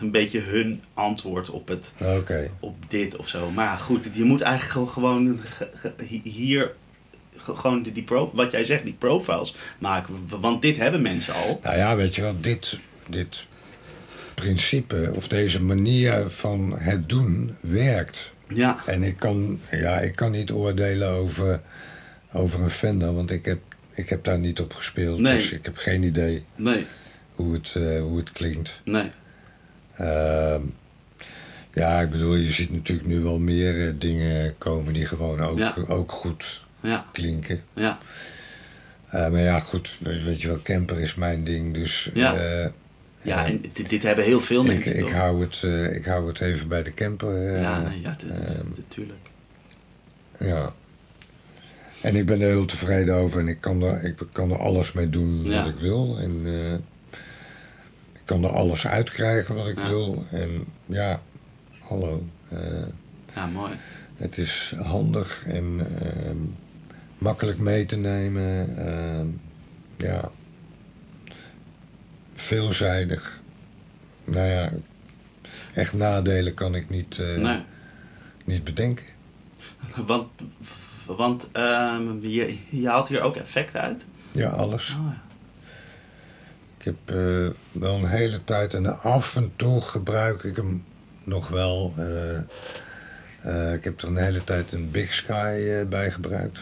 [0.00, 1.92] een beetje hun antwoord op het
[2.60, 3.50] op dit of zo.
[3.50, 6.72] Maar goed, je moet eigenlijk gewoon, gewoon ge- ge- hi- hier
[7.36, 10.14] ge- gewoon die, die pro, wat jij zegt, die profiles maken.
[10.40, 11.60] Want dit hebben mensen al.
[11.62, 12.78] Nou ja, weet je wel, dit,
[13.08, 13.44] dit
[14.34, 18.32] principe of deze manier van het doen werkt.
[18.48, 21.60] Ja, En ik kan, ja, ik kan niet oordelen over,
[22.32, 23.58] over een Fender, want ik heb,
[23.94, 25.18] ik heb daar niet op gespeeld.
[25.18, 25.36] Nee.
[25.36, 26.86] Dus ik heb geen idee nee,
[27.34, 28.80] hoe het, eh, hoe het klinkt.
[28.84, 29.10] nee.
[29.96, 30.62] Ehm,
[31.72, 35.58] ja, ik bedoel, je ziet natuurlijk nu wel meer eh, dingen komen die gewoon ook,
[35.58, 35.74] Ja.
[35.88, 37.60] ook goed Ja, klinken.
[37.74, 37.98] ja,
[39.08, 42.34] Eh, maar ja, goed, weet weet je wel, camper is mijn ding, dus Ja.
[42.34, 42.68] eh,
[43.22, 45.12] ja en dit, dit hebben heel veel ik, mensen ik, toch?
[45.12, 45.62] hou het,
[45.96, 47.60] ik hou het even bij de camper.
[47.60, 49.30] ja, nee, ja, ehm, natuurlijk.
[50.38, 50.72] Ja.
[52.00, 54.92] En ik ben er heel tevreden over en ik kan er, ik kan er alles
[54.92, 56.18] mee doen wat ik wil.
[56.18, 56.80] En ik
[58.24, 59.88] kan er alles uitkrijgen wat ik Ja.
[59.88, 60.24] wil.
[60.30, 61.20] En ja,
[61.80, 62.26] hallo.
[62.48, 62.58] eh,
[63.34, 63.72] Ja, mooi.
[64.14, 66.36] het is handig en ehm,
[67.18, 68.76] makkelijk mee te nemen.
[68.76, 69.26] ehm,
[69.96, 70.30] ja.
[72.32, 73.40] Veelzijdig.
[74.24, 74.70] Nou ja,
[75.74, 77.62] echt nadelen kan ik niet, eh, Nee,
[78.44, 79.04] niet bedenken.
[80.06, 80.28] want,
[81.06, 84.06] want ehm, je, je haalt hier ook effecten uit.
[84.32, 84.90] Ja, alles.
[85.00, 85.22] Oh, ja.
[86.84, 90.84] Ik heb eh, wel een hele tijd en af en toe gebruik ik hem
[91.22, 91.94] nog wel.
[91.96, 92.36] eh,
[93.40, 96.58] eh, ik heb er een hele tijd een Big Sky bij gebruikt.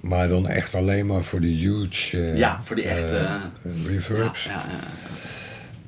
[0.00, 3.40] Maar dan echt alleen maar voor de huge Ja, voor die echte,
[3.84, 4.44] reverbs.
[4.44, 4.80] Ja, ja, ja.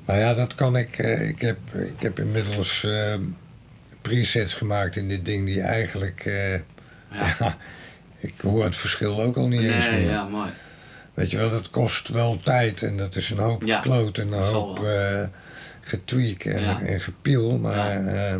[0.05, 0.97] Maar ja, dat kan ik.
[0.97, 2.87] ik, heb, ik heb inmiddels
[4.01, 6.23] presets gemaakt in dit ding die eigenlijk.
[7.11, 7.57] Ja.
[8.19, 9.99] ik hoor het verschil ook al niet eens meer.
[10.01, 10.49] ja, mooi.
[11.19, 14.31] Weet je wel, dat kost wel tijd en dat is een hoop Ja, gekloot en
[14.31, 15.23] een hoop eh
[15.81, 16.81] getweak en, Ja.
[16.81, 17.57] en gepiel.
[17.57, 18.13] Maar Ja.
[18.13, 18.39] ja.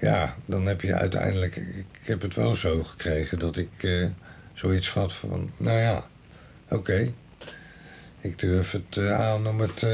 [0.00, 1.56] ja, dan heb je uiteindelijk.
[1.56, 4.06] Ik heb het wel zo gekregen dat ik eh,
[4.52, 6.04] zoiets had van: nou ja,
[6.68, 7.12] oké.
[8.20, 9.86] Ik durf het eh, aan om het,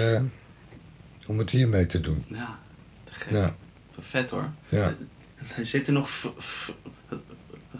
[1.27, 2.25] om het hiermee te doen.
[2.29, 2.59] Ja,
[3.05, 3.31] te gek.
[3.31, 3.55] Ja,
[3.99, 4.51] Vet hoor.
[4.69, 4.95] ja.
[5.57, 6.11] Er zit er nog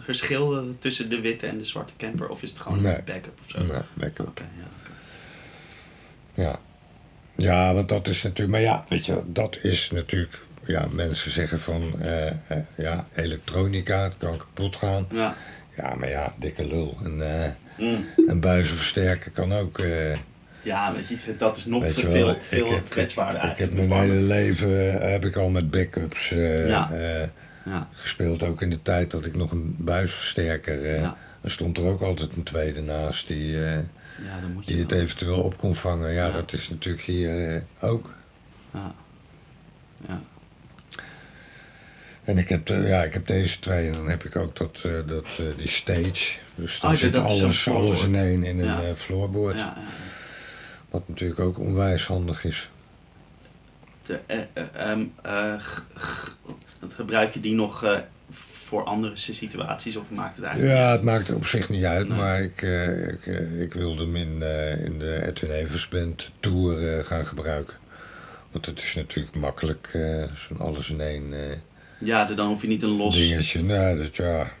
[0.03, 2.29] verschil eh, tussen de witte en de zwarte camper?
[2.29, 2.95] Of is het gewoon Nee.
[2.95, 3.83] een backup of zo?
[3.93, 4.41] Backup.
[4.57, 6.43] Ja.
[6.43, 6.59] Ja.
[7.37, 8.49] ja, want dat is natuurlijk.
[8.51, 10.39] Maar ja, weet je, dat is natuurlijk.
[10.65, 12.01] Ja, mensen zeggen van.
[12.01, 12.33] eh, eh,
[12.77, 15.07] ja, elektronica, het kan kapot gaan.
[15.11, 15.35] Ja.
[15.77, 16.97] Ja, maar ja, dikke lul.
[17.03, 18.05] Een, eh Mm.
[18.27, 19.81] een buizenversterker kan ook.
[20.61, 23.89] ja, weet je, dat is nog veel, wel, veel kwetsbaarder ik heb eigenlijk.
[23.89, 26.89] mijn hele leven heb ik al met backups Ja.
[27.65, 28.43] Eh, Ja, gespeeld.
[28.43, 30.85] Ook in de tijd dat ik nog een buisversterker.
[30.85, 31.17] eh Ja.
[31.41, 34.81] Er stond er ook altijd een tweede naast die, eh, ja, dan moet je die
[34.81, 34.99] het wel.
[35.01, 36.11] eventueel op kon vangen.
[36.13, 38.13] Ja, dat is natuurlijk hier eh, ook.
[38.73, 38.93] Ja.
[40.07, 40.21] Ja.
[42.23, 44.81] En ik heb, de, ja, ik heb deze twee en dan heb ik ook dat,
[44.85, 46.37] eh, dat, eh, die stage.
[46.55, 48.81] Dus dan Oh, zit alles, alles in één in een Ja.
[48.83, 49.57] eh, floorboard.
[49.57, 49.77] Ja.
[50.89, 52.69] Wat natuurlijk ook onwijs handig is.
[54.05, 56.37] De, eh, eh, eh, g- g-
[56.81, 57.97] dat gebruik je die nog eh,
[58.65, 62.17] voor andere situaties of maakt het eigenlijk Ja, het maakt op zich niet uit, Nee.
[62.17, 64.31] maar ik, eh, ik, eh, ik wilde hem in,
[64.85, 67.75] in de Edwin Evers Band Tour gaan gebruiken.
[68.51, 69.89] Want het is natuurlijk makkelijk,
[70.35, 71.33] zo'n alles in één?
[71.99, 73.15] Ja, dan hoef je niet een los...
[73.15, 73.61] dingetje.
[73.61, 74.51] Nee, dat ja.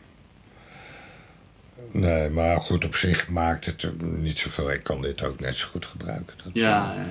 [1.91, 4.71] Nee, maar goed, op zich maakt het niet zoveel.
[4.71, 6.35] Ik kan dit ook net zo goed gebruiken.
[6.43, 7.05] Dat, ja, ja.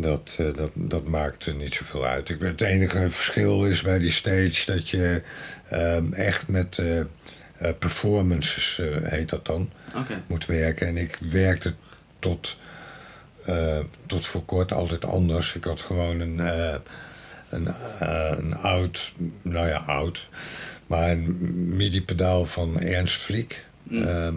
[0.00, 2.28] Dat, eh, dat, dat maakt er niet zoveel uit.
[2.28, 5.22] Ik, het enige verschil is bij die stage dat je
[5.68, 7.06] ehm, echt met eh, eh,
[7.78, 9.70] performances, heet dat dan,
[10.26, 10.86] moet werken.
[10.86, 11.74] En ik werkte
[12.18, 12.58] tot,
[14.06, 15.54] tot voor kort altijd anders.
[15.54, 16.38] Ik had gewoon een,
[17.48, 17.74] een,
[18.38, 19.12] een oud,
[19.42, 20.28] nou ja, oud,
[20.86, 21.36] maar een
[21.76, 23.64] MIDI-pedaal van Ernst Vliek.
[23.82, 24.02] Mm.
[24.02, 24.34] Ehm,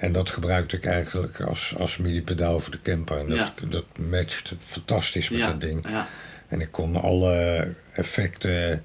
[0.00, 3.18] en dat gebruikte ik eigenlijk als, als MIDI-pedaal voor de camper.
[3.18, 3.68] En dat, Ja.
[3.68, 5.88] dat matchte fantastisch met ja, dat ding.
[5.88, 6.08] Ja,
[6.48, 8.84] En ik kon alle effecten,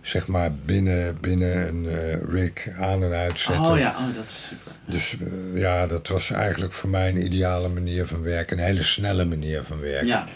[0.00, 3.64] zeg maar, binnen, binnen een eh, rig aan en uitzetten.
[3.64, 4.72] oh ja, oh, dat is super.
[4.86, 8.58] Dus eh, ja, dat was eigenlijk voor mij een ideale manier van werken.
[8.58, 10.06] Een hele snelle manier van werken.
[10.06, 10.28] Ja,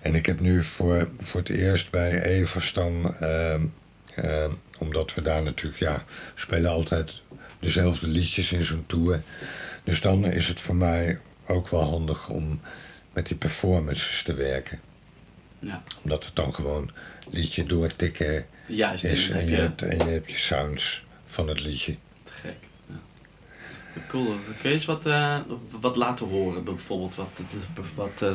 [0.00, 3.14] En ik heb nu voor, voor het eerst bij Evers dan...
[3.20, 3.66] ehm,
[4.14, 6.04] ehm, omdat we daar natuurlijk, ja...
[6.34, 7.22] spelen altijd
[7.66, 9.22] dezelfde liedjes in zo'n tour.
[9.84, 12.60] Dus dan is het voor mij ook wel handig om
[13.12, 14.80] met die performances te werken.
[15.58, 15.82] Ja.
[16.02, 16.90] Omdat het dan gewoon
[17.30, 19.04] liedje doortikken Juist.
[19.04, 21.96] is en je, hebt, en je hebt je sounds van het liedje.
[22.24, 22.56] Te gek.
[22.86, 24.00] Ja.
[24.08, 24.36] Cool.
[24.60, 25.38] Kun je eens wat, eh,
[25.80, 26.64] wat laten horen?
[26.64, 27.40] Bijvoorbeeld wat,
[27.94, 28.34] wat eh,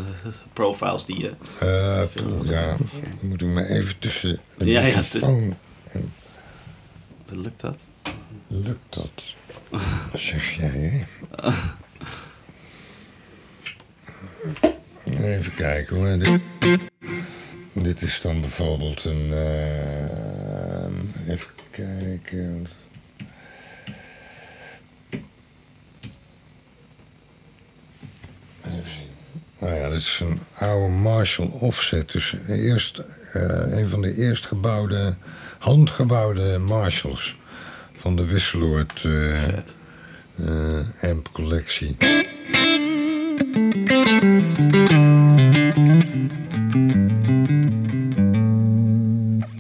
[0.53, 1.33] profiles die je...
[1.59, 2.03] Eh,
[2.43, 2.75] ja,
[3.19, 5.57] moet ik me even tussen de Ja, ja, microfoon...
[7.33, 7.77] Lukt dat?
[8.53, 9.35] Lukt dat?
[10.13, 11.05] Zeg jij?
[15.03, 16.19] Even kijken hoor.
[16.19, 16.41] Dit,
[17.73, 19.33] dit is dan bijvoorbeeld een...
[19.33, 20.85] eh,
[21.27, 22.67] even kijken...
[28.65, 29.09] Even zien.
[29.59, 32.11] Nou ja, dit is een oude Marshall offset.
[32.11, 33.03] Dus eerst,
[33.33, 35.15] eh, een van de eerst gebouwde,
[35.59, 37.39] handgebouwde Marshalls.
[38.01, 39.47] Van de Wisseloord eh
[40.45, 41.97] eh, amp collectie.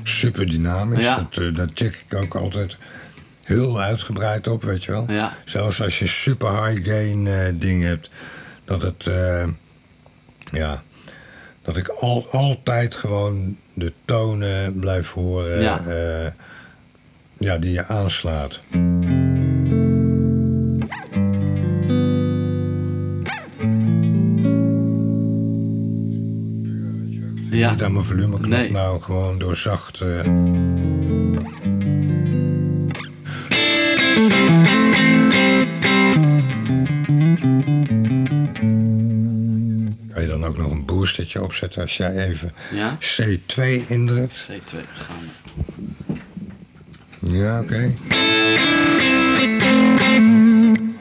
[0.03, 0.99] Super dynamisch.
[0.99, 1.15] Ja.
[1.15, 2.77] Dat, eh, daar check ik ook altijd
[3.43, 5.11] heel uitgebreid op, weet je wel.
[5.11, 5.37] Ja.
[5.45, 8.09] Zelfs als je super high gain ding hebt,
[8.65, 9.47] dat het, eh,
[10.51, 10.83] ja,
[11.61, 15.81] dat ik al, altijd gewoon de tonen blijf horen, Ja.
[17.41, 18.61] Ja, die je aanslaat.
[27.51, 27.71] Ja.
[27.71, 28.71] Niet aan mijn volumeknop Nee.
[28.71, 30.01] nou gewoon door zacht.
[30.01, 30.23] eh,
[40.13, 42.97] kan je dan ook nog een boostertje opzetten als jij even Ja?
[42.99, 44.47] C2 indrukt.
[44.51, 45.23] C2 gaan.
[47.31, 47.93] Ja, oké.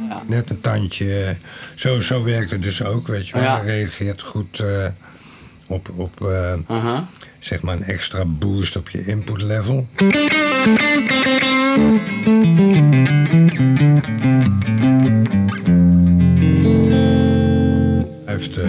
[0.09, 0.23] Ja.
[0.27, 1.37] Net een tandje.
[1.75, 3.43] Zo, zo werkt het dus ook, weet je wel.
[3.43, 3.59] Ja.
[3.59, 4.87] Reageert goed eh,
[5.67, 6.99] op, op eh,
[7.39, 9.87] zeg maar een extra boost op je input level.
[18.25, 18.61] Hij heeft...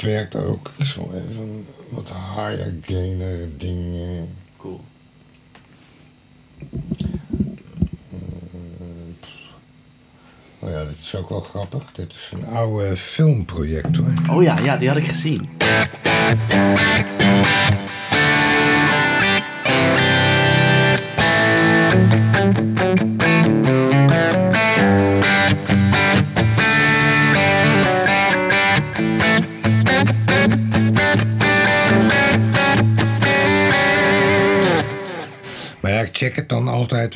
[0.00, 0.70] dat werkt ook.
[0.76, 4.36] Ik zal even wat higher gainer dingen.
[4.56, 4.80] Cool.
[10.60, 11.82] Nou ja, dit is ook wel grappig.
[11.92, 14.12] Dit is een oude filmproject hoor.
[14.30, 15.48] Oh ja, ja, die had ik gezien.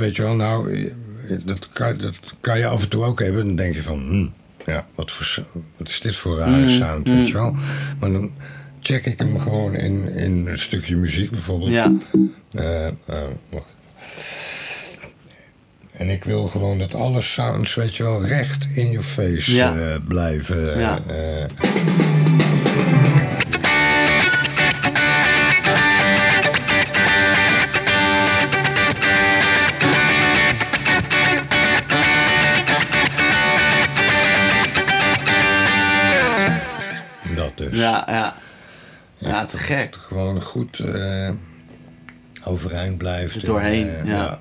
[0.04, 0.34] Weet je wel.
[0.34, 3.46] Nou, eh, dat kan, dat kan je af en toe ook hebben.
[3.46, 4.26] Dan denk je van, hm,
[4.70, 5.44] ja, wat, voor,
[5.76, 7.56] wat is dit voor rare sound, weet je wel.
[7.98, 8.32] Maar dan
[8.80, 11.72] check ik hem gewoon in, in een stukje muziek bijvoorbeeld.
[11.72, 11.92] Ja.
[12.52, 12.94] Eh, eh,
[13.48, 13.66] wacht.
[15.90, 19.98] En ik wil gewoon dat alle sounds, weet je wel, recht in your face Ja.
[20.08, 20.78] blijven.
[20.78, 20.98] Ja.
[39.64, 39.96] Gek.
[39.96, 41.30] Gewoon goed eh,
[42.44, 43.34] overeind blijft.
[43.34, 44.16] Er en, doorheen, eh, ja.
[44.16, 44.40] ja.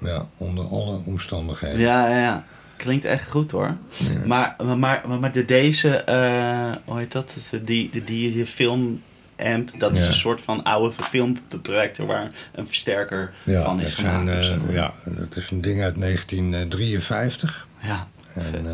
[0.00, 1.80] Ja, onder alle omstandigheden.
[1.80, 2.44] Ja, ja, ja.
[2.76, 3.76] Klinkt echt goed hoor.
[4.24, 7.36] Maar, maar, maar, maar de, deze, eh, hoe heet dat?
[7.62, 9.02] Die, die, die film
[9.36, 14.44] amp, dat is een soort van oude filmprojector waar een versterker van is zijn, gemaakt.
[14.44, 14.58] zo.
[14.72, 17.66] ja, dat is een ding uit 1953.
[17.80, 18.08] ja.
[18.34, 18.66] En,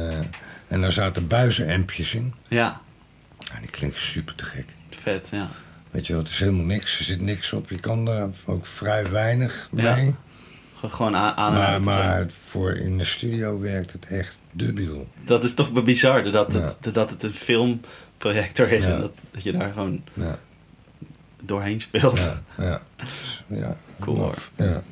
[0.68, 2.35] en daar zaten buizenampjes in.
[2.48, 2.81] ja,
[3.39, 4.66] Ja, die klinken super te gek.
[4.90, 5.48] vet, ja.
[5.97, 6.98] Weet je wel, het is helemaal niks.
[6.98, 7.70] Er zit niks op.
[7.70, 9.94] Je kan er ook vrij weinig Ja.
[9.94, 10.14] mee.
[10.86, 11.85] Gewoon aan, Maar, uit.
[11.85, 15.06] maar het- voor in de studio werkt het echt dubbel.
[15.24, 16.90] Dat is toch bizar dat het, Ja.
[16.90, 18.94] dat het een filmprojector is Ja.
[18.94, 20.39] en dat, dat je daar gewoon Ja,
[21.43, 22.18] doorheen speelt.
[22.18, 22.81] ja, ja.
[23.47, 24.48] ja Cool, hoor.
[24.56, 24.82] Ja,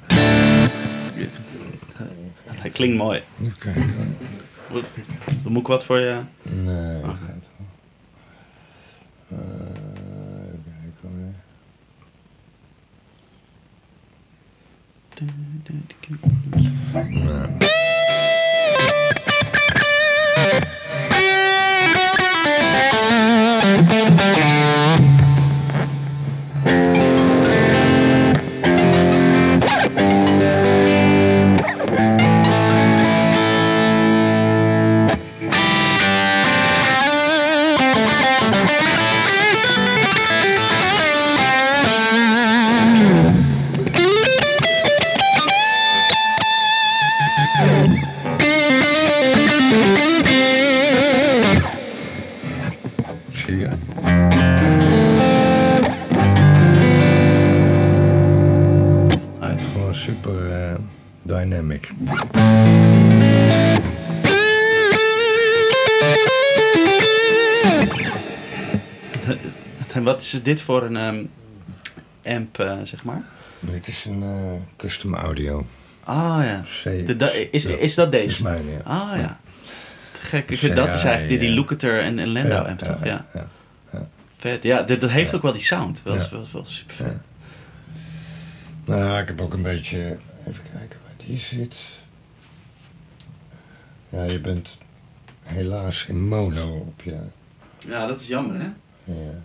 [2.63, 3.23] Dat klinkt mooi.
[5.43, 6.21] Dan moet ik wat voor je...
[6.43, 7.51] Nee, gaat
[16.95, 17.74] Nah.
[69.93, 71.31] En Wat is dus dit voor een um,
[72.25, 73.23] amp, eh, zeg maar?
[73.61, 75.67] Dit is een eh, custom audio.
[76.05, 76.65] Ah ja.
[77.51, 78.25] Is, is dat deze?
[78.25, 78.81] Is mijn, ja.
[78.85, 79.41] Ah ja.
[80.13, 80.75] Te gek.
[80.75, 83.05] Dat is eigenlijk die, die en, en Lando amp, toch?
[83.05, 83.25] ja.
[84.45, 84.63] Vet.
[84.63, 86.03] Ja, dat, heeft ook wel die sound.
[86.03, 86.29] Wel, ja.
[86.31, 87.07] wel, super vet.
[87.07, 87.21] Ja.
[88.85, 90.19] Nou, ik heb ook een beetje.
[90.47, 90.94] Even kijken
[91.27, 91.77] die zit.
[94.09, 94.77] Ja, je bent
[95.43, 97.19] helaas in mono op je...
[97.79, 98.69] Ja, dat is jammer hè.
[99.05, 99.43] Ja.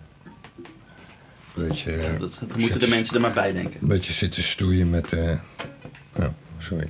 [1.54, 2.16] Een beetje...
[2.18, 3.80] Dat, dat moeten de mensen er maar bij denken.
[3.82, 5.12] Een beetje zitten stoeien met...
[5.12, 5.38] eh
[6.16, 6.26] oh,
[6.58, 6.88] sorry.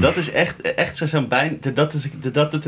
[0.00, 1.56] Dat is echt, echt zo- zo'n bijna.
[1.60, 2.62] de- Dat is, de- dat, dat-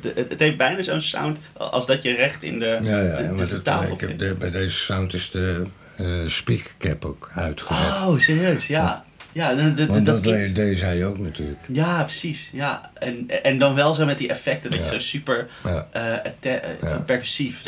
[0.00, 3.62] de- het heeft bijna zo'n sound als dat je recht in de, Ja, ja, de,
[3.62, 5.62] tafel ik heb de, bij deze sound is de
[5.96, 7.86] eh speakercap ook uitgezet.
[7.86, 9.04] Oh, serieus, ja.
[9.32, 9.54] Ja,
[9.88, 11.58] Want dat deed, zij ook natuurlijk.
[11.72, 12.50] ja precies.
[12.52, 12.90] Ja.
[12.94, 15.48] En, en dan wel zo met die effecten, dat je zo super
[15.92, 16.60] eh, eh,
[17.06, 17.62] percussief.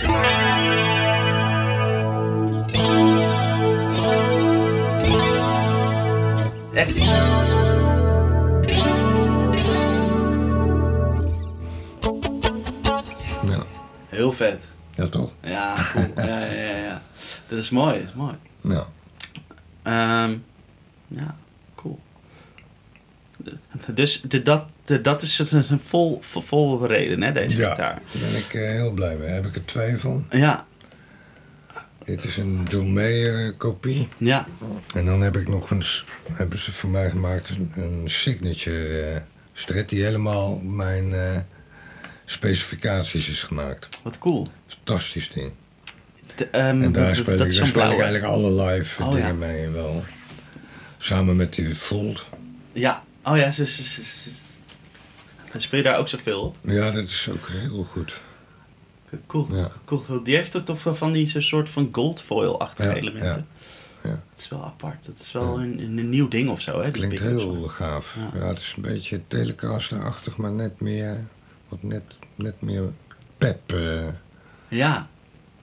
[6.74, 6.96] Echt
[14.18, 14.64] heel vet.
[14.94, 15.32] ja toch?
[15.42, 16.06] Ja, cool.
[16.16, 17.02] ja, ja, ja, ja.
[17.48, 18.34] Dat is mooi, dat is mooi.
[18.60, 18.86] Ja.
[19.82, 20.36] Ehm,
[21.08, 21.36] ja,
[21.74, 21.98] cool.
[23.94, 27.68] Dus de, dat, de, dat is een een vol, vol, vol reden, hè, deze Ja.
[27.70, 27.94] gitaar.
[28.12, 29.28] Daar ben ik eh, heel blij mee.
[29.28, 30.26] Heb ik er twee van.
[30.30, 30.66] Ja,
[32.04, 34.08] Dit is een John Mayer kopie.
[34.18, 34.46] ja.
[34.94, 39.20] En dan heb ik nog eens, hebben ze voor mij gemaakt, een, signature eh
[39.52, 41.36] stret die helemaal mijn eh,
[42.30, 43.88] specificaties is gemaakt.
[44.02, 44.48] Wat cool.
[44.66, 45.52] Fantastisch ding.
[46.36, 49.32] De, ehm, En daar speel, ik, daar speel ik eigenlijk alle live Oh, dingen ja.
[49.34, 50.04] mee wel.
[50.98, 52.28] Samen met die Volt.
[52.72, 54.02] Ja, oh ja, ze, ze, ze,
[55.56, 56.56] speel je daar ook zoveel op?
[56.60, 58.20] Ja, dat is ook heel goed.
[59.26, 59.70] Cool, Ja.
[59.84, 60.22] cool.
[60.22, 63.46] Die heeft toch van die soort van goldfoil-achtige Ja, elementen.
[64.02, 64.22] ja, ja.
[64.34, 65.06] Het is wel apart.
[65.06, 66.90] Het is wel een, een nieuw ding of zo, hè?
[66.90, 68.16] Klinkt heel gaaf.
[68.34, 68.40] Ja.
[68.40, 68.46] Ja.
[68.46, 71.26] het is een beetje Telecaster-achtig, maar net meer,
[71.68, 72.92] wat net, net meer
[73.38, 73.72] pep.
[73.72, 74.08] eh.
[74.68, 75.08] Ja,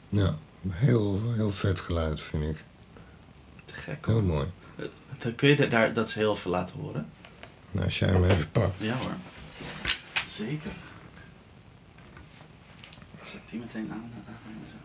[0.10, 0.36] ja,
[0.69, 2.64] heel, heel vet geluid vind ik.
[3.65, 4.06] te gek.
[4.06, 4.48] Heel mooi.
[5.18, 7.10] Dan kun je daar, dat is heel veel laten horen.
[7.72, 8.73] Nou, als jij hem even pakt.
[8.77, 9.11] Ja hoor.
[10.27, 10.72] Zeker.
[13.23, 14.11] Zet die meteen aan.
[14.72, 14.77] zo.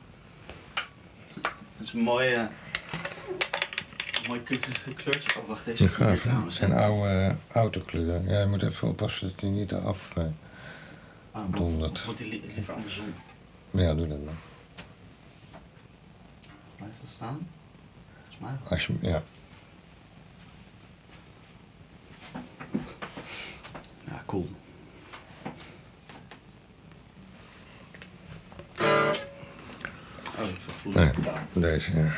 [1.77, 2.45] Dat is een mooi, eh,
[4.29, 5.41] mooi kleurtje.
[5.41, 8.23] Oh, wacht, deze kleur gaaf, trouwens, Zijn oude eh, autokleur.
[8.29, 10.17] Ja, je moet even oppassen dat hij niet af...
[10.17, 10.25] eh,
[11.35, 12.07] Moet- donderd.
[12.07, 13.05] Moet die li- liever andersom.
[13.71, 14.35] ja, doe dat dan.
[16.77, 17.49] Blijft dat staan?
[18.69, 19.23] Als je, ja.
[24.05, 24.49] Ja, cool.
[30.39, 31.13] Oh, even voelen.
[31.55, 32.13] Nee, deze, ja.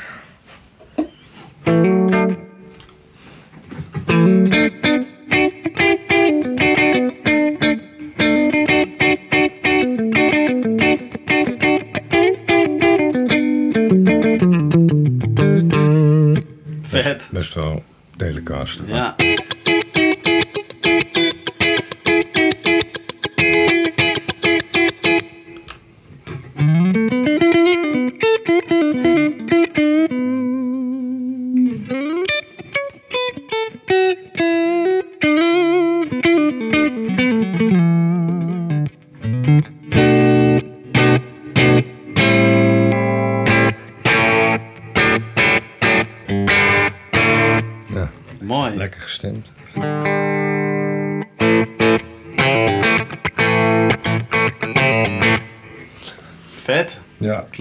[17.42, 17.82] Best wel.
[18.18, 18.86] Ja.
[18.86, 19.14] Ja,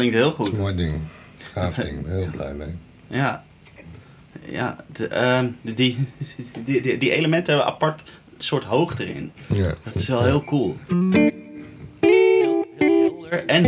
[0.09, 0.57] Klinkt heel goed.
[0.57, 1.01] mooi ding.
[1.37, 2.75] Gaaf ding, heel blij mee.
[3.07, 3.43] Ja.
[4.45, 5.73] Ja, de, ehm, die,
[6.65, 8.03] die, die, die elementen hebben apart
[8.37, 9.31] soort hoogte erin.
[9.47, 9.73] Ja.
[9.83, 10.77] Dat is wel heel cool.
[10.87, 11.31] Heel,
[11.99, 13.63] heel helder en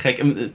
[0.00, 0.18] gek.
[0.18, 0.54] En,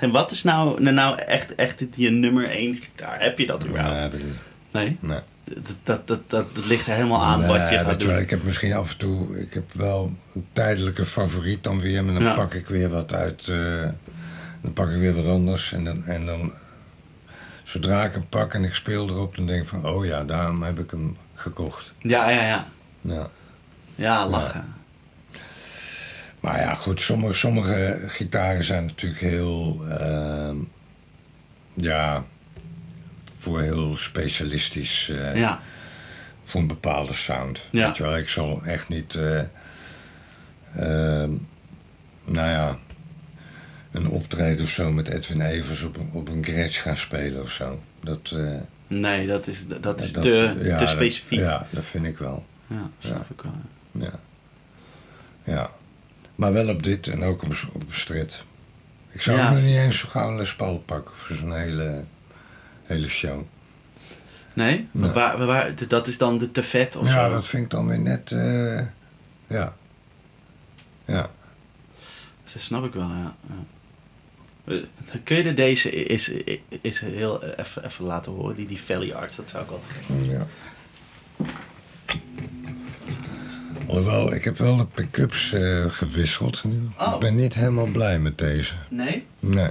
[0.00, 3.20] en wat is nou, nou echt, echt je nummer één gitaar?
[3.22, 3.94] Heb je dat überhaupt?
[3.94, 4.34] Nee, heb ik niet.
[4.70, 4.96] Nee?
[5.00, 5.18] Nee.
[5.44, 8.08] Dat, dat, dat, dat, dat ligt er helemaal aan wat je gaat doen.
[8.08, 12.04] wel, ik heb misschien af en toe, ik heb wel een tijdelijke favoriet dan weer,
[12.04, 12.34] maar dan Ja.
[12.34, 13.88] pak ik weer wat uit, eh,
[14.62, 15.72] dan pak ik weer wat anders.
[15.72, 16.52] En dan, en dan,
[17.64, 20.62] zodra ik hem pak en ik speel erop, dan denk ik van, oh ja, daarom
[20.62, 21.92] heb ik hem gekocht.
[21.98, 22.66] Ja, ja, ja.
[23.00, 23.28] Ja.
[23.94, 24.74] Ja, lachen.
[26.40, 30.56] Maar ja, goed, sommige, sommige gitaren zijn natuurlijk heel, ehm,
[31.74, 32.24] ja,
[33.38, 35.60] voor heel specialistisch, eh, Ja.
[36.42, 37.62] voor een bepaalde sound.
[37.70, 37.86] Ja.
[37.86, 39.38] Weet je wel, ik zal echt niet, eh,
[40.76, 41.30] ehm,
[42.24, 42.78] nou ja,
[43.90, 47.50] een optreden of zo met Edwin Evers op een, op een Gretsch gaan spelen of
[47.50, 47.80] zo.
[48.00, 48.54] Dat, eh,
[48.86, 51.38] Nee, dat is, dat is dat- te, ja, specifiek.
[51.38, 51.44] ja.
[51.44, 52.46] ja, dat vind ik wel.
[52.98, 53.54] snap ik wel.
[53.90, 54.10] Ja.
[55.44, 55.70] ja.
[56.40, 58.44] Maar wel op dit en ook op, een- op strit.
[59.10, 59.50] Ik zou Ja.
[59.52, 62.04] nog niet eens zo gauw een Les Paul pakken voor zo'n hele,
[62.82, 63.42] hele show.
[64.54, 64.88] Nee?
[64.90, 65.10] Nee.
[65.10, 67.30] Waar, waar, dat is dan de te vet of ja, zo?
[67.32, 68.32] dat vind ik dan weer net.
[68.32, 68.86] eh,
[69.46, 69.76] ja.
[71.04, 71.30] Ja.
[72.52, 73.34] Dat snap ik wel, ja.
[73.48, 74.74] ja.
[74.74, 74.84] Eh,
[75.24, 76.32] Kun je de deze is,
[76.80, 79.80] is heel even, even laten horen, die, die Valley Arts, dat zou ik wel
[80.22, 80.46] ja.
[83.90, 86.64] Alhoewel, ik heb wel de pick-ups eh, gewisseld.
[86.64, 86.88] nu.
[86.98, 87.14] Oh.
[87.14, 88.74] Ik ben niet helemaal blij met deze.
[88.88, 89.24] Nee?
[89.40, 89.70] Nee.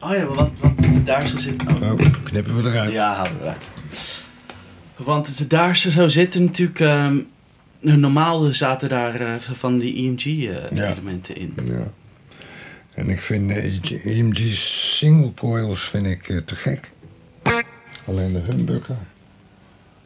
[0.00, 1.62] Oh ja, want, want het daar zo zit...
[1.68, 1.92] Oh.
[1.92, 2.92] Oh, knippen we eruit.
[2.92, 3.68] Ja, haal eruit.
[4.96, 6.80] Want daar zo zitten natuurlijk...
[6.80, 7.18] ehm,
[7.80, 10.08] normaal zaten daar eh, van die Ja.
[10.08, 11.54] EMG-elementen in.
[11.64, 11.92] Ja.
[12.94, 14.38] En ik vind eh, EMG
[14.96, 16.90] single coils vind ik eh, te gek.
[18.06, 18.96] Alleen de humbucker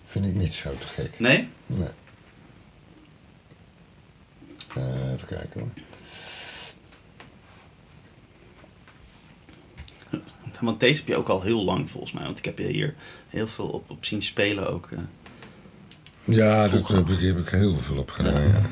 [0.05, 1.19] vind ik niet zo te gek.
[1.21, 1.49] Nee?
[1.66, 1.89] Nee.
[4.77, 5.69] Eh, even kijken hoor.
[10.61, 12.25] Want deze heb je ook al heel lang volgens mij.
[12.25, 12.95] Want ik heb je hier
[13.29, 14.89] heel veel op, op zien spelen ook.
[14.91, 14.99] eh.
[16.25, 16.97] Ja, Vroeger.
[16.97, 18.43] heb ik, heb ik heel veel op gedaan.
[18.43, 18.62] Ja.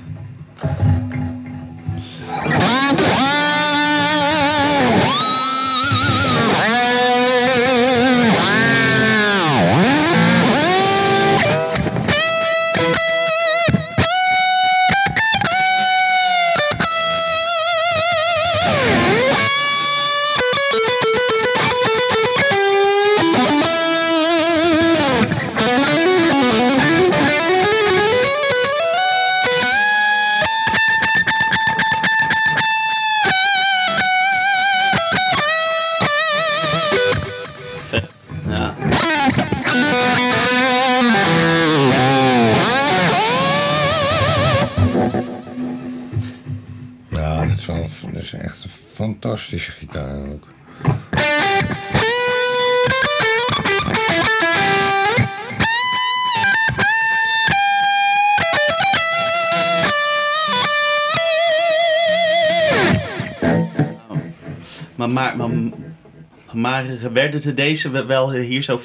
[66.85, 68.81] Maar werden de deze we- wel hier zo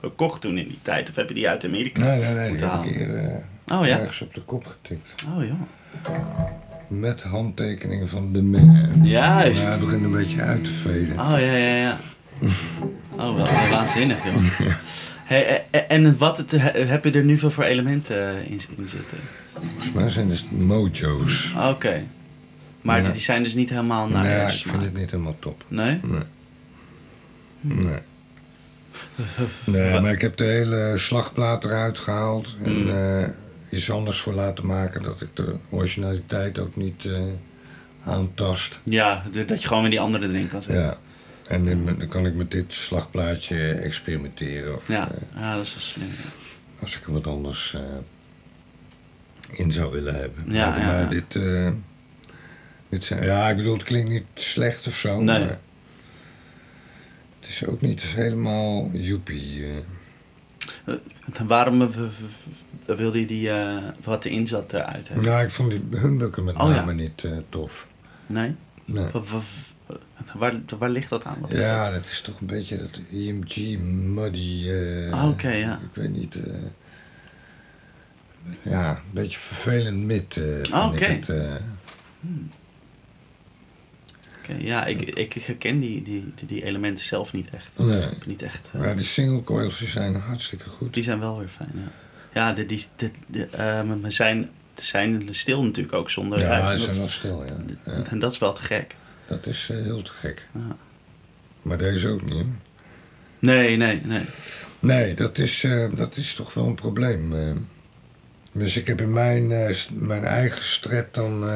[0.00, 1.08] gekocht toen in die tijd?
[1.08, 2.00] Of heb je die uit Amerika?
[2.00, 3.16] Nee, nee, nee, die moeten heb ik halen?
[3.16, 3.16] hier
[3.68, 3.98] eh, Oh ja?
[3.98, 5.14] ergens op de kop getikt.
[5.36, 5.56] Oh ja.
[6.88, 8.90] Met handtekeningen van de man.
[9.02, 9.62] Juist.
[9.62, 11.20] Ja, hij begint een beetje uit te veden.
[11.20, 11.98] Oh ja, ja, ja.
[13.16, 14.68] Oh, wel, waanzinnig, joh.
[15.24, 16.50] Hey, en wat het,
[16.88, 19.18] heb je er nu veel voor elementen eh, in, in zitten?
[19.54, 21.54] Volgens mij zijn het mojo's.
[21.68, 22.02] Oké.
[22.82, 23.10] Maar Ja.
[23.10, 25.64] die zijn dus niet helemaal naar nee, ik vind het niet helemaal top.
[25.68, 25.98] Nee?
[26.02, 26.20] Nee.
[27.60, 27.98] Nee.
[29.64, 32.56] Nee, maar ik heb de hele slagplaat eruit gehaald.
[32.64, 32.88] En Mm.
[32.90, 33.28] eh,
[33.70, 35.02] iets anders voor laten maken.
[35.02, 37.20] Dat ik de originaliteit ook niet eh,
[38.04, 38.80] aantast.
[38.82, 40.82] Ja, de- dat je gewoon weer die andere erin kan zetten.
[40.84, 40.98] Ja.
[41.48, 44.74] En dan, dan kan ik met dit slagplaatje experimenteren.
[44.74, 46.06] Of Ja, eh, ja dat is wel slim.
[46.06, 46.30] ja.
[46.80, 47.76] als ik er wat anders
[49.50, 50.44] in zou willen hebben.
[50.52, 51.38] Ja, maar ja, maar dit...
[52.88, 55.20] dit zijn, ja, ik bedoel, het klinkt niet slecht of zo.
[55.20, 55.38] Nee.
[55.38, 55.58] Maar
[57.50, 59.64] is ook niet helemaal joepie.
[60.84, 61.88] En Waarom eh,
[62.96, 65.26] wilde je die, eh, wat erin zat eruit hebben?
[65.26, 66.74] Nou, ik vond die humbucker met Oh, ja.
[66.74, 67.86] name niet tof.
[68.26, 68.54] Nee?
[68.84, 69.06] Nee.
[70.34, 71.36] Waar, waar ligt dat aan?
[71.40, 74.70] Wat is Ja, dat is toch een beetje dat EMG muddy.
[75.10, 75.78] Ah, oké, ja.
[75.82, 76.38] Ik weet niet.
[78.62, 80.36] ja, een beetje vervelend mid.
[80.36, 81.04] eh vind Ah, oké.
[81.04, 81.30] het,
[84.58, 87.70] ja, ik, ik herken die, die, die, elementen zelf niet echt.
[87.76, 88.04] Nee.
[88.26, 90.94] Niet echt eh, Maar die single coils zijn hartstikke goed.
[90.94, 91.92] die zijn wel weer fijn, ja.
[92.32, 96.40] Ja, de, die, de, de, eh, maar we zijn, ze zijn stil natuurlijk ook zonder
[96.40, 97.56] Ja, ze zijn wel stil, ja.
[97.84, 98.02] ja.
[98.10, 98.94] en dat is wel te gek.
[99.26, 100.46] Dat is eh, heel te gek.
[100.54, 100.76] Ja.
[101.62, 102.44] Maar deze ook niet, hè?
[103.38, 104.22] Nee, nee, nee.
[104.78, 107.34] Nee, dat is, eh, dat is toch wel een probleem.
[108.52, 109.46] Dus ik heb in mijn,
[109.90, 111.50] mijn eigen stret dan...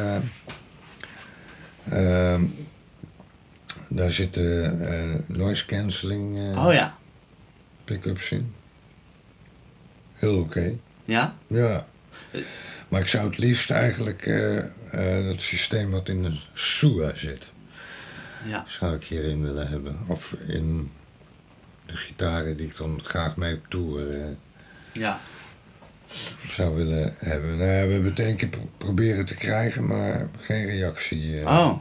[3.94, 6.96] eh, daar zitten eh, noise cancelling eh, Oh ja.
[7.84, 8.54] pick-ups in.
[10.12, 10.72] Heel oké.
[11.04, 11.36] Ja?
[11.46, 11.86] Ja.
[12.88, 17.46] Maar ik zou het liefst eigenlijk eh, eh, dat systeem wat in de SUA zit,
[18.46, 18.64] Ja.
[18.66, 19.98] zou ik hierin willen hebben.
[20.06, 20.90] Of in
[21.86, 24.26] de gitaren die ik dan graag mee op tour eh,
[24.92, 25.20] Ja.
[26.50, 27.48] zou willen hebben.
[27.56, 31.40] Nou, we hebben het één keer pro- proberen te krijgen, maar geen reactie.
[31.40, 31.46] eh.
[31.46, 31.78] Oh.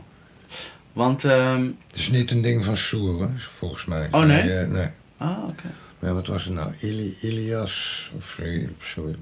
[0.94, 4.08] Want, ehm Het is niet een ding van Soer, hoor, volgens mij.
[4.12, 4.54] Oh, nee?
[4.54, 4.88] eh, nee.
[5.18, 5.72] ah, oké.
[6.00, 6.72] Maar wat was het nou?
[6.80, 8.40] Ili Ilias of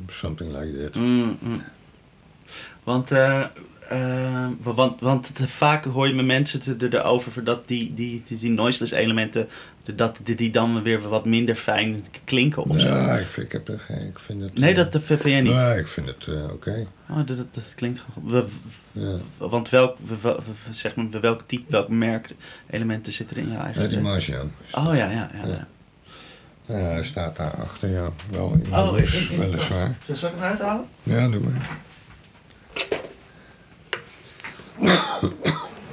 [0.07, 0.95] something like that.
[0.95, 1.61] Mm, mm.
[2.83, 3.45] Want, eh,
[3.91, 8.23] eh, wa- want, want te vaak hoor je met mensen er- erover dat die, die,
[8.27, 9.47] die, die noiseless elementen,
[9.95, 12.87] dat die, die dan weer wat minder fijn klinken of zo.
[12.87, 14.53] Ja, ik vind, ik, heb er geen, ik vind het...
[14.59, 15.53] Nee, eh, dat vind jij niet.
[15.53, 16.87] Nee, ik vind het eh, oké.
[17.09, 18.49] Oh, dat, dat, dat klinkt gewoon.
[18.91, 19.17] Ja.
[19.37, 20.35] Want welk, we- we-
[20.65, 22.29] we- zeg maar, welk type, welk merk
[22.69, 23.99] elementen zitten er in je eigen Ja, die?
[23.99, 24.51] Marjan.
[24.71, 25.29] Oh ja, ja, ja.
[25.43, 25.47] Ja.
[25.47, 25.67] ja.
[26.65, 28.09] Ja, hij staat daar achter, ja.
[28.29, 29.95] Wel in Oh, in- in- weliswaar.
[30.05, 30.85] Zal ik het eruit halen?
[31.03, 31.77] Ja, doe maar.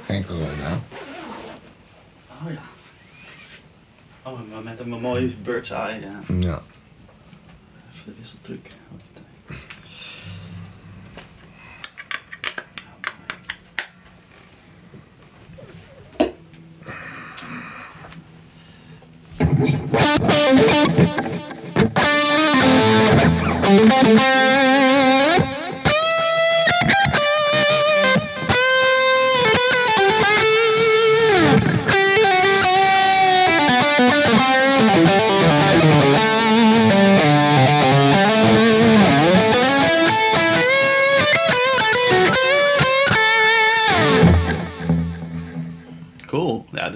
[0.05, 0.81] Geen corona.
[2.43, 2.61] Oh ja.
[4.23, 5.99] Oh, maar met een mooie bird's eye.
[5.99, 6.19] Ja.
[6.39, 6.61] Ja.
[7.93, 8.71] Even de wisseltruc.
[8.89, 9.27] Hoppatee.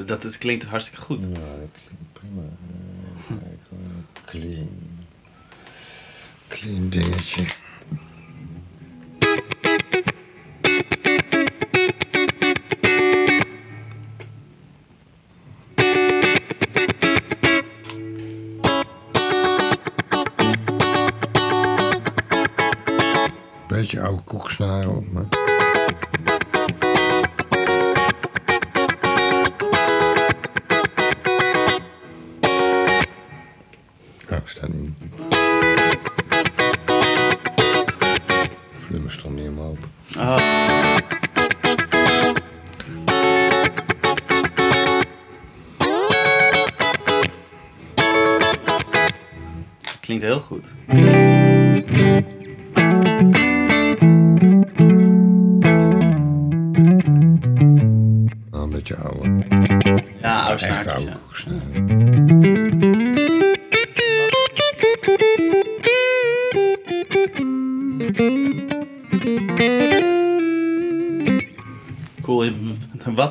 [0.05, 1.21] Dat, dat, klinkt hartstikke goed.
[1.21, 2.41] Ja, dat klinkt prima.
[4.25, 4.69] Clean.
[6.47, 7.45] Clean dingetje.
[23.67, 25.32] Beetje oude koeksnaar op, maar...
[49.99, 50.73] Klinkt heel goed.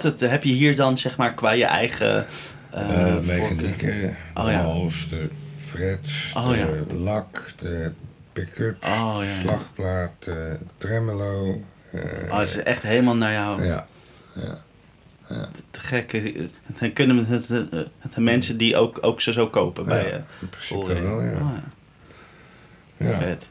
[0.03, 2.27] Het, heb je hier dan, zeg maar, qua je eigen...
[2.71, 3.23] eh, Eh, voorkeur?
[3.25, 4.61] mechaniek, eh, Oh, de ja.
[4.63, 6.95] hals, de frets, Oh, de ja.
[6.95, 7.93] lak, de
[8.33, 9.41] pick-up, Oh, ja, ja.
[9.41, 11.63] slagplaat, de tremolo.
[11.93, 12.01] eh,
[12.31, 13.65] Oh, het is echt helemaal naar jou.
[13.65, 13.87] ja,
[15.71, 16.23] Te gek.
[16.81, 20.03] Dan kunnen we het, het, het- de mensen die ook, ook zo, zo kopen bij
[20.05, 20.21] Ja, je.
[20.41, 21.31] in principe wel, ja.
[21.33, 21.51] Oh,
[22.97, 23.07] ja.
[23.09, 23.17] ja.
[23.19, 23.49] Vet.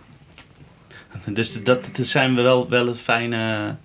[1.25, 3.75] Dus dat, dat zijn wel, wel een fijne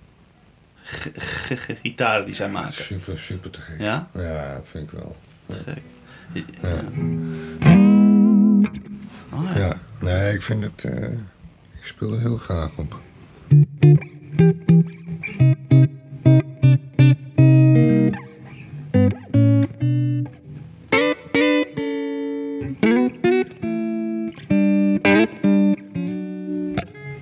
[1.81, 2.71] gitaren die zij maken.
[2.83, 3.79] Super, super te gek.
[3.79, 4.07] Ja?
[4.13, 5.15] Ja, dat vind ik wel.
[5.45, 5.81] Te gek.
[6.61, 6.81] Ja.
[9.33, 9.57] Oh, ja.
[9.59, 10.83] Ja, nee, ik vind het.
[10.83, 11.11] eh,
[11.79, 12.99] ik speel er heel graag op.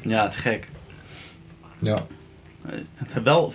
[0.01, 0.67] ja, te gek.
[1.79, 1.97] Ja,
[3.23, 3.53] Wel,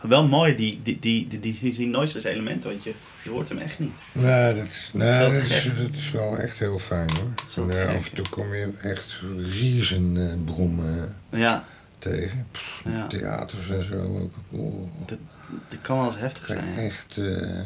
[0.00, 3.78] wel mooi, die, die, die, die, die, noiseless elementen, want je, je hoort hem echt
[3.78, 3.92] niet.
[4.12, 5.76] nee, dat is, Dat is dat is, gek.
[5.76, 7.64] dat is wel echt heel fijn hoor.
[7.70, 11.64] En, eh, af en toe kom je echt riezenbrommen Ja,
[11.98, 12.46] tegen.
[12.52, 13.06] Pff, ja.
[13.06, 14.32] Theaters en zo ook.
[14.50, 14.90] Oh.
[15.06, 15.18] Dat-
[15.68, 16.78] dat kan wel eens heftig Kan zijn.
[16.78, 17.60] echt eh,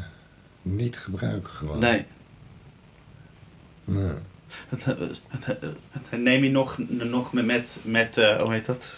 [0.63, 1.79] niet gebruiken gewoon.
[1.79, 2.05] Nee.
[3.85, 4.11] Nee.
[6.11, 8.89] Neem je nog, nog met, met, eh, hoe heet dat?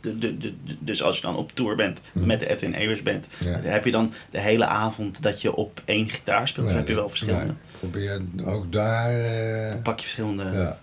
[0.00, 2.26] De- de- de- Dus als je dan op tour bent Mhm.
[2.26, 3.60] met de Edwin Evers band, Ja.
[3.60, 6.66] heb je dan de hele avond dat je op één gitaar speelt?
[6.66, 7.44] Nee, heb je wel verschillende?
[7.44, 7.54] nee.
[7.78, 9.20] Probeer ook daar.
[9.20, 10.44] eh, Pak je verschillende...
[10.52, 10.78] ja.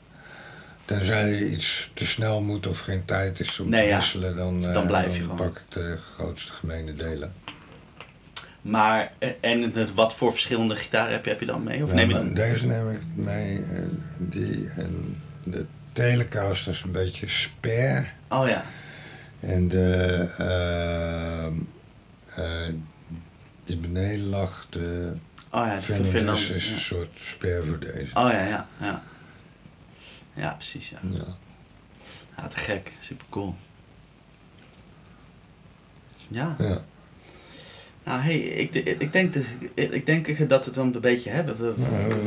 [0.85, 4.65] Tenzij je iets te snel moet of geen tijd is om Nee, te wisselen, dan,
[4.67, 5.37] eh, Dan blijf je dan gewoon.
[5.51, 7.33] pak ik de grootste gemene delen.
[8.61, 11.83] Maar, eh, en wat voor verschillende gitaren heb je, heb je dan mee?
[11.83, 12.33] Of Ja, neem je dan...
[12.33, 13.57] Deze neem ik mee.
[13.63, 13.81] eh,
[14.17, 18.05] die en de Telecaster is een beetje spare.
[18.29, 18.63] Oh ja.
[19.39, 20.27] En de.
[20.37, 21.53] ehm,
[22.35, 22.73] eh,
[23.65, 25.13] die beneden lag, de
[25.53, 26.71] Oh ja, Fernandez Fernandez, is ja.
[26.73, 28.15] een soort spare voor deze.
[28.15, 29.03] Oh ja, ja, ja.
[30.33, 30.97] Ja, precies, ja.
[31.09, 31.23] Ja.
[32.37, 32.91] Ja, te gek.
[32.99, 33.55] Super cool.
[36.27, 36.55] Ja.
[36.59, 36.77] Ja.
[38.05, 41.57] Nou, hey, ik, ik, denk de, ik denk dat we het wel een beetje hebben.
[41.57, 41.73] We,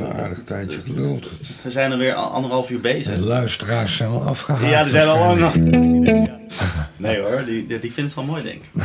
[0.01, 1.31] een aardig tijdje geluld.
[1.63, 3.17] we zijn er weer anderhalf uur De bezig.
[3.19, 4.71] luisteraars zijn al afgehaald.
[4.71, 5.55] Ja, die zijn al lang.
[6.97, 8.71] Nee hoor, die, die, vindt het wel mooi, denk ik.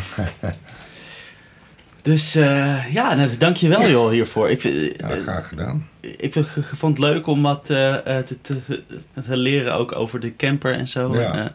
[2.01, 4.49] Dus eh, ja, nou, dank je wel joh hiervoor.
[4.49, 4.61] Ik,
[4.97, 5.87] Ja, graag gedaan.
[6.01, 6.33] ik
[6.73, 8.83] vond het leuk om wat eh, eh, te, te,
[9.27, 11.13] te leren ook over de camper en zo.
[11.13, 11.33] Ja.
[11.33, 11.51] En,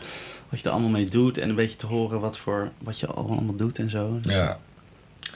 [0.49, 3.07] wat je er allemaal mee doet en een beetje te horen wat, voor, wat je
[3.07, 4.19] allemaal doet en zo.
[4.23, 4.59] Dus Ja,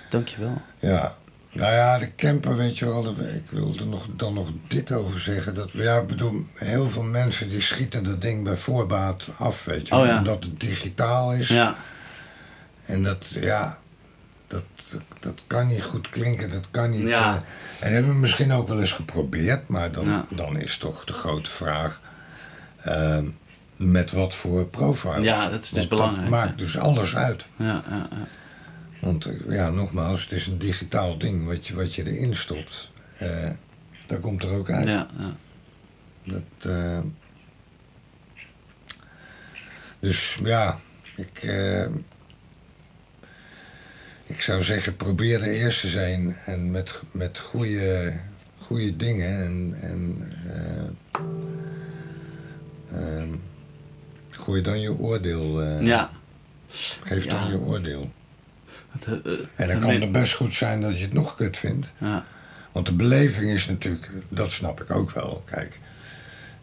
[0.09, 0.63] Dank je wel.
[0.79, 1.15] ja.
[1.53, 5.55] Nou ja, de camper, weet je wel, ik wilde nog, dan nog dit over zeggen.
[5.55, 9.89] Dat, ja, ik bedoel, heel veel mensen die schieten dat ding bij voorbaat af, weet
[9.89, 10.19] je Oh ja.
[10.19, 11.49] Omdat het digitaal is.
[11.49, 11.77] Ja,
[12.85, 13.79] En dat, ja,
[14.47, 17.07] dat, dat, dat kan niet goed klinken, dat kan niet.
[17.09, 17.43] Ja.
[17.81, 20.27] eh, en hebben we misschien ook wel eens geprobeerd, maar dan, Ja.
[20.31, 22.01] dan is toch de grote vraag.
[22.83, 23.29] ehm,
[23.77, 25.23] met wat voor profile.
[25.23, 27.45] Ja, dat is dus Want belangrijk, Dat maakt dus alles uit.
[27.57, 28.27] ja, ja, ja.
[29.01, 32.91] Want eh, ja, nogmaals, het is een digitaal ding wat je, wat je erin stopt.
[33.19, 33.51] eh
[34.07, 34.87] daar komt er ook uit.
[34.87, 35.37] ja, ja.
[36.25, 36.99] Dat, eh,
[40.01, 40.79] dus ja,
[41.17, 41.43] ik,
[44.27, 48.13] ik zou zeggen, probeer de eerste zijn en met, met goede,
[48.59, 49.43] goede dingen.
[49.45, 50.85] En, en eh,
[53.19, 53.35] ehm,
[54.31, 55.63] gooi dan je oordeel.
[55.83, 56.11] ja.
[57.05, 57.49] Geef dan Ja.
[57.51, 58.11] je oordeel.
[58.89, 61.57] Het, eh, eh, En dan kan het best goed zijn dat je het nog kut
[61.59, 61.93] vindt.
[61.99, 62.25] ja.
[62.73, 65.43] Want de beleving is natuurlijk, dat snap ik ook wel.
[65.45, 65.79] Kijk,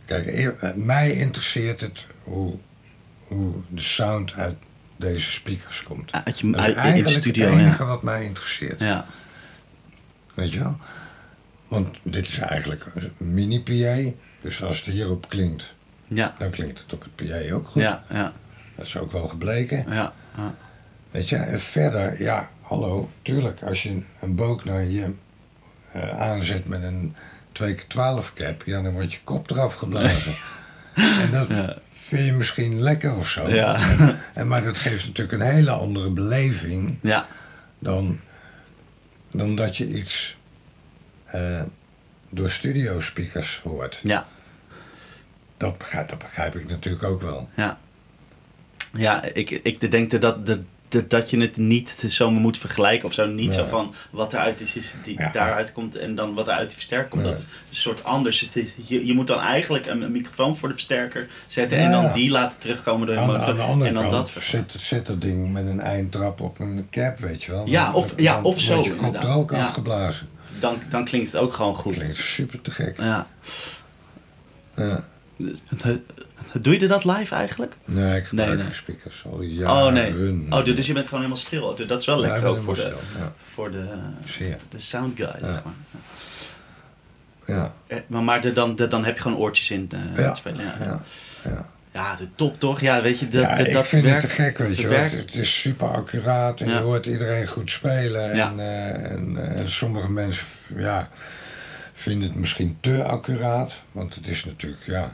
[0.06, 2.56] kijk eer- eh, mij interesseert het hoe,
[3.28, 4.56] hoe de sound uit
[4.98, 6.12] deze speakers komt.
[6.12, 7.90] Uit je, Dat is uit, in de eigenlijk studio, het enige ja.
[7.90, 8.80] wat mij interesseert.
[8.80, 9.06] ja.
[10.34, 10.78] Weet je wel?
[11.68, 14.12] Want dit is eigenlijk een mini-PA.
[14.42, 15.74] Dus als het hierop klinkt,
[16.08, 17.82] Ja, dan klinkt het op het PA ook goed.
[17.82, 18.34] ja, ja,
[18.76, 19.86] Dat is ook wel gebleken.
[19.90, 20.56] ja, ja.
[21.16, 25.14] Weet je, en verder, ja, hallo, tuurlijk, als je een book naar je
[25.92, 27.16] eh, aanzet met een
[27.64, 30.36] 2x12 cap, ja, dan wordt je kop eraf geblazen.
[31.24, 31.78] en dat Ja.
[31.92, 33.50] vind je misschien lekker of zo.
[33.50, 33.80] Ja.
[34.34, 37.28] En, maar dat geeft natuurlijk een hele andere beleving ja.
[37.80, 38.20] dan,
[39.32, 40.38] dan dat je iets
[41.26, 41.62] eh,
[42.30, 44.00] door studio speakers hoort.
[44.04, 44.26] ja.
[45.58, 47.50] Dat begrijp, dat begrijp ik natuurlijk ook wel.
[47.56, 47.80] Ja,
[48.94, 50.60] ja ik, ik denk dat, dat,
[50.96, 53.26] dat, dat je het niet zo moet vergelijken of zo.
[53.26, 55.30] Niet zo van wat eruit is, is die Ja.
[55.32, 57.24] daaruit komt en dan wat eruit die versterker komt.
[57.24, 57.32] Nee.
[57.32, 58.50] Dat is een soort anders.
[58.86, 62.32] Je, je moet dan eigenlijk een, een microfoon voor de versterker zetten en dan die
[62.32, 63.40] laten terugkomen door je motor.
[63.50, 66.60] aan de andere en dan kant dat zit, zit dat ding met een eindtrap op
[66.60, 67.68] een cap, weet je wel.
[67.68, 69.64] Ja, Dan- of- dan- ja, of zo, je kop er ook Ja.
[69.64, 70.28] afgeblazen.
[70.60, 71.94] Dan, dan klinkt het ook gewoon goed.
[71.96, 72.98] Klinkt super te gek.
[72.98, 73.28] Ja.
[74.76, 75.04] Ja.
[76.56, 77.76] Dus, Doe je dat live eigenlijk?
[77.86, 78.66] Nee, ik gebruik Nee, nee.
[78.66, 79.86] geen speakers al jaren.
[79.86, 80.46] oh nee.
[80.50, 81.76] Oh, dus je bent gewoon helemaal stil.
[81.88, 83.86] Dat is wel lekker ook voor de, stil, Ja, voor de,
[84.24, 84.58] zeer.
[84.70, 85.26] de sound guy.
[85.42, 85.54] Ja.
[85.54, 85.74] Zeg maar.
[87.46, 90.22] Ja, Eh, Maar, maar de- dan, de- dan heb je gewoon oortjes in eh, Ja.
[90.28, 90.66] het spelen.
[90.66, 91.02] Ja, ja,
[91.44, 91.66] ja.
[91.94, 92.80] Ja, de top toch?
[92.80, 94.88] Ja, weet je, dat, ja, dat, ik dat vind werkt, het te gek, weet je
[94.88, 95.16] werkt.
[95.18, 96.78] Het is super accuraat en Ja.
[96.78, 98.36] je hoort iedereen goed spelen.
[98.36, 98.50] Ja.
[98.50, 100.46] En, eh, en, en sommige mensen
[100.76, 101.10] ja,
[101.94, 103.74] vinden het misschien te accuraat.
[103.92, 105.14] Want het is natuurlijk, ja...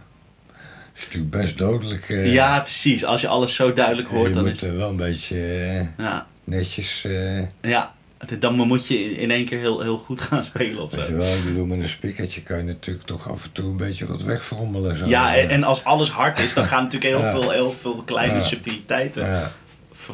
[1.03, 2.09] Het is natuurlijk best dodelijk.
[2.09, 3.05] eh, Ja, precies.
[3.05, 4.75] Als je alles zo duidelijk hoort, je dan moet is het...
[4.75, 7.03] wel een beetje eh, Ja, netjes...
[7.05, 7.93] eh, ja.
[8.39, 11.17] Dan moet je in één keer heel, heel goed gaan spelen of Weet je zo.
[11.17, 14.05] wel, ik bedoel, met een speakertje kan je natuurlijk toch af en toe een beetje
[14.05, 14.97] wat wegfrommelen.
[14.97, 15.05] Zo.
[15.05, 17.31] Ja, en, en als alles hard is, dan gaan natuurlijk heel, Ja.
[17.31, 18.39] veel, heel veel kleine Ja.
[18.39, 19.51] subtiliteiten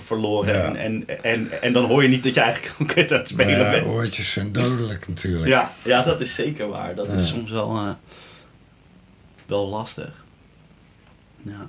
[0.05, 0.53] verloren.
[0.55, 0.64] Ja.
[0.64, 0.77] En,
[1.07, 3.57] en, en, en dan hoor je niet dat je eigenlijk een kut aan het spelen
[3.59, 3.85] ja, bent.
[3.85, 5.47] oortjes zijn dodelijk natuurlijk.
[5.47, 6.95] Ja, ja, dat is zeker waar.
[6.95, 7.95] Dat is soms wel,
[9.45, 10.26] wel lastig.
[11.48, 11.68] Ja.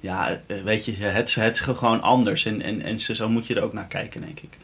[0.00, 2.44] ja, eh, weet je, het, het is gewoon anders.
[2.44, 4.58] En, en, en zo moet je er ook naar kijken, denk ik.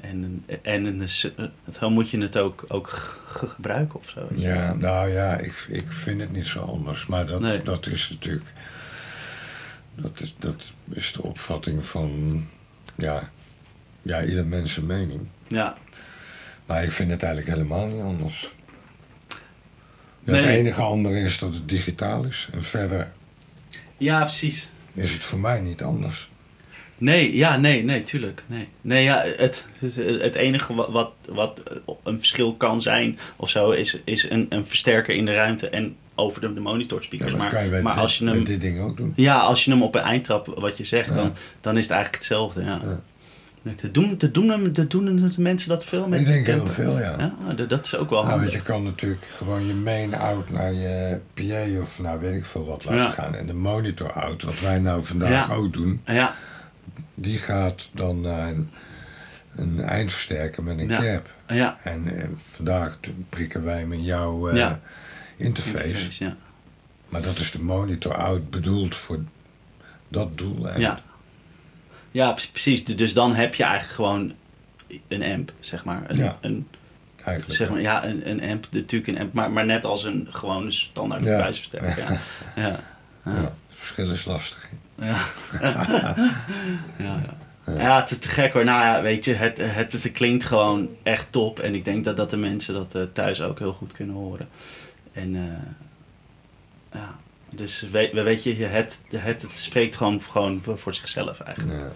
[0.00, 1.44] En, en, en dus, eh,
[1.78, 2.88] zo moet je het ook, ook
[3.26, 4.26] ge- gebruiken of zo.
[4.36, 7.06] Ja, nou ja, ik, ik vind het niet zo anders.
[7.06, 7.62] Maar dat, Nee.
[7.62, 8.52] dat is natuurlijk.
[9.94, 12.44] Dat is, dat is de opvatting van.
[12.94, 13.28] Ja,
[14.02, 15.28] ja, ieder mens zijn mening.
[15.48, 15.76] Ja,
[16.66, 18.50] Maar ik vind het eigenlijk helemaal niet anders.
[20.30, 22.48] Ja, Nee, het enige andere is dat het digitaal is.
[22.52, 23.12] En verder
[23.96, 24.70] ja precies.
[24.94, 26.28] is het voor mij niet anders.
[26.98, 28.42] Nee, ja, nee, nee, tuurlijk.
[28.46, 29.66] Nee, nee ja, het,
[30.04, 31.62] het enige wat, wat, wat
[32.04, 35.96] een verschil kan zijn of zo, is, is een, een versterker in de ruimte en
[36.14, 38.96] over de, de kan je maar bij, maar dit, als je hem dit ding ook
[38.96, 39.12] doen.
[39.16, 41.14] Ja, als je hem op een eindtrap, wat je zegt, Ja.
[41.14, 42.62] dan, dan is het eigenlijk hetzelfde.
[42.62, 42.80] Ja.
[43.62, 46.98] Dat, doen, dat, doen, dat doen de mensen dat veel met Ik denk heel veel,
[46.98, 47.34] ja.
[47.46, 48.52] Ja, dat, is ook wel Nou, handig.
[48.52, 52.64] je, kan natuurlijk gewoon je main out naar je PA of nou weet ik veel
[52.64, 53.10] wat laten Ja.
[53.10, 53.34] gaan.
[53.34, 55.54] En de monitor out, wat wij nou vandaag Ja.
[55.54, 56.34] ook doen, Ja,
[57.14, 58.70] die gaat dan naar een,
[59.56, 60.98] een eindversterker met een Ja.
[61.00, 61.30] cap.
[61.48, 61.78] ja.
[61.82, 64.80] En eh, vandaag prikken wij in jouw Ja.
[65.36, 65.84] interface.
[65.86, 66.36] Interface, ja.
[67.08, 69.18] Maar dat is de monitor out bedoeld voor
[70.08, 70.78] dat doel.
[70.78, 71.00] Ja.
[72.10, 72.84] Ja, pre- precies.
[72.84, 74.32] Dus dan heb je eigenlijk gewoon
[75.08, 76.02] een amp, zeg maar.
[76.06, 76.38] Een, Ja.
[76.40, 76.68] een,
[77.24, 80.26] Eigenlijk zeg maar ja, een, een amp, natuurlijk een amp, maar, maar net als een
[80.30, 81.50] gewone standaard Ja.
[81.70, 81.94] Ja.
[81.96, 82.20] Ja.
[82.56, 82.80] Ja.
[83.24, 84.68] Ja, het verschil is lastig.
[85.00, 85.16] Ja.
[86.98, 87.20] ja,
[87.66, 87.72] ja.
[87.78, 88.64] Ja, te, te gek hoor.
[88.64, 91.58] Nou ja, weet je, het, het, het klinkt gewoon echt top.
[91.58, 94.48] En ik denk dat, dat de mensen dat eh, thuis ook heel goed kunnen horen.
[95.12, 97.14] En eh, ja,
[97.54, 101.78] dus weet, weet je, het, het, het spreekt gewoon, gewoon voor zichzelf eigenlijk.
[101.78, 101.92] Ja.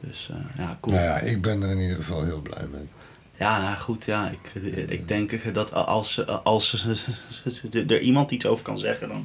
[0.00, 0.96] Dus eh, ja, cool.
[0.96, 2.88] Nou ja, ik ben er in ieder geval heel blij mee.
[3.38, 4.30] Ja, nou goed, ja.
[4.30, 6.86] Ik, ik denk dat als, als
[7.72, 9.24] er iemand iets over kan zeggen, dan,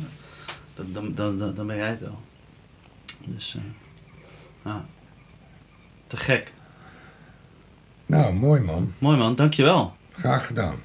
[0.76, 2.20] dan, dan, dan, dan ben jij het wel.
[3.26, 3.62] Dus, eh,
[4.66, 4.86] ja.
[6.08, 6.54] Te gek.
[8.06, 8.94] Nou, mooi man.
[8.98, 9.96] Mooi man, dankjewel.
[10.12, 10.80] Graag gedaan.